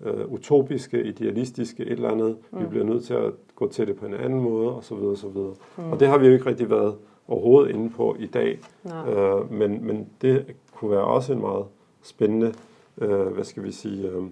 øh, 0.00 0.32
utopiske, 0.32 1.04
idealistiske, 1.04 1.82
et 1.82 1.92
eller 1.92 2.10
andet. 2.10 2.36
Mm. 2.50 2.60
Vi 2.60 2.66
bliver 2.66 2.84
nødt 2.84 3.04
til 3.04 3.14
at 3.14 3.32
gå 3.56 3.68
til 3.68 3.86
det 3.86 3.96
på 3.96 4.06
en 4.06 4.14
anden 4.14 4.40
måde, 4.40 4.76
og 4.76 4.84
så 4.84 4.94
videre, 4.94 5.10
og 5.10 5.18
så 5.18 5.28
videre. 5.28 5.54
Mm. 5.78 5.92
Og 5.92 6.00
det 6.00 6.08
har 6.08 6.18
vi 6.18 6.26
jo 6.26 6.32
ikke 6.32 6.46
rigtig 6.46 6.70
været 6.70 6.94
overhovedet 7.28 7.74
inde 7.74 7.90
på 7.90 8.16
i 8.18 8.26
dag. 8.26 8.58
Øh, 8.86 9.52
men, 9.52 9.86
men 9.86 10.08
det 10.22 10.54
kunne 10.74 10.90
være 10.90 11.04
også 11.04 11.32
en 11.32 11.40
meget 11.40 11.64
spændende, 12.02 12.54
øh, 12.98 13.26
hvad 13.26 13.44
skal 13.44 13.64
vi 13.64 13.72
sige, 13.72 14.08
øh, 14.08 14.22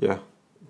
ja, 0.00 0.16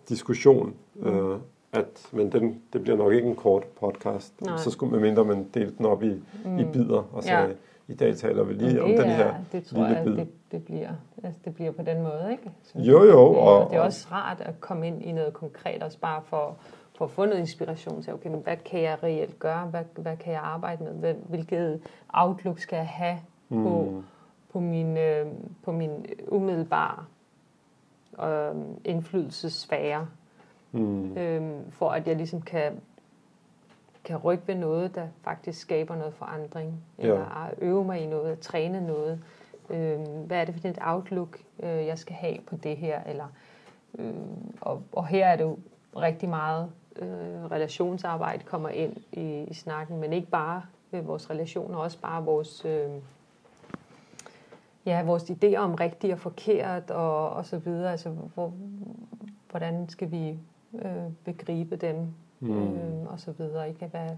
diskussion. 0.09 0.75
Mm. 0.95 1.07
Øh, 1.07 1.39
at, 1.75 2.09
men 2.13 2.33
den, 2.33 2.63
det 2.73 2.83
bliver 2.83 2.97
nok 2.97 3.13
ikke 3.13 3.29
en 3.29 3.37
kort 3.37 3.65
podcast. 3.65 4.41
Nej. 4.41 4.57
Så 4.57 4.71
skulle 4.71 4.93
man 4.93 5.01
mindre 5.01 5.25
man 5.25 5.49
delte 5.55 5.77
den 5.79 5.87
op 5.87 6.03
i, 6.03 6.23
mm. 6.45 6.59
i 6.59 6.65
bidder, 6.65 7.09
og 7.13 7.23
så 7.23 7.33
ja. 7.33 7.47
i 7.89 7.95
dag 7.95 8.17
taler 8.17 8.45
vi 8.45 8.55
lige 8.55 8.83
om 8.83 8.91
den 8.91 9.05
her 9.05 9.35
det 9.53 9.65
tror 9.65 9.79
lille 9.79 9.97
jeg, 9.97 10.05
bid. 10.05 10.17
Det, 10.17 10.29
det, 10.53 10.65
bliver, 10.65 10.91
altså 11.23 11.41
det 11.45 11.55
bliver 11.55 11.73
på 11.73 11.83
den 11.83 12.03
måde, 12.03 12.29
ikke? 12.31 12.51
Så 12.63 12.79
jo, 12.79 13.05
jo. 13.05 13.19
Og, 13.19 13.65
og 13.65 13.71
det 13.71 13.77
er 13.77 13.81
også 13.81 14.07
rart 14.13 14.41
at 14.41 14.61
komme 14.61 14.87
ind 14.87 15.03
i 15.03 15.13
noget 15.13 15.33
konkret, 15.33 15.83
også 15.83 15.99
bare 15.99 16.23
for 16.25 16.57
for 16.95 17.05
at 17.05 17.11
få 17.11 17.25
noget 17.25 17.41
inspiration 17.41 18.03
til, 18.03 18.13
okay, 18.13 18.31
hvad 18.31 18.57
kan 18.57 18.83
jeg 18.83 19.03
reelt 19.03 19.39
gøre? 19.39 19.67
Hvad, 19.67 19.85
hvad 19.97 20.17
kan 20.17 20.33
jeg 20.33 20.41
arbejde 20.43 20.85
med? 20.85 21.15
Hvilket 21.15 21.81
outlook 22.09 22.59
skal 22.59 22.77
jeg 22.77 22.89
have 22.89 23.19
på, 23.49 23.91
mm. 23.91 24.05
på, 24.53 24.61
min, 24.61 24.97
øh, 24.97 25.27
på 25.65 25.73
min 25.73 26.07
umiddelbare 26.29 27.05
øh, 28.23 28.55
indflydelsesfære? 28.85 30.07
Mm. 30.75 31.17
Øh, 31.17 31.61
for 31.71 31.91
at 31.91 32.09
jeg 32.09 32.17
ligesom 32.17 32.43
kan, 32.43 32.81
kan 34.05 34.17
rykke 34.17 34.49
ved 34.49 34.55
noget, 34.55 34.95
der 34.95 35.09
faktisk 35.23 35.61
skaber 35.61 35.97
noget 35.97 36.15
forandring. 36.15 36.85
Eller 36.99 37.51
øve 37.59 37.85
mig 37.85 38.01
i 38.01 38.07
noget, 38.07 38.41
træne 38.41 38.87
noget. 38.87 39.21
Øh, 39.71 40.01
hvad 40.27 40.41
er 40.41 40.45
det 40.45 40.55
for 40.55 40.69
et 40.69 40.79
outlook, 40.81 41.39
øh, 41.63 41.87
jeg 41.87 41.99
skal 41.99 42.15
have 42.15 42.37
på 42.47 42.57
det 42.57 42.77
her? 42.77 43.03
Eller, 43.07 43.27
øh, 43.98 44.15
og, 44.61 44.83
og 44.92 45.07
her 45.07 45.27
er 45.27 45.37
det 45.37 45.44
jo 45.44 45.59
rigtig 45.96 46.29
meget 46.29 46.71
øh, 46.96 47.44
relationsarbejde 47.51 48.44
kommer 48.44 48.69
ind 48.69 48.96
i, 49.13 49.44
i 49.51 49.55
snakken, 49.55 50.01
men 50.01 50.13
ikke 50.13 50.29
bare 50.29 50.63
øh, 50.92 51.09
vores 51.09 51.31
relationer, 51.31 51.79
også 51.79 52.01
bare 52.01 52.25
vores, 52.25 52.65
øh, 52.65 52.90
ja, 54.87 55.03
vores 55.03 55.31
idéer 55.31 55.57
om 55.57 55.75
rigtigt 55.75 56.13
og 56.13 56.19
forkert 56.19 56.90
og, 56.90 57.31
og 57.31 57.46
så 57.46 57.59
videre. 57.59 57.90
Altså, 57.90 58.09
hvor, 58.11 58.53
hvordan 59.51 59.88
skal 59.88 60.11
vi 60.11 60.38
øh, 60.83 61.12
begribe 61.25 61.77
dem 61.77 61.96
mm. 62.40 62.58
øh, 62.58 63.12
og 63.12 63.20
så 63.20 63.33
videre. 63.38 63.68
Ikke? 63.68 63.87
Hvad... 63.87 64.08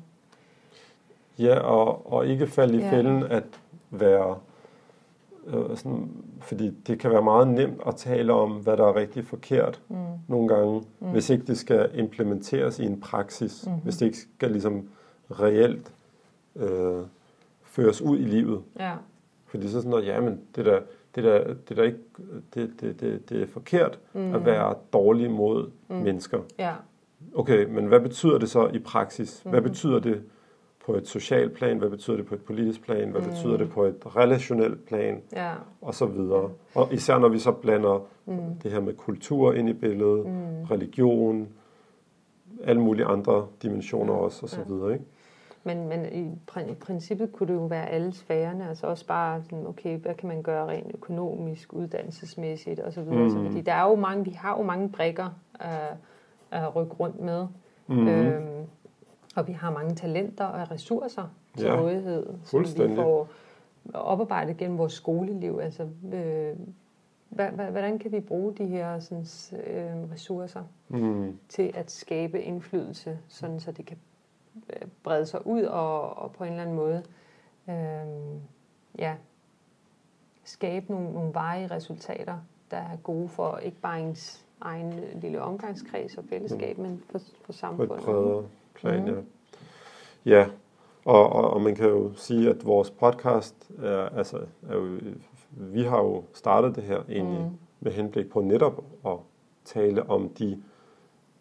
Ja, 1.38 1.58
og, 1.58 2.12
og 2.12 2.26
ikke 2.26 2.46
falde 2.46 2.78
i 2.78 2.80
ja. 2.80 2.90
fælden 2.90 3.22
at 3.22 3.44
være 3.90 4.36
Øh, 5.46 5.76
sådan, 5.76 6.10
fordi 6.40 6.70
det 6.86 6.98
kan 6.98 7.10
være 7.10 7.22
meget 7.22 7.48
nemt 7.48 7.80
at 7.86 7.96
tale 7.96 8.32
om, 8.32 8.50
hvad 8.50 8.76
der 8.76 8.84
er 8.84 8.96
rigtig 8.96 9.24
forkert 9.24 9.82
mm. 9.88 9.96
nogle 10.28 10.48
gange, 10.48 10.82
mm. 11.00 11.08
hvis 11.08 11.30
ikke 11.30 11.46
det 11.46 11.58
skal 11.58 11.90
implementeres 11.94 12.78
i 12.78 12.84
en 12.84 13.00
praksis, 13.00 13.66
mm-hmm. 13.66 13.82
hvis 13.82 13.96
det 13.96 14.06
ikke 14.06 14.18
skal 14.18 14.50
ligesom 14.50 14.88
reelt 15.30 15.92
øh, 16.56 17.02
føres 17.62 18.02
ud 18.02 18.18
i 18.18 18.24
livet. 18.24 18.62
Ja. 18.78 18.92
Fordi 19.46 19.68
så 19.68 19.72
sådan 19.72 19.90
noget, 19.90 20.06
ja, 20.06 20.20
men 20.20 20.40
det 20.56 20.66
der, 20.66 20.80
det, 21.16 21.24
der, 21.24 21.54
det, 21.68 21.76
der 21.76 21.82
ikke, 21.82 21.98
det, 22.54 22.70
det, 22.80 23.00
det, 23.00 23.30
det 23.30 23.42
er 23.42 23.46
forkert 23.46 23.98
mm. 24.12 24.34
at 24.34 24.44
være 24.44 24.74
dårlig 24.92 25.30
mod 25.30 25.70
mm. 25.88 25.96
mennesker. 25.96 26.38
Ja. 26.58 26.72
Okay, 27.34 27.64
men 27.64 27.86
hvad 27.86 28.00
betyder 28.00 28.38
det 28.38 28.50
så 28.50 28.68
i 28.68 28.78
praksis? 28.78 29.42
Hvad 29.44 29.60
mm. 29.60 29.68
betyder 29.68 29.98
det 29.98 30.22
på 30.86 30.94
et 30.94 31.08
socialt 31.08 31.52
plan? 31.52 31.78
Hvad 31.78 31.90
betyder 31.90 32.16
det 32.16 32.26
på 32.26 32.34
et 32.34 32.40
politisk 32.40 32.82
plan? 32.82 33.10
Hvad 33.10 33.20
mm. 33.20 33.28
betyder 33.28 33.56
det 33.56 33.70
på 33.70 33.84
et 33.84 34.16
relationelt 34.16 34.86
plan? 34.86 35.22
Ja. 35.32 35.52
Og 35.80 35.94
så 35.94 36.06
videre. 36.06 36.50
Og 36.74 36.92
især 36.92 37.18
når 37.18 37.28
vi 37.28 37.38
så 37.38 37.52
blander 37.52 38.06
mm. 38.26 38.36
det 38.62 38.70
her 38.70 38.80
med 38.80 38.94
kultur 38.94 39.52
ind 39.52 39.68
i 39.68 39.72
billedet, 39.72 40.26
mm. 40.26 40.62
religion, 40.70 41.48
alle 42.64 42.80
mulige 42.80 43.06
andre 43.06 43.46
dimensioner 43.62 44.14
også, 44.14 44.40
og 44.42 44.48
så 44.48 44.60
videre, 44.68 44.92
ikke? 44.92 45.04
Men, 45.66 45.88
men 45.88 46.12
i, 46.12 46.20
i 46.70 46.74
princippet 46.74 47.32
kunne 47.32 47.46
det 47.46 47.54
jo 47.54 47.64
være 47.64 47.88
alle 47.88 48.12
sfærerne, 48.12 48.68
altså 48.68 48.86
også 48.86 49.06
bare 49.06 49.42
sådan, 49.42 49.66
okay, 49.66 49.98
hvad 49.98 50.14
kan 50.14 50.28
man 50.28 50.42
gøre 50.42 50.68
rent 50.68 50.94
økonomisk, 50.94 51.72
uddannelsesmæssigt 51.72 52.80
osv. 52.80 53.02
Mm. 53.02 53.22
Altså, 53.22 53.44
fordi 53.44 53.60
der 53.60 53.72
er 53.72 53.88
jo 53.88 53.94
mange, 53.94 54.24
vi 54.24 54.30
har 54.30 54.56
jo 54.56 54.62
mange 54.62 54.88
brikker 54.88 55.28
at, 55.60 55.96
at 56.50 56.76
rykke 56.76 56.92
rundt 56.92 57.20
med. 57.20 57.46
Mm. 57.86 58.08
Øhm, 58.08 58.66
og 59.36 59.48
vi 59.48 59.52
har 59.52 59.70
mange 59.70 59.94
talenter 59.94 60.44
og 60.44 60.70
ressourcer 60.70 61.34
til 61.56 61.66
ja, 61.66 61.80
rådighed, 61.80 62.26
som 62.44 62.60
vi 62.60 62.94
får 62.94 63.28
oparbejdet 63.94 64.56
gennem 64.56 64.78
vores 64.78 64.92
skoleliv. 64.92 65.60
Altså, 65.62 65.88
øh, 66.12 66.56
hvordan 67.70 67.98
kan 67.98 68.12
vi 68.12 68.20
bruge 68.20 68.54
de 68.54 68.66
her 68.66 68.98
sådan, 68.98 69.26
øh, 69.66 70.12
ressourcer 70.12 70.62
mm. 70.88 71.38
til 71.48 71.72
at 71.74 71.90
skabe 71.90 72.42
indflydelse, 72.42 73.18
sådan 73.28 73.60
så 73.60 73.72
det 73.72 73.86
kan 73.86 73.96
øh, 73.96 74.15
brede 75.02 75.26
sig 75.26 75.46
ud 75.46 75.62
og, 75.62 76.18
og 76.18 76.32
på 76.32 76.44
en 76.44 76.50
eller 76.50 76.62
anden 76.62 76.76
måde 76.76 77.02
øh, 77.68 78.40
ja, 78.98 79.14
skabe 80.44 80.92
nogle, 80.92 81.12
nogle 81.12 81.34
varige 81.34 81.66
resultater, 81.66 82.38
der 82.70 82.76
er 82.76 82.96
gode 83.02 83.28
for 83.28 83.56
ikke 83.56 83.80
bare 83.80 84.00
ens 84.00 84.46
egen 84.60 85.00
lille 85.20 85.40
omgangskreds 85.40 86.18
og 86.18 86.24
fællesskab, 86.28 86.76
mm. 86.78 86.82
men 86.82 87.02
for, 87.10 87.20
for 87.44 87.52
samfundet. 87.52 87.88
På 87.88 87.94
et 87.94 88.04
bredere 88.04 88.44
plan, 88.74 89.02
mm. 89.02 89.08
ja. 89.08 89.20
Ja, 90.24 90.46
og, 91.04 91.32
og, 91.32 91.50
og 91.50 91.62
man 91.62 91.74
kan 91.74 91.88
jo 91.88 92.12
sige, 92.14 92.50
at 92.50 92.66
vores 92.66 92.90
podcast 92.90 93.70
er, 93.78 94.08
altså, 94.08 94.36
er 94.68 94.76
jo, 94.76 94.98
vi 95.50 95.82
har 95.82 95.98
jo 95.98 96.24
startet 96.34 96.76
det 96.76 96.84
her 96.84 97.02
egentlig 97.08 97.40
mm. 97.40 97.58
med 97.80 97.92
henblik 97.92 98.30
på 98.30 98.40
netop 98.40 98.84
at 99.06 99.16
tale 99.64 100.10
om 100.10 100.28
de 100.28 100.62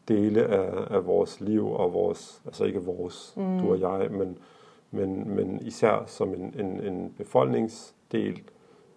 dele 0.08 0.43
af, 0.43 0.95
af 0.95 1.06
vores 1.06 1.41
liv 1.41 1.72
og 1.72 1.93
vores, 1.93 2.41
altså 2.45 2.64
ikke 2.64 2.80
vores, 2.80 3.34
mm. 3.38 3.60
du 3.60 3.72
og 3.72 3.80
jeg, 3.80 4.12
men, 4.12 4.38
men, 4.91 5.36
men 5.36 5.60
især 5.62 6.03
som 6.08 6.34
en, 6.34 6.56
en, 6.60 6.80
en 6.80 7.14
befolkningsdel, 7.18 8.41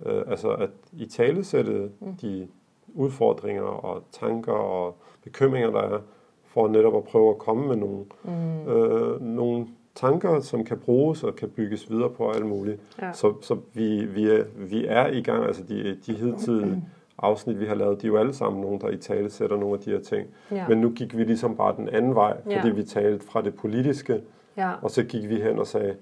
øh, 0.06 0.22
altså 0.26 0.50
at 0.50 0.70
i 0.92 1.06
tale 1.06 1.44
sætte 1.44 1.90
mm. 2.00 2.14
de 2.14 2.48
udfordringer 2.94 3.62
og 3.62 4.02
tanker 4.12 4.52
og 4.52 4.96
bekymringer, 5.24 5.70
der 5.70 5.80
er, 5.80 5.98
for 6.44 6.68
netop 6.68 6.96
at 6.96 7.04
prøve 7.04 7.30
at 7.30 7.38
komme 7.38 7.68
med 7.68 7.76
nogle, 7.76 8.04
mm. 8.24 8.68
øh, 8.68 9.20
nogle 9.20 9.66
tanker, 9.94 10.40
som 10.40 10.64
kan 10.64 10.78
bruges 10.78 11.24
og 11.24 11.36
kan 11.36 11.48
bygges 11.48 11.90
videre 11.90 12.10
på 12.10 12.30
alt 12.30 12.46
muligt. 12.46 12.80
Ja. 13.02 13.12
Så, 13.12 13.34
så 13.40 13.56
vi, 13.74 14.04
vi, 14.04 14.28
er, 14.28 14.44
vi 14.56 14.86
er 14.86 15.06
i 15.06 15.20
gang, 15.20 15.44
altså 15.44 15.62
de, 15.62 15.98
de 16.06 16.14
hidtidige 16.14 16.84
afsnit, 17.18 17.60
vi 17.60 17.66
har 17.66 17.74
lavet, 17.74 18.02
de 18.02 18.06
er 18.06 18.08
jo 18.08 18.16
alle 18.16 18.34
sammen 18.34 18.60
nogen, 18.60 18.80
der 18.80 18.88
i 18.88 18.96
tale 18.96 19.30
sætter 19.30 19.56
nogle 19.56 19.74
af 19.74 19.80
de 19.80 19.90
her 19.90 20.00
ting. 20.00 20.28
Ja. 20.50 20.68
Men 20.68 20.78
nu 20.78 20.90
gik 20.90 21.16
vi 21.16 21.24
ligesom 21.24 21.56
bare 21.56 21.76
den 21.76 21.88
anden 21.88 22.14
vej, 22.14 22.36
fordi 22.42 22.68
ja. 22.68 22.72
vi 22.72 22.84
talte 22.84 23.26
fra 23.26 23.42
det 23.42 23.54
politiske, 23.54 24.20
ja. 24.56 24.72
og 24.82 24.90
så 24.90 25.02
gik 25.02 25.28
vi 25.28 25.40
hen 25.40 25.58
og 25.58 25.66
sagde, 25.66 25.96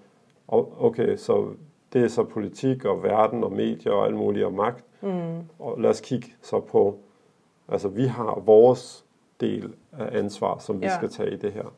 okay, 0.48 1.16
så 1.16 1.48
det 1.92 2.04
er 2.04 2.08
så 2.08 2.24
politik 2.24 2.84
og 2.84 3.02
verden 3.02 3.44
og 3.44 3.52
medier 3.52 3.92
og 3.92 4.06
alt 4.06 4.16
muligt 4.16 4.44
og 4.44 4.52
magt. 4.52 4.84
Mm. 5.00 5.38
Og 5.58 5.80
lad 5.80 5.90
os 5.90 6.00
kigge 6.00 6.28
så 6.42 6.60
på, 6.60 6.98
altså 7.68 7.88
vi 7.88 8.04
har 8.04 8.42
vores 8.44 9.04
del 9.40 9.72
af 9.92 10.18
ansvar, 10.18 10.58
som 10.58 10.80
vi 10.80 10.86
ja. 10.86 10.94
skal 10.94 11.08
tage 11.08 11.30
i 11.30 11.36
det 11.36 11.52
her 11.52 11.72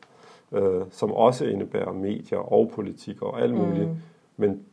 øh, 0.51 0.81
som 0.89 1.11
også 1.11 1.45
indebærer 1.45 1.91
medier 1.91 2.39
og 2.39 2.71
politik 2.75 3.21
og 3.21 3.41
alt 3.41 3.53
muligt. 3.53 3.89
Mm. 3.89 3.95
Men 4.37 4.63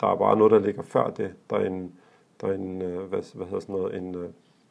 der 0.00 0.06
er 0.06 0.16
bare 0.16 0.36
noget, 0.36 0.50
der 0.52 0.58
ligger 0.58 0.82
før 0.82 1.10
det. 1.10 1.32
Der 1.50 1.56
er 1.56 1.66
en, 1.66 1.92
der 2.40 2.48
er 2.48 2.52
en 2.52 2.82
øh, 2.82 3.08
hvad, 3.08 3.34
hvad 3.34 3.46
hedder 3.46 3.60
sådan 3.60 3.74
noget, 3.74 3.96
en, 3.96 4.14
øh, 4.14 4.28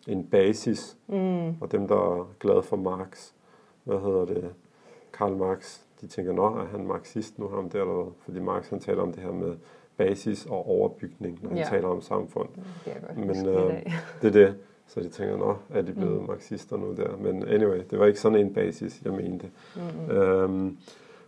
en 0.08 0.24
basis. 0.24 0.98
Mm. 1.08 1.62
Og 1.62 1.72
dem, 1.72 1.88
der 1.88 2.20
er 2.20 2.34
glade 2.40 2.64
for 2.64 2.76
Marx, 2.76 3.32
hvad 3.84 4.00
hedder 4.00 4.26
det, 4.26 4.54
Karl 5.14 5.36
Marx, 5.36 5.80
de 6.02 6.08
tænker, 6.08 6.34
nå, 6.34 6.46
er 6.46 6.66
han 6.66 6.88
marxist 6.88 7.40
nu 7.40 7.48
ham 7.48 7.70
der, 7.70 7.82
eller 7.82 8.12
Fordi 8.20 8.40
Marx, 8.40 8.70
han 8.70 8.80
taler 8.80 9.02
om 9.02 9.14
det 9.14 9.24
her 9.24 9.32
med 9.32 9.56
basis 9.98 10.46
og 10.46 10.70
overbygning, 10.70 11.40
når 11.42 11.50
han 11.50 11.58
ja. 11.58 11.64
taler 11.70 11.88
om 11.88 12.02
samfund. 12.02 12.50
Det 12.86 12.94
er 13.08 13.16
Men 13.16 13.48
øh, 13.48 13.84
det 14.22 14.28
er 14.28 14.32
det. 14.32 14.56
Så 14.88 15.00
de 15.00 15.10
tænker, 15.10 15.38
nå, 15.38 15.56
er 15.70 15.82
de 15.82 15.94
blevet 15.94 16.22
mm. 16.22 16.28
marxister 16.28 16.78
nu 16.78 16.94
der? 16.94 17.18
Men 17.18 17.48
anyway, 17.48 17.82
det 17.90 18.00
var 18.00 18.06
ikke 18.06 18.20
sådan 18.20 18.40
en 18.40 18.54
basis, 18.54 19.02
jeg 19.06 19.14
mente. 19.14 19.50
Mm-hmm. 19.76 20.18
Øhm, 20.18 20.78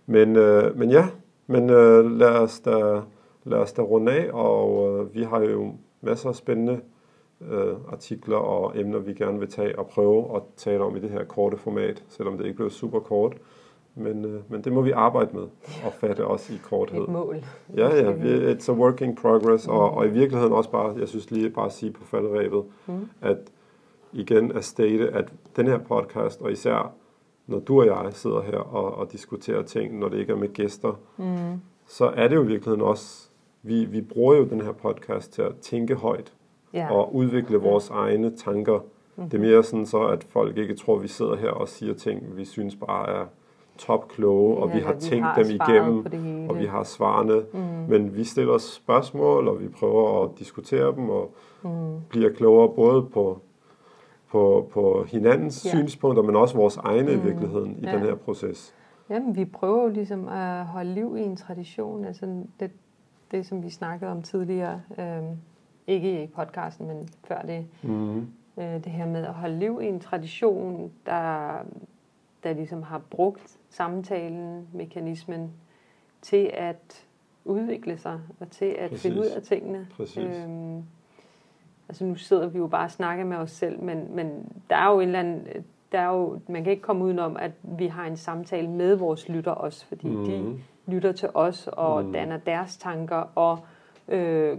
men, 0.06 0.36
øh, 0.36 0.78
men 0.78 0.92
ja, 0.92 1.08
men 1.48 1.70
øh, 1.70 2.12
lad, 2.12 2.30
os 2.30 2.60
da, 2.60 3.02
lad 3.44 3.58
os 3.58 3.74
da 3.74 3.82
runde 3.82 4.12
af, 4.12 4.30
og 4.34 5.00
øh, 5.00 5.16
vi 5.16 5.24
har 5.24 5.42
jo 5.42 5.74
masser 6.02 6.30
af 6.30 6.36
spændende 6.36 6.82
øh, 7.42 7.74
artikler 7.92 8.38
og 8.38 8.80
emner, 8.80 9.00
vi 9.00 9.14
gerne 9.14 9.40
vil 9.40 9.50
tage 9.50 9.80
og 9.80 9.88
prøve 9.88 10.36
at 10.36 10.42
tale 10.58 10.84
om 10.84 10.96
i 10.96 11.00
det 11.00 11.10
her 11.10 11.24
korte 11.24 11.58
format, 11.58 12.04
selvom 12.08 12.38
det 12.38 12.46
ikke 12.46 12.56
blev 12.56 12.70
super 12.70 13.00
kort. 13.00 13.38
Men, 13.96 14.26
øh, 14.26 14.42
men 14.50 14.64
det 14.64 14.74
må 14.74 14.82
vi 14.82 14.92
arbejde 14.92 15.30
med 15.34 15.48
og 15.86 15.94
fatte 16.00 16.26
også 16.26 16.54
i 16.54 16.58
korthed. 16.64 17.02
Et 17.02 17.10
mål. 17.10 17.44
Ja, 17.76 17.96
ja, 17.96 18.12
vi, 18.12 18.52
it's 18.52 18.72
a 18.72 18.74
working 18.74 19.18
progress, 19.18 19.68
mm. 19.68 19.74
og, 19.74 19.92
og 19.92 20.06
i 20.06 20.10
virkeligheden 20.10 20.54
også 20.54 20.72
bare, 20.72 20.96
jeg 21.00 21.08
synes 21.08 21.32
lige 21.32 21.50
bare 21.50 21.66
at 21.66 21.74
sige 21.74 21.92
på 21.92 22.04
falderæbet, 22.04 22.64
mm. 22.88 23.10
at 23.22 23.38
igen 24.14 24.52
at 24.52 24.66
state, 24.66 25.10
at 25.10 25.34
den 25.56 25.68
her 25.68 25.78
podcast, 25.78 26.42
og 26.42 26.52
især 26.52 26.94
når 27.48 27.60
du 27.60 27.80
og 27.80 27.86
jeg 27.86 28.14
sidder 28.14 28.42
her 28.42 28.58
og, 28.58 28.96
og 28.96 29.12
diskuterer 29.12 29.62
ting, 29.62 30.00
når 30.00 30.10
det 30.10 30.20
ikke 30.20 30.32
er 30.32 30.38
med 30.38 30.54
gæster, 30.54 31.00
mm. 31.18 31.62
så 31.86 32.06
er 32.06 32.28
det 32.28 32.36
jo 32.36 32.44
i 32.44 32.48
virkeligheden 32.48 32.82
også, 32.82 33.30
vi, 33.64 33.86
vi 33.86 34.02
bruger 34.02 34.36
jo 34.36 34.46
den 34.46 34.62
her 34.62 34.72
podcast 34.72 35.34
til 35.34 35.42
at 35.42 35.56
tænke 35.62 35.96
højt, 35.96 36.34
yeah. 36.76 36.92
og 36.92 37.16
udvikle 37.16 37.58
vores 37.58 37.90
egne 37.90 38.36
tanker. 38.36 38.80
Mm-hmm. 38.80 39.30
Det 39.30 39.38
er 39.38 39.42
mere 39.42 39.64
sådan 39.64 39.86
så, 39.86 40.08
at 40.08 40.24
folk 40.24 40.58
ikke 40.58 40.76
tror, 40.76 40.96
at 40.96 41.04
vi 41.04 41.08
sidder 41.08 41.36
her 41.36 41.50
og 41.50 41.68
siger 41.68 41.94
ting, 41.94 42.38
vi 42.38 42.46
synes 42.46 42.76
bare 42.76 43.10
er 43.10 43.26
top 43.78 44.08
kloge, 44.08 44.58
og 44.58 44.70
ja, 44.70 44.76
vi 44.76 44.82
har 44.82 44.94
vi 44.94 45.00
tænkt 45.00 45.26
har 45.26 45.44
dem 45.44 45.52
igennem, 45.52 46.50
og 46.50 46.60
vi 46.60 46.66
har 46.66 46.84
svarene. 46.84 47.46
Mm. 47.54 47.60
Men 47.90 48.16
vi 48.16 48.24
stiller 48.24 48.58
spørgsmål, 48.58 49.48
og 49.48 49.62
vi 49.62 49.68
prøver 49.68 50.24
at 50.24 50.30
diskutere 50.40 50.96
dem, 50.96 51.10
og 51.10 51.32
mm. 51.64 51.70
bliver 52.10 52.30
klogere 52.34 52.70
både 52.70 53.04
på, 53.04 53.42
på, 54.32 54.70
på 54.74 55.06
hinandens 55.08 55.66
ja. 55.66 55.70
synspunkter, 55.70 56.24
men 56.24 56.36
også 56.36 56.56
vores 56.56 56.78
egne 56.78 57.16
mm. 57.16 57.22
i 57.22 57.24
virkeligheden 57.24 57.78
i 57.80 57.86
ja. 57.86 57.92
den 57.92 58.02
her 58.02 58.16
proces. 58.16 58.74
Jamen, 59.10 59.36
vi 59.36 59.46
prøver 59.46 59.84
jo 59.84 59.90
ligesom 59.90 60.28
at 60.28 60.66
holde 60.66 60.94
liv 60.94 61.16
i 61.18 61.22
en 61.22 61.36
tradition, 61.36 62.06
altså 62.06 62.44
det, 62.60 62.72
det 63.32 63.46
som 63.46 63.64
vi 63.64 63.70
snakkede 63.70 64.12
om 64.12 64.22
tidligere, 64.22 64.82
øh, 64.98 65.24
ikke 65.88 66.24
i 66.24 66.28
podcasten, 66.28 66.88
men 66.88 67.10
før 67.24 67.42
det, 67.42 67.66
mm. 67.84 68.20
øh, 68.58 68.84
det 68.84 68.86
her 68.86 69.06
med 69.06 69.26
at 69.26 69.34
holde 69.34 69.60
liv 69.60 69.80
i 69.84 69.86
en 69.86 70.00
tradition, 70.00 70.92
der, 71.06 71.52
der 72.44 72.54
ligesom 72.54 72.84
har 72.84 73.02
brugt 73.10 73.58
samtalen, 73.70 74.68
mekanismen, 74.74 75.52
til 76.22 76.52
at 76.54 77.06
udvikle 77.46 77.98
sig, 77.98 78.20
og 78.40 78.50
til 78.50 78.66
at 78.66 78.90
Præcis. 78.90 79.02
finde 79.02 79.20
ud 79.20 79.26
af 79.26 79.42
tingene. 79.42 79.88
Præcis. 79.98 80.18
Øhm, 80.18 80.84
altså 81.90 82.06
nu 82.06 82.16
sidder 82.16 82.48
vi 82.48 82.58
jo 82.58 82.68
bare 82.68 82.86
og 82.86 82.92
snakker 82.92 83.26
med 83.26 83.38
os 83.38 83.52
selv, 83.52 83.84
men, 83.84 84.16
men 84.16 84.52
der 84.70 84.76
er 84.76 84.92
jo 84.92 85.00
en 85.00 85.08
eller 85.08 85.20
anden, 85.20 85.48
der 85.92 86.00
er 86.00 86.16
jo, 86.16 86.40
man 86.48 86.64
kan 86.64 86.72
ikke 86.72 86.84
komme 86.84 87.06
udenom, 87.06 87.38
at 87.40 87.52
vi 87.64 87.88
har 87.88 88.06
en 88.06 88.18
samtale 88.18 88.70
med 88.70 88.96
vores 88.96 89.30
lytter 89.30 89.52
også, 89.52 89.86
fordi 89.86 90.08
mm. 90.08 90.26
de 90.26 90.38
mhm. 90.42 90.62
Lytter 90.88 91.12
til 91.12 91.30
os 91.34 91.70
og 91.72 92.06
mm. 92.06 92.14
danner 92.14 92.38
deres 92.38 92.78
tanker, 92.78 93.32
og 93.36 93.60
øh, 94.08 94.58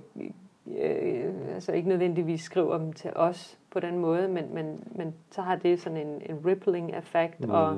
øh, 0.79 1.25
altså 1.55 1.73
ikke 1.73 1.89
nødvendigvis 1.89 2.41
skriver 2.41 2.79
dem 2.79 2.93
til 2.93 3.11
os 3.15 3.59
på 3.71 3.81
den 3.81 3.99
måde, 3.99 4.29
men, 4.29 4.55
men, 4.55 4.85
men 4.91 5.15
så 5.31 5.43
har 5.43 5.57
det 5.57 5.81
sådan 5.81 5.99
en, 5.99 6.23
en 6.31 6.47
rippling 6.47 6.97
effekt, 6.97 7.41
mm. 7.41 7.51
og 7.51 7.77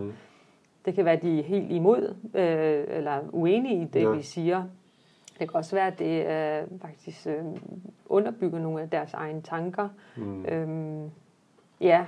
det 0.84 0.94
kan 0.94 1.04
være, 1.04 1.14
at 1.14 1.22
de 1.22 1.38
er 1.38 1.42
helt 1.42 1.70
imod, 1.70 2.14
øh, 2.34 2.84
eller 2.88 3.18
uenige 3.32 3.82
i 3.82 3.84
det, 3.84 4.02
ja. 4.02 4.10
vi 4.10 4.22
siger. 4.22 4.64
Det 5.38 5.48
kan 5.48 5.56
også 5.56 5.76
være, 5.76 5.86
at 5.86 5.98
det 5.98 6.26
øh, 6.26 6.80
faktisk 6.80 7.26
øh, 7.26 7.44
underbygger 8.06 8.58
nogle 8.58 8.82
af 8.82 8.90
deres 8.90 9.14
egne 9.14 9.42
tanker. 9.42 9.88
Mm. 10.16 10.44
Øhm, 10.44 11.10
ja, 11.80 12.04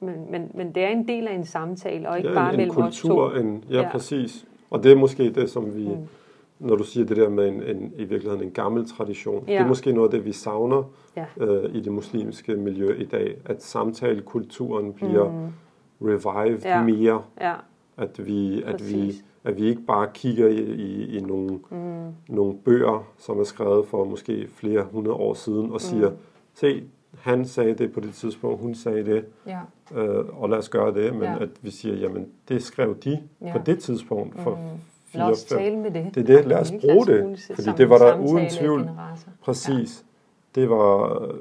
men, 0.00 0.30
men, 0.30 0.50
men 0.54 0.74
det 0.74 0.84
er 0.84 0.88
en 0.88 1.08
del 1.08 1.28
af 1.28 1.34
en 1.34 1.44
samtale, 1.44 2.08
og 2.08 2.16
ikke 2.16 2.28
ja, 2.28 2.34
bare 2.34 2.50
en, 2.50 2.56
mellem 2.56 2.74
kultur, 2.74 3.26
os 3.26 3.32
to. 3.32 3.40
En, 3.40 3.64
ja, 3.70 3.80
ja, 3.80 3.90
præcis. 3.90 4.46
Og 4.70 4.82
det 4.82 4.92
er 4.92 4.96
måske 4.96 5.30
det, 5.30 5.50
som 5.50 5.76
vi, 5.76 5.88
mm. 5.88 5.96
når 6.58 6.76
du 6.76 6.84
siger 6.84 7.06
det 7.06 7.16
der 7.16 7.28
med 7.28 7.48
en, 7.48 7.62
en, 7.62 7.92
i 7.96 8.04
virkeligheden 8.04 8.42
en 8.42 8.50
gammel 8.50 8.88
tradition, 8.88 9.44
ja. 9.46 9.52
det 9.52 9.60
er 9.60 9.66
måske 9.66 9.92
noget 9.92 10.08
af 10.08 10.10
det, 10.10 10.24
vi 10.24 10.32
savner 10.32 10.82
ja. 11.16 11.24
øh, 11.36 11.74
i 11.74 11.80
det 11.80 11.92
muslimske 11.92 12.56
miljø 12.56 12.94
i 12.98 13.04
dag, 13.04 13.36
at 13.44 13.62
samtalekulturen 13.62 14.92
bliver 14.92 15.30
mm. 15.30 16.08
revived 16.08 16.62
ja. 16.64 16.82
mere. 16.82 17.22
Ja. 17.40 17.54
At 17.96 18.26
vi, 18.26 18.62
at 18.62 18.90
vi, 18.90 19.12
at 19.44 19.56
vi 19.56 19.66
ikke 19.66 19.82
bare 19.82 20.08
kigger 20.14 20.48
i, 20.48 20.60
i, 20.60 21.16
i 21.16 21.20
nogle, 21.20 21.58
mm. 21.70 22.12
nogle 22.28 22.54
bøger, 22.64 23.08
som 23.18 23.40
er 23.40 23.44
skrevet 23.44 23.86
for 23.86 24.04
måske 24.04 24.48
flere 24.54 24.86
hundrede 24.92 25.16
år 25.16 25.34
siden, 25.34 25.72
og 25.72 25.80
siger, 25.80 26.10
mm. 26.10 26.16
se, 26.54 26.82
han 27.20 27.44
sagde 27.44 27.74
det 27.74 27.92
på 27.92 28.00
det 28.00 28.14
tidspunkt, 28.14 28.60
hun 28.60 28.74
sagde 28.74 29.04
det, 29.04 29.24
Ja. 29.46 29.60
øh, 29.94 30.42
og 30.42 30.48
lad 30.48 30.58
os 30.58 30.68
gøre 30.68 30.94
det, 30.94 31.12
men 31.14 31.22
Ja. 31.22 31.38
at 31.42 31.48
vi 31.62 31.70
siger, 31.70 31.94
jamen 31.96 32.28
det 32.48 32.62
skrev 32.62 32.96
de 33.04 33.22
Ja. 33.40 33.52
på 33.52 33.58
det 33.66 33.78
tidspunkt 33.78 34.40
for 34.40 34.50
Mm. 34.50 35.18
Lad 35.18 35.24
os 35.26 35.44
tale 35.44 35.76
med 35.76 35.90
det. 35.90 36.14
Det 36.14 36.30
er 36.30 36.36
det, 36.36 36.46
lad 36.46 36.58
os 36.58 36.70
bruge 36.80 37.06
det, 37.06 37.50
fordi 37.54 37.68
det 37.76 37.90
var 37.90 37.98
der 37.98 38.18
uden 38.20 38.48
tvivl. 38.50 38.90
Præcis. 39.42 40.04
Det 40.54 40.70
var 40.70 41.22
øh, 41.22 41.34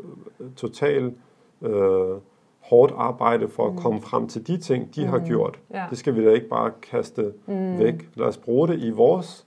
totalt 0.56 1.14
øh, 1.62 2.18
hårdt 2.60 2.94
arbejde 2.98 3.48
for 3.48 3.66
at 3.68 3.72
Mm. 3.74 3.78
komme 3.80 4.02
frem 4.02 4.28
til 4.28 4.48
de 4.48 4.58
ting, 4.58 4.96
de 4.96 5.06
har 5.06 5.18
Mm. 5.20 5.26
gjort. 5.26 5.60
Ja. 5.74 5.84
Det 5.90 5.98
skal 5.98 6.16
vi 6.16 6.26
da 6.26 6.32
ikke 6.32 6.48
bare 6.50 6.72
kaste 6.92 7.34
Mm. 7.48 7.80
væk. 7.80 8.10
Lad 8.16 8.28
os 8.28 8.38
bruge 8.38 8.68
det 8.68 8.80
i 8.80 8.90
vores, 8.90 9.46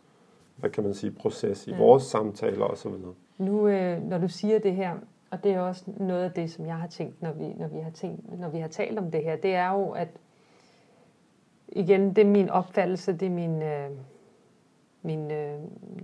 hvad 0.57 0.70
kan 0.70 0.85
man 0.85 0.95
sige, 0.95 1.11
proces, 1.11 1.66
i 1.66 1.70
Ja. 1.70 1.79
vores 1.79 2.03
samtaler 2.03 2.64
osv. 2.64 2.91
Nu, 3.39 3.68
øh, 3.68 4.03
når 4.03 4.18
du 4.18 4.29
siger 4.29 4.59
det 4.59 4.72
her, 4.74 4.93
og 5.31 5.45
det 5.45 5.53
er 5.53 5.61
også 5.61 5.85
noget 5.97 6.24
af 6.24 6.31
det, 6.33 6.51
som 6.51 6.66
jeg 6.66 6.76
har 6.76 6.87
tænkt, 6.87 7.22
når 7.22 7.33
vi, 7.33 7.45
når 7.59 7.68
vi 7.68 7.79
har 7.81 7.91
tænkt, 7.91 8.39
når 8.41 8.49
vi 8.49 8.59
har 8.59 8.68
talt 8.68 8.99
om 8.99 9.11
det 9.11 9.22
her, 9.24 9.37
det 9.37 9.55
er 9.55 9.70
jo, 9.72 9.91
at 9.91 10.09
igen, 11.68 12.09
det 12.16 12.18
er 12.18 12.29
min 12.31 12.51
opfattelse, 12.51 13.12
det 13.12 13.26
er 13.26 13.31
min, 13.31 13.62
øh, 13.62 13.91
min 15.03 15.31
øh, 15.31 15.59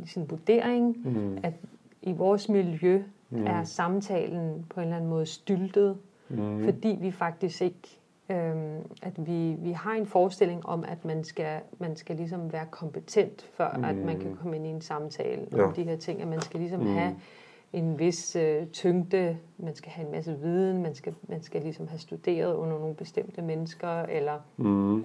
sin 0.07 0.31
vurdering, 0.31 0.97
Mm. 1.09 1.39
at 1.43 1.53
i 2.03 2.13
vores 2.13 2.49
miljø 2.49 3.03
Mm. 3.31 3.47
er 3.47 3.65
samtalen 3.65 4.67
på 4.71 4.81
en 4.81 4.85
eller 4.85 4.97
anden 4.97 5.11
måde 5.11 5.27
styltet, 5.27 5.99
Mm. 6.29 6.65
fordi 6.65 6.99
vi 7.01 7.11
faktisk 7.11 7.63
ikke, 7.63 7.99
øh, 8.29 8.55
at 9.03 9.27
vi, 9.27 9.57
vi 9.59 9.73
har 9.73 9.93
en 9.93 10.07
forestilling 10.07 10.67
om, 10.67 10.85
at 10.89 11.05
man 11.05 11.25
skal, 11.25 11.61
man 11.79 11.97
skal 11.97 12.17
ligesom 12.17 12.53
være 12.53 12.67
kompetent, 12.71 13.43
før 13.43 13.77
mm. 13.77 13.85
at 13.85 13.97
man 13.97 14.21
kan 14.21 14.31
Mm. 14.31 14.37
komme 14.37 14.57
ind 14.57 14.67
i 14.67 14.71
en 14.71 14.81
samtale 14.81 15.47
Ja. 15.53 15.63
om 15.63 15.73
de 15.73 15.83
her 15.83 15.97
ting, 15.97 16.23
at 16.23 16.29
man 16.29 16.41
skal 16.41 16.61
ligesom 16.61 16.81
Mm. 16.81 16.87
have 16.87 17.17
en 17.75 17.99
vis 17.99 18.37
øh, 18.37 18.67
tyngde, 18.67 19.39
man 19.59 19.75
skal 19.75 19.91
have 19.93 20.07
en 20.07 20.13
masse 20.13 20.39
viden, 20.39 20.83
man 20.83 20.95
skal, 20.95 21.15
man 21.29 21.43
skal 21.43 21.63
ligesom 21.63 21.89
have 21.89 21.99
studeret 21.99 22.55
under 22.55 22.79
nogle 22.79 22.95
bestemte 22.95 23.43
mennesker, 23.43 24.03
eller 24.03 24.39
Mm. 24.57 25.05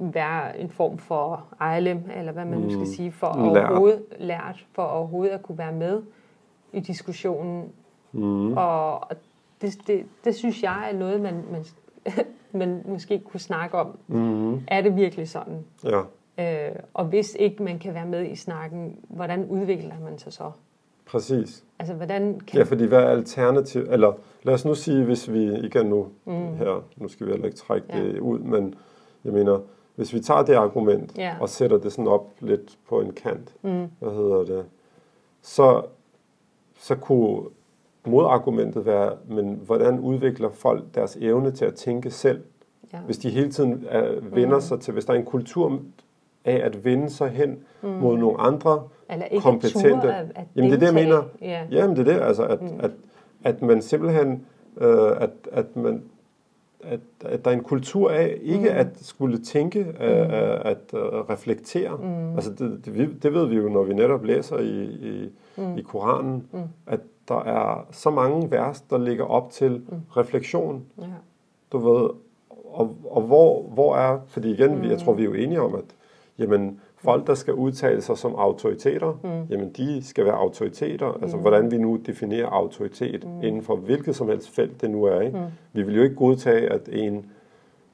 være 0.00 0.58
en 0.60 0.70
form 0.70 0.98
for 0.98 1.46
ejlem, 1.60 2.02
eller 2.16 2.32
hvad 2.32 2.44
man 2.44 2.58
nu 2.58 2.68
skal 2.70 2.78
Mm. 2.80 2.86
sige, 2.86 3.12
for 3.12 3.52
Lært. 3.54 3.68
overhovedet, 3.70 4.02
lært, 4.18 4.66
for 4.72 4.82
overhovedet 4.82 5.32
at 5.34 5.42
kunne 5.42 5.58
være 5.58 5.72
med 5.72 6.02
i 6.72 6.80
diskussionen. 6.80 7.72
Mm. 8.12 8.52
Og 8.56 9.00
og 9.00 9.16
det, 9.62 9.78
det, 9.86 10.06
det 10.24 10.34
synes 10.34 10.62
jeg 10.62 10.90
er 10.92 10.96
noget, 10.98 11.20
man, 11.20 11.34
man, 11.52 11.64
man 12.60 12.82
måske 12.88 13.18
kunne 13.18 13.40
snakke 13.40 13.78
om. 13.78 13.98
Mm. 14.06 14.54
Er 14.68 14.80
det 14.80 14.96
virkelig 14.96 15.28
sådan? 15.28 15.64
Ja. 15.84 16.00
Øh, 16.38 16.76
og 16.94 17.04
hvis 17.04 17.36
ikke 17.38 17.62
man 17.62 17.78
kan 17.78 17.94
være 17.94 18.06
med 18.06 18.26
i 18.30 18.36
snakken, 18.36 18.96
hvordan 19.08 19.44
udvikler 19.44 19.94
man 20.00 20.18
sig 20.18 20.32
så? 20.32 20.50
Præcis. 21.12 21.64
Altså, 21.78 21.94
hvordan 21.94 22.40
kan... 22.40 22.58
Ja, 22.58 22.64
fordi 22.64 22.84
hvad 22.84 22.98
er 22.98 23.08
alternativ? 23.08 23.80
Eller 23.90 24.12
lad 24.42 24.54
os 24.54 24.64
nu 24.64 24.74
sige, 24.74 25.04
hvis 25.04 25.32
vi 25.32 25.44
igen 25.58 25.86
nu 25.86 26.06
Mm. 26.24 26.32
her, 26.56 26.84
nu 26.96 27.08
skal 27.08 27.26
vi 27.26 27.30
heller 27.32 27.46
ikke 27.46 27.58
trække 27.58 27.86
Ja. 27.90 28.02
det 28.04 28.18
ud, 28.18 28.38
men 28.38 28.74
jeg 29.24 29.32
mener, 29.32 29.58
hvis 29.94 30.14
vi 30.14 30.20
tager 30.20 30.42
det 30.42 30.54
argument 30.54 31.18
Ja. 31.18 31.34
og 31.40 31.48
sætter 31.48 31.78
det 31.78 31.92
sådan 31.92 32.08
op 32.08 32.30
lidt 32.40 32.78
på 32.88 33.00
en 33.00 33.12
kant, 33.12 33.54
Mm. 33.62 33.86
hvad 33.98 34.10
hedder 34.10 34.44
det, 34.44 34.64
så, 35.42 35.82
så 36.78 36.94
kunne 36.94 37.40
modargumentet 38.06 38.86
være, 38.86 39.12
men 39.28 39.60
hvordan 39.66 39.98
udvikler 40.00 40.50
folk 40.50 40.84
deres 40.94 41.16
evne 41.20 41.50
til 41.50 41.64
at 41.64 41.74
tænke 41.74 42.10
selv, 42.10 42.42
Ja. 42.92 42.98
hvis 42.98 43.18
de 43.18 43.30
hele 43.30 43.50
tiden 43.50 43.84
er, 43.88 44.20
vender 44.22 44.54
Mm. 44.56 44.60
sig 44.60 44.80
til, 44.80 44.92
hvis 44.92 45.04
der 45.04 45.12
er 45.12 45.18
en 45.18 45.24
kultur 45.24 45.78
af 46.44 46.56
at 46.66 46.84
vende 46.84 47.10
sig 47.10 47.28
hen 47.30 47.58
mm. 47.82 47.88
mod 47.88 48.18
nogle 48.18 48.40
andre 48.40 48.82
Eller 49.12 49.24
ikke 49.24 49.42
kompetente. 49.42 50.14
at, 50.14 50.26
at 50.34 50.44
Jamen, 50.56 50.70
det 50.70 50.76
er 50.76 50.80
det, 50.80 50.86
jeg 50.86 50.94
mener. 50.94 51.22
Ja. 51.42 51.66
Jamen, 51.70 51.96
det 51.96 52.08
er 52.08 52.12
det, 52.14 52.22
altså, 52.22 52.44
at, 52.44 52.62
mm. 52.62 52.80
at, 52.80 52.90
at 53.44 53.62
man 53.62 53.82
simpelthen, 53.82 54.46
øh, 54.80 55.10
at, 55.20 55.30
at 55.52 55.76
man, 55.76 56.02
at, 56.82 57.00
at 57.24 57.44
der 57.44 57.50
er 57.50 57.54
en 57.54 57.62
kultur 57.62 58.10
af 58.10 58.38
ikke 58.42 58.70
mm. 58.70 58.76
at 58.76 58.86
skulle 59.00 59.38
tænke, 59.38 59.84
mm. 59.84 59.94
at, 59.98 60.32
at 60.66 60.78
uh, 60.92 61.00
reflektere. 61.30 61.96
Mm. 61.96 62.34
Altså, 62.34 62.50
det, 62.50 62.80
det, 62.84 63.22
det 63.22 63.34
ved 63.34 63.46
vi 63.46 63.56
jo, 63.56 63.68
når 63.68 63.82
vi 63.82 63.94
netop 63.94 64.24
læser 64.24 64.58
i, 64.58 64.82
i, 64.84 65.30
mm. 65.56 65.78
i 65.78 65.82
Koranen, 65.82 66.46
mm. 66.52 66.60
at 66.86 67.00
der 67.28 67.44
er 67.44 67.86
så 67.90 68.10
mange 68.10 68.50
vers, 68.50 68.80
der 68.80 68.98
ligger 68.98 69.24
op 69.24 69.50
til 69.50 69.70
mm. 69.70 70.00
refleksion. 70.16 70.84
Ja. 70.98 71.04
Du 71.72 71.78
ved, 71.78 72.10
og, 72.72 72.96
og 73.10 73.22
hvor, 73.22 73.62
hvor 73.62 73.96
er, 73.96 74.18
fordi 74.26 74.50
igen, 74.50 74.74
mm. 74.74 74.84
jeg 74.84 74.98
tror, 74.98 75.12
vi 75.12 75.22
er 75.22 75.26
jo 75.26 75.34
enige 75.34 75.60
om, 75.60 75.74
at 75.74 75.84
jamen, 76.38 76.80
folk, 77.04 77.26
der 77.26 77.34
skal 77.34 77.54
udtale 77.54 78.00
sig 78.02 78.18
som 78.18 78.34
autoriteter, 78.34 79.12
mm. 79.22 79.46
jamen, 79.50 79.70
de 79.76 80.04
skal 80.04 80.24
være 80.24 80.34
autoriteter. 80.34 81.18
Altså, 81.22 81.36
hvordan 81.36 81.70
vi 81.70 81.78
nu 81.78 81.96
definerer 82.06 82.46
autoritet 82.46 83.24
mm. 83.24 83.42
inden 83.42 83.62
for 83.62 83.76
hvilket 83.76 84.16
som 84.16 84.28
helst 84.28 84.50
felt 84.54 84.80
det 84.80 84.90
nu 84.90 85.04
er. 85.04 85.20
Ikke? 85.20 85.38
Mm. 85.38 85.44
Vi 85.72 85.82
vil 85.82 85.96
jo 85.96 86.02
ikke 86.02 86.14
godtage, 86.16 86.72
at 86.72 86.88
en, 86.92 87.26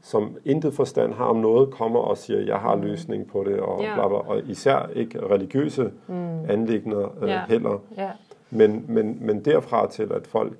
som 0.02 0.36
intet 0.44 0.74
forstand 0.74 1.12
har 1.12 1.24
om 1.24 1.36
noget, 1.36 1.70
kommer 1.70 2.00
og 2.00 2.18
siger, 2.18 2.40
jeg 2.40 2.56
har 2.56 2.76
løsning 2.76 3.26
på 3.26 3.44
det, 3.44 3.60
og, 3.60 3.82
Ja. 3.82 3.94
bla, 3.94 4.08
bla, 4.08 4.16
og 4.16 4.42
især 4.46 4.90
ikke 4.94 5.26
religiøse 5.30 5.90
mm. 6.06 6.14
anlægner 6.48 7.22
øh, 7.22 7.28
Ja. 7.28 7.40
heller. 7.48 7.78
ja. 7.96 8.10
Men, 8.50 8.84
men, 8.88 9.18
men 9.20 9.40
derfra 9.44 9.90
til, 9.90 10.12
at 10.14 10.26
folk 10.26 10.52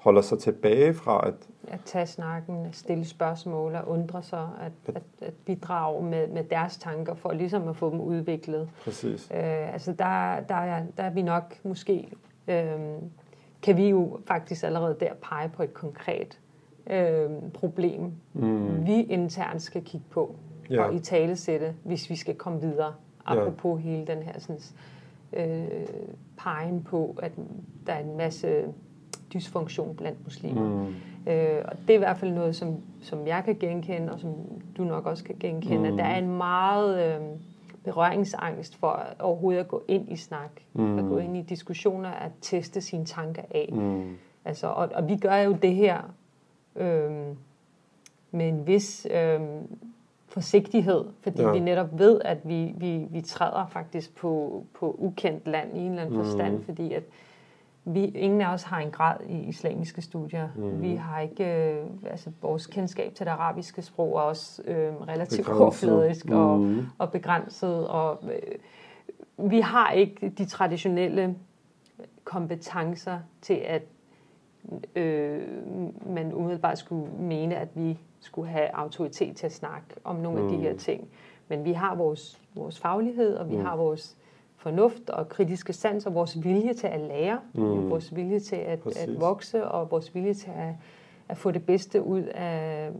holder 0.00 0.20
sig 0.20 0.38
tilbage 0.38 0.94
fra 0.94 1.28
at 1.28 1.34
At 1.68 1.80
tage 1.84 2.06
snakken, 2.06 2.72
stille 2.72 3.04
spørgsmål 3.04 3.74
og 3.74 3.88
undre 3.88 4.22
sig, 4.22 4.48
at, 4.60 4.96
at, 4.96 5.02
at 5.22 5.34
bidrage 5.46 6.02
med, 6.02 6.28
med 6.28 6.44
deres 6.44 6.76
tanker, 6.76 7.14
for 7.14 7.32
ligesom 7.32 7.68
at 7.68 7.76
få 7.76 7.90
dem 7.90 8.00
udviklet. 8.00 8.68
præcis. 8.84 9.30
Øh, 9.34 9.72
altså 9.72 9.92
der, 9.92 10.40
der, 10.40 10.54
er, 10.54 10.82
der 10.96 11.02
er 11.02 11.10
vi 11.10 11.22
nok 11.22 11.54
måske, 11.64 12.08
øh, 12.48 12.78
kan 13.62 13.76
vi 13.76 13.88
jo 13.88 14.18
faktisk 14.26 14.64
allerede 14.64 14.96
der 15.00 15.14
pege 15.22 15.48
på 15.48 15.62
et 15.62 15.74
konkret 15.74 16.40
øh, 16.90 17.30
problem, 17.54 18.12
mm. 18.32 18.86
vi 18.86 19.02
internt 19.02 19.62
skal 19.62 19.82
kigge 19.82 20.06
på 20.10 20.34
Ja. 20.70 20.84
og 20.84 20.94
i 20.94 20.98
talesætte, 20.98 21.74
hvis 21.84 22.10
vi 22.10 22.16
skal 22.16 22.34
komme 22.34 22.60
videre. 22.60 22.94
Apropos 23.24 23.82
hele 23.82 24.06
den 24.06 24.22
her 24.22 24.38
sådan, 24.38 24.60
øh, 25.32 25.86
pegen 26.36 26.82
på, 26.82 27.16
at 27.22 27.32
der 27.86 27.92
er 27.92 27.98
en 27.98 28.16
masse 28.16 28.64
dysfunktion 29.34 29.96
blandt 29.96 30.24
muslimer. 30.24 30.68
Mm. 30.68 30.94
Øh, 31.32 31.62
og 31.64 31.72
det 31.80 31.90
er 31.90 31.94
i 31.94 31.98
hvert 31.98 32.16
fald 32.16 32.30
noget, 32.32 32.56
som, 32.56 32.76
som 33.02 33.26
jeg 33.26 33.42
kan 33.44 33.56
genkende, 33.60 34.12
og 34.12 34.20
som 34.20 34.34
du 34.76 34.84
nok 34.84 35.06
også 35.06 35.24
kan 35.24 35.36
genkende, 35.40 35.78
mm. 35.78 35.84
at 35.84 35.98
der 35.98 36.04
er 36.04 36.18
en 36.18 36.36
meget 36.36 37.14
øh, 37.14 37.20
berøringsangst 37.84 38.76
for 38.76 38.88
at 38.90 39.20
overhovedet 39.20 39.60
at 39.60 39.68
gå 39.68 39.82
ind 39.88 40.12
i 40.12 40.16
snak, 40.16 40.50
mm. 40.72 40.98
at 40.98 41.04
gå 41.04 41.18
ind 41.18 41.36
i 41.36 41.42
diskussioner, 41.42 42.08
at 42.10 42.30
teste 42.40 42.80
sine 42.80 43.04
tanker 43.04 43.42
af. 43.50 43.68
Mm. 43.72 44.16
Altså, 44.44 44.66
og, 44.66 44.88
og 44.94 45.08
vi 45.08 45.16
gør 45.16 45.36
jo 45.36 45.52
det 45.52 45.74
her 45.74 45.98
øh, 46.76 47.10
med 48.30 48.48
en 48.48 48.66
vis 48.66 49.06
øh, 49.10 49.40
forsigtighed, 50.28 51.04
fordi 51.20 51.42
Ja. 51.42 51.52
vi 51.52 51.58
netop 51.58 51.98
ved, 51.98 52.20
at 52.24 52.38
vi, 52.44 52.74
vi, 52.76 53.06
vi 53.10 53.20
træder 53.20 53.66
faktisk 53.66 54.16
på, 54.16 54.64
på 54.74 54.96
ukendt 54.98 55.46
land 55.46 55.76
i 55.76 55.80
en 55.80 55.90
eller 55.90 56.02
anden 56.02 56.16
Mhm. 56.16 56.24
forstand, 56.24 56.64
fordi 56.64 56.92
at 56.92 57.02
vi, 57.94 58.04
ingen 58.04 58.40
af 58.40 58.52
os 58.52 58.62
har 58.62 58.78
en 58.78 58.90
grad 58.90 59.16
i 59.28 59.38
islamiske 59.38 60.02
studier. 60.02 60.48
Mm. 60.56 60.82
Vi 60.82 60.94
har 60.94 61.20
ikke, 61.20 61.70
øh, 61.70 61.86
altså 62.10 62.30
vores 62.42 62.66
kendskab 62.66 63.14
til 63.14 63.26
det 63.26 63.32
arabiske 63.32 63.82
sprog 63.82 64.16
er 64.16 64.20
også 64.20 64.62
øh, 64.62 64.92
relativt 65.08 65.48
overfladisk 65.48 66.26
og, 66.30 66.58
Mhm. 66.58 66.86
og 66.98 67.10
begrænset, 67.12 67.88
og 67.88 68.18
øh, 68.24 69.50
vi 69.50 69.60
har 69.60 69.90
ikke 69.90 70.28
de 70.38 70.44
traditionelle 70.44 71.36
kompetencer 72.24 73.18
til 73.42 73.54
at 73.54 73.82
øh, 74.96 75.42
man 76.06 76.34
umiddelbart 76.34 76.78
skulle 76.78 77.06
mene, 77.18 77.56
at 77.56 77.68
vi 77.74 77.98
skulle 78.20 78.48
have 78.48 78.74
autoritet 78.74 79.36
til 79.36 79.46
at 79.46 79.52
snakke 79.52 79.86
om 80.04 80.16
nogle 80.16 80.40
mm. 80.40 80.46
af 80.46 80.52
de 80.52 80.58
her 80.58 80.76
ting. 80.76 81.08
Men 81.48 81.64
vi 81.64 81.72
har 81.72 81.94
vores, 81.94 82.40
vores 82.54 82.78
faglighed, 82.78 83.36
og 83.36 83.50
vi 83.50 83.56
mm. 83.56 83.64
har 83.64 83.76
vores 83.76 84.16
fornuft 84.60 85.10
og 85.10 85.28
kritiske 85.28 85.72
sans, 85.72 86.06
og 86.06 86.14
vores 86.14 86.44
vilje 86.44 86.74
til 86.74 86.86
at 86.86 87.00
lære, 87.00 87.40
mm. 87.54 87.90
vores 87.90 88.16
vilje 88.16 88.40
til 88.40 88.56
at, 88.56 88.86
at 88.96 89.20
vokse, 89.20 89.64
og 89.64 89.90
vores 89.90 90.14
vilje 90.14 90.34
til 90.34 90.50
at, 90.50 90.74
at 91.28 91.36
få 91.36 91.50
det 91.50 91.66
bedste 91.66 92.02
ud 92.02 92.22
af... 92.22 92.90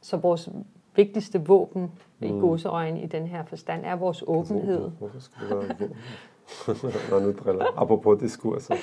Så 0.00 0.16
vores 0.16 0.48
vigtigste 0.96 1.46
våben 1.46 1.82
mm. 1.82 2.26
i 2.26 2.40
godseøjne 2.40 3.02
i 3.02 3.06
den 3.06 3.26
her 3.26 3.44
forstand 3.44 3.84
er 3.84 3.96
vores 3.96 4.24
åbenhed. 4.26 4.90
Hvorfor 4.98 5.20
skal 5.20 5.48
det 5.48 5.58
være 5.58 5.88
Nå, 7.10 7.26
nu 7.26 7.32
driller. 7.32 7.80
Apropos 7.82 8.20
diskurser. 8.20 8.74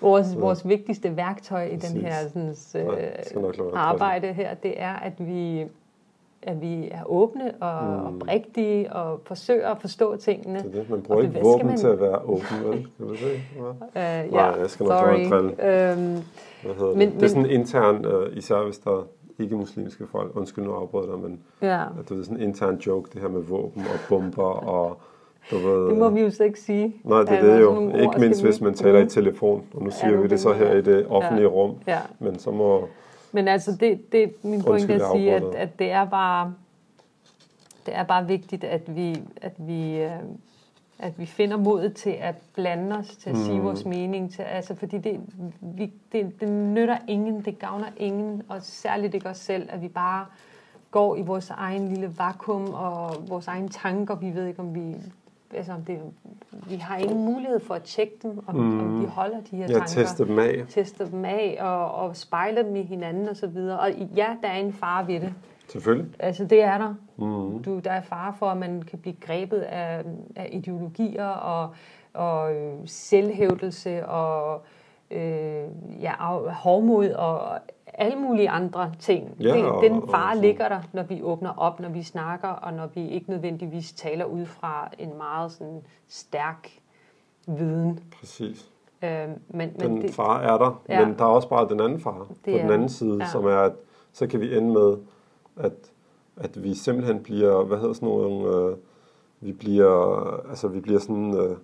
Vores, 0.00 0.34
ja. 0.34 0.40
vores 0.40 0.68
vigtigste 0.68 1.16
værktøj 1.16 1.64
i 1.64 1.76
Præcis. 1.76 1.92
den 1.92 2.00
her 2.00 2.28
sådan, 2.28 2.88
øh, 2.88 3.72
arbejde 3.74 4.32
her, 4.32 4.54
det 4.54 4.80
er, 4.82 4.92
at 4.92 5.26
vi, 5.26 5.66
at 6.42 6.60
vi 6.60 6.88
er 6.90 7.02
åbne 7.06 7.54
og 7.60 8.10
mm. 8.10 8.16
oprigtige 8.16 8.92
og 8.92 9.20
forsøger 9.24 9.68
at 9.68 9.80
forstå 9.80 10.16
tingene. 10.16 10.58
Det 10.58 10.66
er 10.66 10.70
det. 10.70 10.90
Man 10.90 11.02
bruger 11.02 11.22
ikke 11.22 11.40
våben 11.42 11.66
man... 11.66 11.76
til 11.76 11.86
at 11.86 12.00
være 12.00 12.24
åben, 12.24 12.64
vel? 12.64 12.88
Kan 12.96 13.06
du 13.08 13.16
se? 13.16 13.26
Ja, 13.94 14.26
uh, 14.26 14.32
ja, 14.32 14.44
jeg 14.44 14.70
skal 14.70 14.86
nok 14.86 14.98
sorry. 14.98 15.20
Øhm, 15.20 16.22
Hvad 16.62 16.74
hedder 16.74 16.94
men, 16.96 17.10
det? 17.10 17.14
det 17.14 17.22
er 17.22 17.28
sådan 17.28 17.50
intern, 17.50 18.06
uh, 18.06 18.36
især 18.36 18.64
hvis 18.64 18.78
der 18.78 19.06
ikke 19.38 19.56
muslimske 19.56 20.06
folk, 20.06 20.36
undskyld 20.36 20.64
nu 20.64 20.72
afbryder 20.72 21.06
dig, 21.06 21.18
men 21.18 21.40
ja. 21.62 21.82
at 21.82 22.08
det 22.08 22.18
er 22.18 22.22
sådan 22.22 22.36
en 22.36 22.42
intern 22.42 22.76
joke, 22.76 23.10
det 23.12 23.20
her 23.20 23.28
med 23.28 23.40
våben 23.40 23.82
og 23.82 23.98
bomber 24.08 24.42
og 24.68 25.00
Du 25.50 25.58
ved, 25.58 25.88
det 25.88 25.98
må 25.98 26.08
vi 26.08 26.20
jo 26.20 26.30
så 26.30 26.44
ikke 26.44 26.60
sige. 26.60 26.94
Nej, 27.04 27.20
det 27.20 27.30
er 27.30 27.54
det 27.54 27.60
jo. 27.60 27.90
Ikke 27.90 28.20
mindst, 28.20 28.42
hvis 28.42 28.60
man 28.60 28.74
taler 28.74 28.98
i 28.98 29.08
telefon. 29.08 29.64
Og 29.74 29.82
nu 29.82 29.90
siger 29.90 30.10
ja, 30.10 30.20
vi 30.20 30.28
det 30.28 30.40
så 30.40 30.52
her 30.52 30.72
i 30.72 30.80
det 30.80 31.06
offentlige 31.08 31.48
ja. 31.48 31.54
rum. 31.54 31.74
Ja. 31.86 31.98
Men 32.18 32.38
så 32.38 32.50
må... 32.50 32.88
Men 33.32 33.48
altså, 33.48 33.76
det, 33.80 34.12
det 34.12 34.44
min 34.44 34.62
pointe 34.62 34.94
er 34.94 35.04
at 35.04 35.12
sige, 35.12 35.34
at, 35.34 35.42
at 35.42 35.78
det 35.78 35.90
er 35.90 36.04
bare... 36.04 36.54
Det 37.86 37.96
er 37.96 38.02
bare 38.02 38.26
vigtigt, 38.26 38.64
at 38.64 38.96
vi, 38.96 39.22
at 39.42 39.52
vi, 39.58 39.96
øh, 39.96 40.10
at 40.98 41.18
vi 41.18 41.26
finder 41.26 41.56
modet 41.56 41.94
til 41.94 42.10
at 42.10 42.34
blande 42.54 42.96
os, 42.96 43.16
til 43.16 43.30
at 43.30 43.36
mm. 43.36 43.42
sige 43.42 43.60
vores 43.60 43.84
mening. 43.84 44.32
Til, 44.32 44.42
altså, 44.42 44.74
fordi 44.74 44.98
det, 44.98 45.20
vi, 45.60 45.92
det, 46.12 46.40
det 46.40 46.48
nytter 46.48 46.98
ingen, 47.08 47.44
det 47.44 47.58
gavner 47.58 47.86
ingen, 47.96 48.42
og 48.48 48.62
særligt 48.62 49.14
ikke 49.14 49.28
os 49.28 49.36
selv, 49.36 49.68
at 49.72 49.82
vi 49.82 49.88
bare 49.88 50.26
går 50.90 51.16
i 51.16 51.22
vores 51.22 51.50
egen 51.50 51.88
lille 51.88 52.14
vakuum 52.18 52.74
og 52.74 53.28
vores 53.28 53.46
egen 53.46 53.68
tanker. 53.68 54.14
Vi 54.14 54.34
ved 54.34 54.46
ikke, 54.46 54.60
om 54.60 54.74
vi 54.74 54.96
altså, 55.54 55.72
det, 55.86 55.98
vi 56.68 56.76
har 56.76 56.96
ingen 56.96 57.24
mulighed 57.24 57.60
for 57.60 57.74
at 57.74 57.82
tjekke 57.82 58.14
dem, 58.22 58.38
om, 58.46 58.54
mm. 58.54 58.80
om 58.80 59.00
de 59.00 59.06
holder 59.06 59.40
de 59.50 59.56
her 59.56 59.66
ja, 59.66 59.72
tanker. 59.72 59.86
teste 59.86 60.26
dem 60.26 60.38
af. 60.38 60.64
Teste 60.68 61.10
dem 61.10 61.24
af 61.24 61.58
og, 61.60 61.94
og 61.94 62.16
spejle 62.16 62.64
dem 62.64 62.76
i 62.76 62.82
hinanden 62.82 63.28
og 63.28 63.36
så 63.36 63.46
videre. 63.46 63.80
Og 63.80 63.90
ja, 64.16 64.36
der 64.42 64.48
er 64.48 64.58
en 64.58 64.72
far 64.72 65.02
ved 65.02 65.20
det. 65.20 65.34
Selvfølgelig. 65.68 66.14
Altså, 66.18 66.44
det 66.44 66.62
er 66.62 66.78
der. 66.78 66.94
Mm. 67.16 67.62
Du, 67.62 67.78
der 67.78 67.90
er 67.90 68.02
far 68.02 68.36
for, 68.38 68.46
at 68.46 68.56
man 68.56 68.82
kan 68.82 68.98
blive 68.98 69.16
grebet 69.20 69.60
af, 69.60 70.04
af 70.36 70.48
ideologier 70.52 71.26
og, 71.26 71.74
og 72.14 72.54
øh, 72.54 72.72
selvhævdelse 72.86 74.06
og 74.06 74.62
øh, 75.10 75.64
ja, 76.00 76.12
hårdmod 76.52 77.10
og 77.10 77.58
alle 77.94 78.18
mulige 78.18 78.50
andre 78.50 78.92
ting. 78.98 79.36
Ja, 79.40 79.56
den, 79.56 79.64
og, 79.64 79.82
den 79.82 80.08
fare 80.10 80.36
og, 80.36 80.42
ligger 80.42 80.68
der, 80.68 80.80
når 80.92 81.02
vi 81.02 81.22
åbner 81.22 81.52
op, 81.56 81.80
når 81.80 81.88
vi 81.88 82.02
snakker, 82.02 82.48
og 82.48 82.72
når 82.72 82.86
vi 82.86 83.08
ikke 83.08 83.30
nødvendigvis 83.30 83.92
taler 83.92 84.24
ud 84.24 84.46
fra 84.46 84.90
en 84.98 85.16
meget 85.16 85.52
sådan 85.52 85.82
stærk 86.08 86.68
viden. 87.46 88.00
Præcis. 88.20 88.70
Øh, 89.02 89.28
men, 89.48 89.72
den 89.80 89.92
men 89.92 90.02
det, 90.02 90.14
far 90.14 90.40
er 90.40 90.58
der, 90.58 90.82
ja, 90.88 91.06
men 91.06 91.18
der 91.18 91.24
er 91.24 91.28
også 91.28 91.48
bare 91.48 91.68
den 91.68 91.80
anden 91.80 92.00
far 92.00 92.26
på 92.28 92.34
den 92.44 92.70
anden 92.70 92.88
side, 92.88 93.16
ja. 93.20 93.28
som 93.30 93.46
er, 93.46 93.56
at 93.56 93.72
så 94.12 94.26
kan 94.26 94.40
vi 94.40 94.56
ende 94.56 94.72
med, 94.72 94.96
at, 95.56 95.72
at 96.36 96.62
vi 96.62 96.74
simpelthen 96.74 97.22
bliver, 97.22 97.64
hvad 97.64 97.78
hedder 97.78 97.92
sådan 97.92 98.08
nogle, 98.08 98.56
øh, 98.56 98.76
vi 99.40 99.52
bliver, 99.52 100.24
altså 100.48 100.68
vi 100.68 100.80
bliver 100.80 100.98
sådan, 100.98 101.34
øh, 101.34 101.56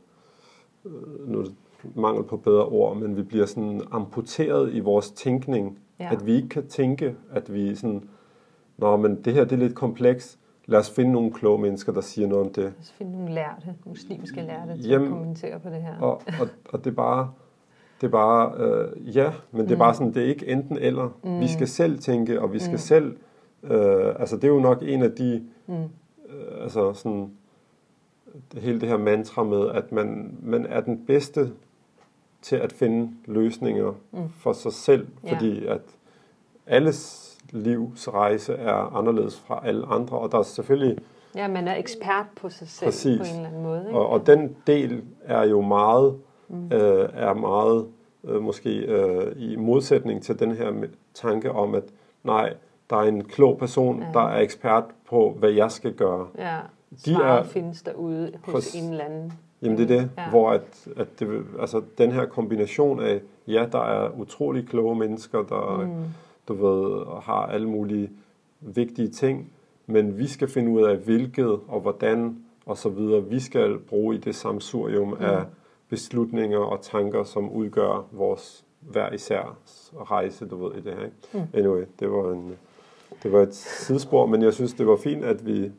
øh 0.84 1.28
nu 1.28 1.38
er 1.38 1.42
det 1.42 1.54
mangel 1.94 2.24
på 2.24 2.36
bedre 2.36 2.64
ord, 2.64 2.96
men 2.96 3.16
vi 3.16 3.22
bliver 3.22 3.46
sådan 3.46 3.80
amputeret 3.92 4.74
i 4.74 4.80
vores 4.80 5.10
tænkning, 5.10 5.78
Ja. 6.00 6.12
At 6.12 6.26
vi 6.26 6.32
ikke 6.32 6.48
kan 6.48 6.66
tænke, 6.66 7.14
at 7.32 7.54
vi 7.54 7.74
sådan, 7.74 8.08
nå, 8.78 8.96
men 8.96 9.22
det 9.22 9.32
her 9.32 9.44
det 9.44 9.52
er 9.52 9.56
lidt 9.56 9.74
kompleks. 9.74 10.38
Lad 10.66 10.78
os 10.78 10.90
finde 10.90 11.12
nogle 11.12 11.32
kloge 11.32 11.58
mennesker, 11.58 11.92
der 11.92 12.00
siger 12.00 12.28
noget 12.28 12.46
om 12.46 12.52
det. 12.52 12.64
Lad 12.64 12.72
os 12.80 12.92
finde 12.92 13.12
nogle 13.12 13.34
lærte, 13.34 13.74
muslimske 13.84 14.40
lærte 14.40 14.76
til 14.76 14.86
Jamen, 14.90 15.06
at 15.06 15.12
kommentere 15.12 15.60
på 15.60 15.68
det 15.68 15.82
her. 15.82 15.98
Og, 16.00 16.22
og, 16.40 16.48
og 16.68 16.84
det 16.84 16.90
er 16.90 16.94
bare, 16.94 17.30
det 18.00 18.06
er 18.06 18.10
bare, 18.10 18.52
øh, 18.58 19.16
ja, 19.16 19.32
men 19.50 19.60
det 19.60 19.70
er 19.70 19.74
mm. 19.74 19.78
bare 19.78 19.94
sådan, 19.94 20.14
det 20.14 20.22
er 20.22 20.26
ikke 20.26 20.46
enten 20.46 20.78
eller. 20.78 21.18
Mm. 21.24 21.40
Vi 21.40 21.48
skal 21.48 21.68
selv 21.68 21.98
tænke, 21.98 22.40
og 22.40 22.52
vi 22.52 22.58
skal 22.58 22.72
mm. 22.72 22.78
selv, 22.78 23.16
øh, 23.62 24.14
altså 24.18 24.36
det 24.36 24.44
er 24.44 24.48
jo 24.48 24.60
nok 24.60 24.82
en 24.82 25.02
af 25.02 25.12
de, 25.12 25.44
mm. 25.66 25.74
øh, 25.74 26.62
altså 26.62 26.92
sådan, 26.92 27.30
det, 28.52 28.62
hele 28.62 28.80
det 28.80 28.88
her 28.88 28.96
mantra 28.96 29.42
med, 29.42 29.70
at 29.70 29.92
man, 29.92 30.38
man 30.42 30.66
er 30.66 30.80
den 30.80 31.06
bedste 31.06 31.52
til 32.42 32.56
at 32.56 32.72
finde 32.72 33.10
løsninger 33.24 33.94
mm. 34.12 34.28
for 34.28 34.52
sig 34.52 34.72
selv, 34.72 35.06
fordi 35.28 35.64
ja. 35.64 35.74
at 35.74 35.80
alles 36.66 37.32
livsrejse 37.50 38.52
er 38.54 38.96
anderledes 38.96 39.40
fra 39.40 39.60
alle 39.64 39.86
andre, 39.86 40.18
og 40.18 40.32
der 40.32 40.38
er 40.38 40.42
selvfølgelig... 40.42 40.98
Ja, 41.34 41.48
man 41.48 41.68
er 41.68 41.76
ekspert 41.76 42.26
på 42.36 42.48
sig 42.48 42.68
selv 42.68 42.88
præcis. 42.88 43.18
på 43.18 43.24
en 43.24 43.34
eller 43.34 43.48
anden 43.48 43.62
måde. 43.62 43.84
Ikke? 43.86 43.98
Og, 43.98 44.08
og 44.08 44.26
den 44.26 44.56
del 44.66 45.02
er 45.24 45.44
jo 45.44 45.60
meget, 45.60 46.16
mm. 46.48 46.72
øh, 46.72 47.08
er 47.12 47.34
meget 47.34 47.86
øh, 48.24 48.42
måske 48.42 48.78
øh, 48.78 49.32
i 49.36 49.56
modsætning 49.56 50.22
til 50.22 50.38
den 50.38 50.52
her 50.52 50.72
tanke 51.14 51.52
om, 51.52 51.74
at 51.74 51.84
nej, 52.24 52.54
der 52.90 52.96
er 52.96 53.02
en 53.02 53.24
klog 53.24 53.58
person, 53.58 54.02
ja. 54.02 54.06
der 54.12 54.28
er 54.28 54.40
ekspert 54.40 54.84
på, 55.08 55.36
hvad 55.38 55.50
jeg 55.50 55.70
skal 55.70 55.92
gøre. 55.92 56.28
Ja, 56.38 56.58
de 57.04 57.14
er, 57.14 57.42
findes 57.42 57.82
derude 57.82 58.32
hos 58.44 58.74
en 58.74 58.90
eller 58.90 59.04
anden 59.04 59.32
Jamen 59.62 59.78
det 59.78 59.90
er 59.90 60.00
det, 60.00 60.10
ja. 60.18 60.30
hvor 60.30 60.50
at, 60.50 60.88
at 60.96 61.20
det, 61.20 61.44
altså, 61.60 61.82
den 61.98 62.12
her 62.12 62.26
kombination 62.26 63.00
af, 63.00 63.20
ja, 63.46 63.66
der 63.72 63.78
er 63.78 64.20
utrolig 64.20 64.68
kloge 64.68 64.96
mennesker, 64.96 65.42
der 65.42 65.86
mm. 65.86 66.04
du 66.48 66.54
ved, 66.54 67.04
har 67.22 67.46
alle 67.46 67.68
mulige 67.68 68.10
vigtige 68.60 69.08
ting, 69.08 69.52
men 69.86 70.18
vi 70.18 70.26
skal 70.26 70.48
finde 70.48 70.70
ud 70.70 70.82
af, 70.82 70.96
hvilket 70.96 71.60
og 71.68 71.80
hvordan 71.80 72.36
og 72.66 72.76
så 72.78 72.88
videre, 72.88 73.24
vi 73.24 73.40
skal 73.40 73.78
bruge 73.78 74.14
i 74.14 74.18
det 74.18 74.34
samsurium 74.34 75.08
mm. 75.08 75.24
af 75.24 75.44
beslutninger 75.88 76.58
og 76.58 76.80
tanker, 76.80 77.24
som 77.24 77.50
udgør 77.50 78.08
vores 78.12 78.64
hver 78.80 79.12
især 79.12 79.58
rejse, 80.10 80.46
du 80.46 80.66
ved, 80.66 80.76
i 80.76 80.80
det 80.80 80.94
her. 80.94 81.04
Ikke? 81.04 81.16
Mm. 81.32 81.58
Anyway, 81.58 81.84
det 82.00 82.10
var, 82.10 82.32
en, 82.32 82.56
det 83.22 83.32
var 83.32 83.40
et 83.40 83.54
sidespor, 83.54 84.26
men 84.26 84.42
jeg 84.42 84.54
synes, 84.54 84.74
det 84.74 84.86
var 84.86 84.96
fint, 84.96 85.24
at 85.24 85.46
vi 85.46 85.70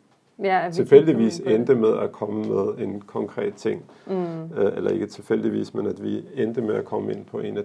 ja, 0.43 0.69
tilfældigvis 0.73 1.39
endte 1.39 1.75
med 1.75 1.97
at 1.97 2.11
komme 2.11 2.47
med 2.47 2.77
en 2.77 3.01
konkret 3.01 3.55
ting. 3.55 3.83
Mm. 4.07 4.43
Øh, 4.43 4.77
eller 4.77 4.91
ikke 4.91 5.07
tilfældigvis, 5.07 5.73
men 5.73 5.87
at 5.87 6.03
vi 6.03 6.25
endte 6.35 6.61
med 6.61 6.75
at 6.75 6.85
komme 6.85 7.11
ind 7.13 7.25
på 7.25 7.39
en 7.39 7.57
af, 7.57 7.63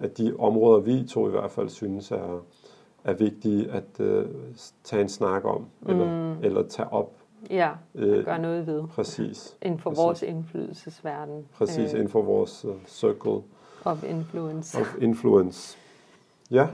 af 0.00 0.10
de 0.10 0.34
områder, 0.38 0.80
vi 0.80 1.04
to 1.08 1.28
i 1.28 1.30
hvert 1.30 1.50
fald 1.50 1.68
synes 1.68 2.10
er, 2.10 2.44
er 3.04 3.12
vigtige 3.12 3.70
at 3.70 4.00
uh, 4.00 4.24
tage 4.84 5.02
en 5.02 5.08
snak 5.08 5.44
om, 5.44 5.66
mm. 5.80 5.90
eller, 5.90 6.36
eller 6.42 6.62
tage 6.62 6.92
op. 6.92 7.12
Ja, 7.50 7.70
øh, 7.94 8.24
gøre 8.24 8.38
noget 8.38 8.66
ved. 8.66 8.82
Præcis. 8.88 9.56
Inden 9.62 9.80
for 9.80 9.90
præcis. 9.90 10.02
vores 10.02 10.22
indflydelsesverden. 10.22 11.44
Præcis, 11.54 11.92
øh, 11.92 11.98
inden 11.98 12.08
for 12.08 12.22
vores 12.22 12.64
uh, 12.64 12.74
circle. 12.86 13.42
Of 13.84 14.04
influence. 14.04 14.80
Of 14.80 14.96
influence. 15.00 15.78
Ja. 16.50 16.66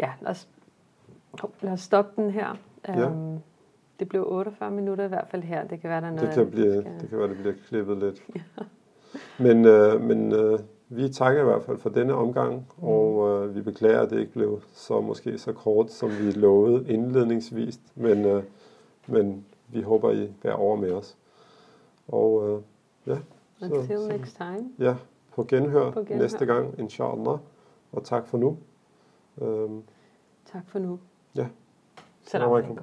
Ja, 0.00 0.10
lad 0.20 0.30
os, 0.30 0.48
lad 1.60 1.72
os 1.72 1.80
stoppe 1.80 2.22
den 2.22 2.30
her. 2.30 2.56
Ja. 2.88 3.06
Um, 3.06 3.38
det 4.00 4.08
blev 4.08 4.24
48 4.28 4.70
minutter 4.70 5.04
i 5.04 5.08
hvert 5.08 5.28
fald 5.28 5.42
her. 5.42 5.66
Det 5.66 5.80
kan 5.80 5.90
være, 5.90 6.00
der 6.00 6.06
er 6.06 6.10
noget 6.10 6.28
det 6.28 6.34
kan, 6.34 6.50
blive, 6.50 6.80
skal... 6.80 7.00
det 7.00 7.08
kan 7.08 7.18
være, 7.18 7.28
det 7.28 7.36
bliver 7.36 7.54
klippet 7.68 7.98
lidt. 7.98 8.22
ja. 8.34 8.40
Men, 9.38 9.64
øh, 9.64 10.00
men 10.00 10.32
øh, 10.32 10.58
vi 10.88 11.08
takker 11.08 11.40
i 11.40 11.44
hvert 11.44 11.62
fald 11.62 11.78
for 11.78 11.90
denne 11.90 12.14
omgang, 12.14 12.54
mm. 12.54 12.84
og 12.84 13.28
øh, 13.28 13.54
vi 13.54 13.60
beklager, 13.60 14.00
at 14.00 14.10
det 14.10 14.20
ikke 14.20 14.32
blev 14.32 14.60
så 14.72 15.00
måske 15.00 15.38
så 15.38 15.52
kort, 15.52 15.90
som 15.90 16.10
vi 16.10 16.30
lovede 16.30 16.92
indledningsvis. 16.92 17.80
Men, 17.94 18.24
øh, 18.24 18.42
men 19.06 19.46
vi 19.68 19.82
håber, 19.82 20.12
I 20.12 20.32
bærer 20.42 20.54
over 20.54 20.76
med 20.76 20.92
os. 20.92 21.16
Og 22.08 22.48
øh, 22.48 22.62
ja. 23.06 23.18
Until 23.62 23.98
så, 23.98 24.08
next 24.08 24.36
time. 24.36 24.70
Ja, 24.78 24.96
på 25.34 25.44
genhør, 25.44 25.90
på 25.90 26.00
genhør 26.00 26.22
næste 26.22 26.46
gang, 26.46 26.78
inshallah. 26.78 27.38
Og 27.92 28.04
tak 28.04 28.26
for 28.26 28.38
nu. 28.38 28.56
Øhm, 29.42 29.82
tak 30.52 30.68
for 30.68 30.78
nu. 30.78 30.98
Ja. 31.36 31.46
Salam 32.22 32.52
alaikum. 32.52 32.78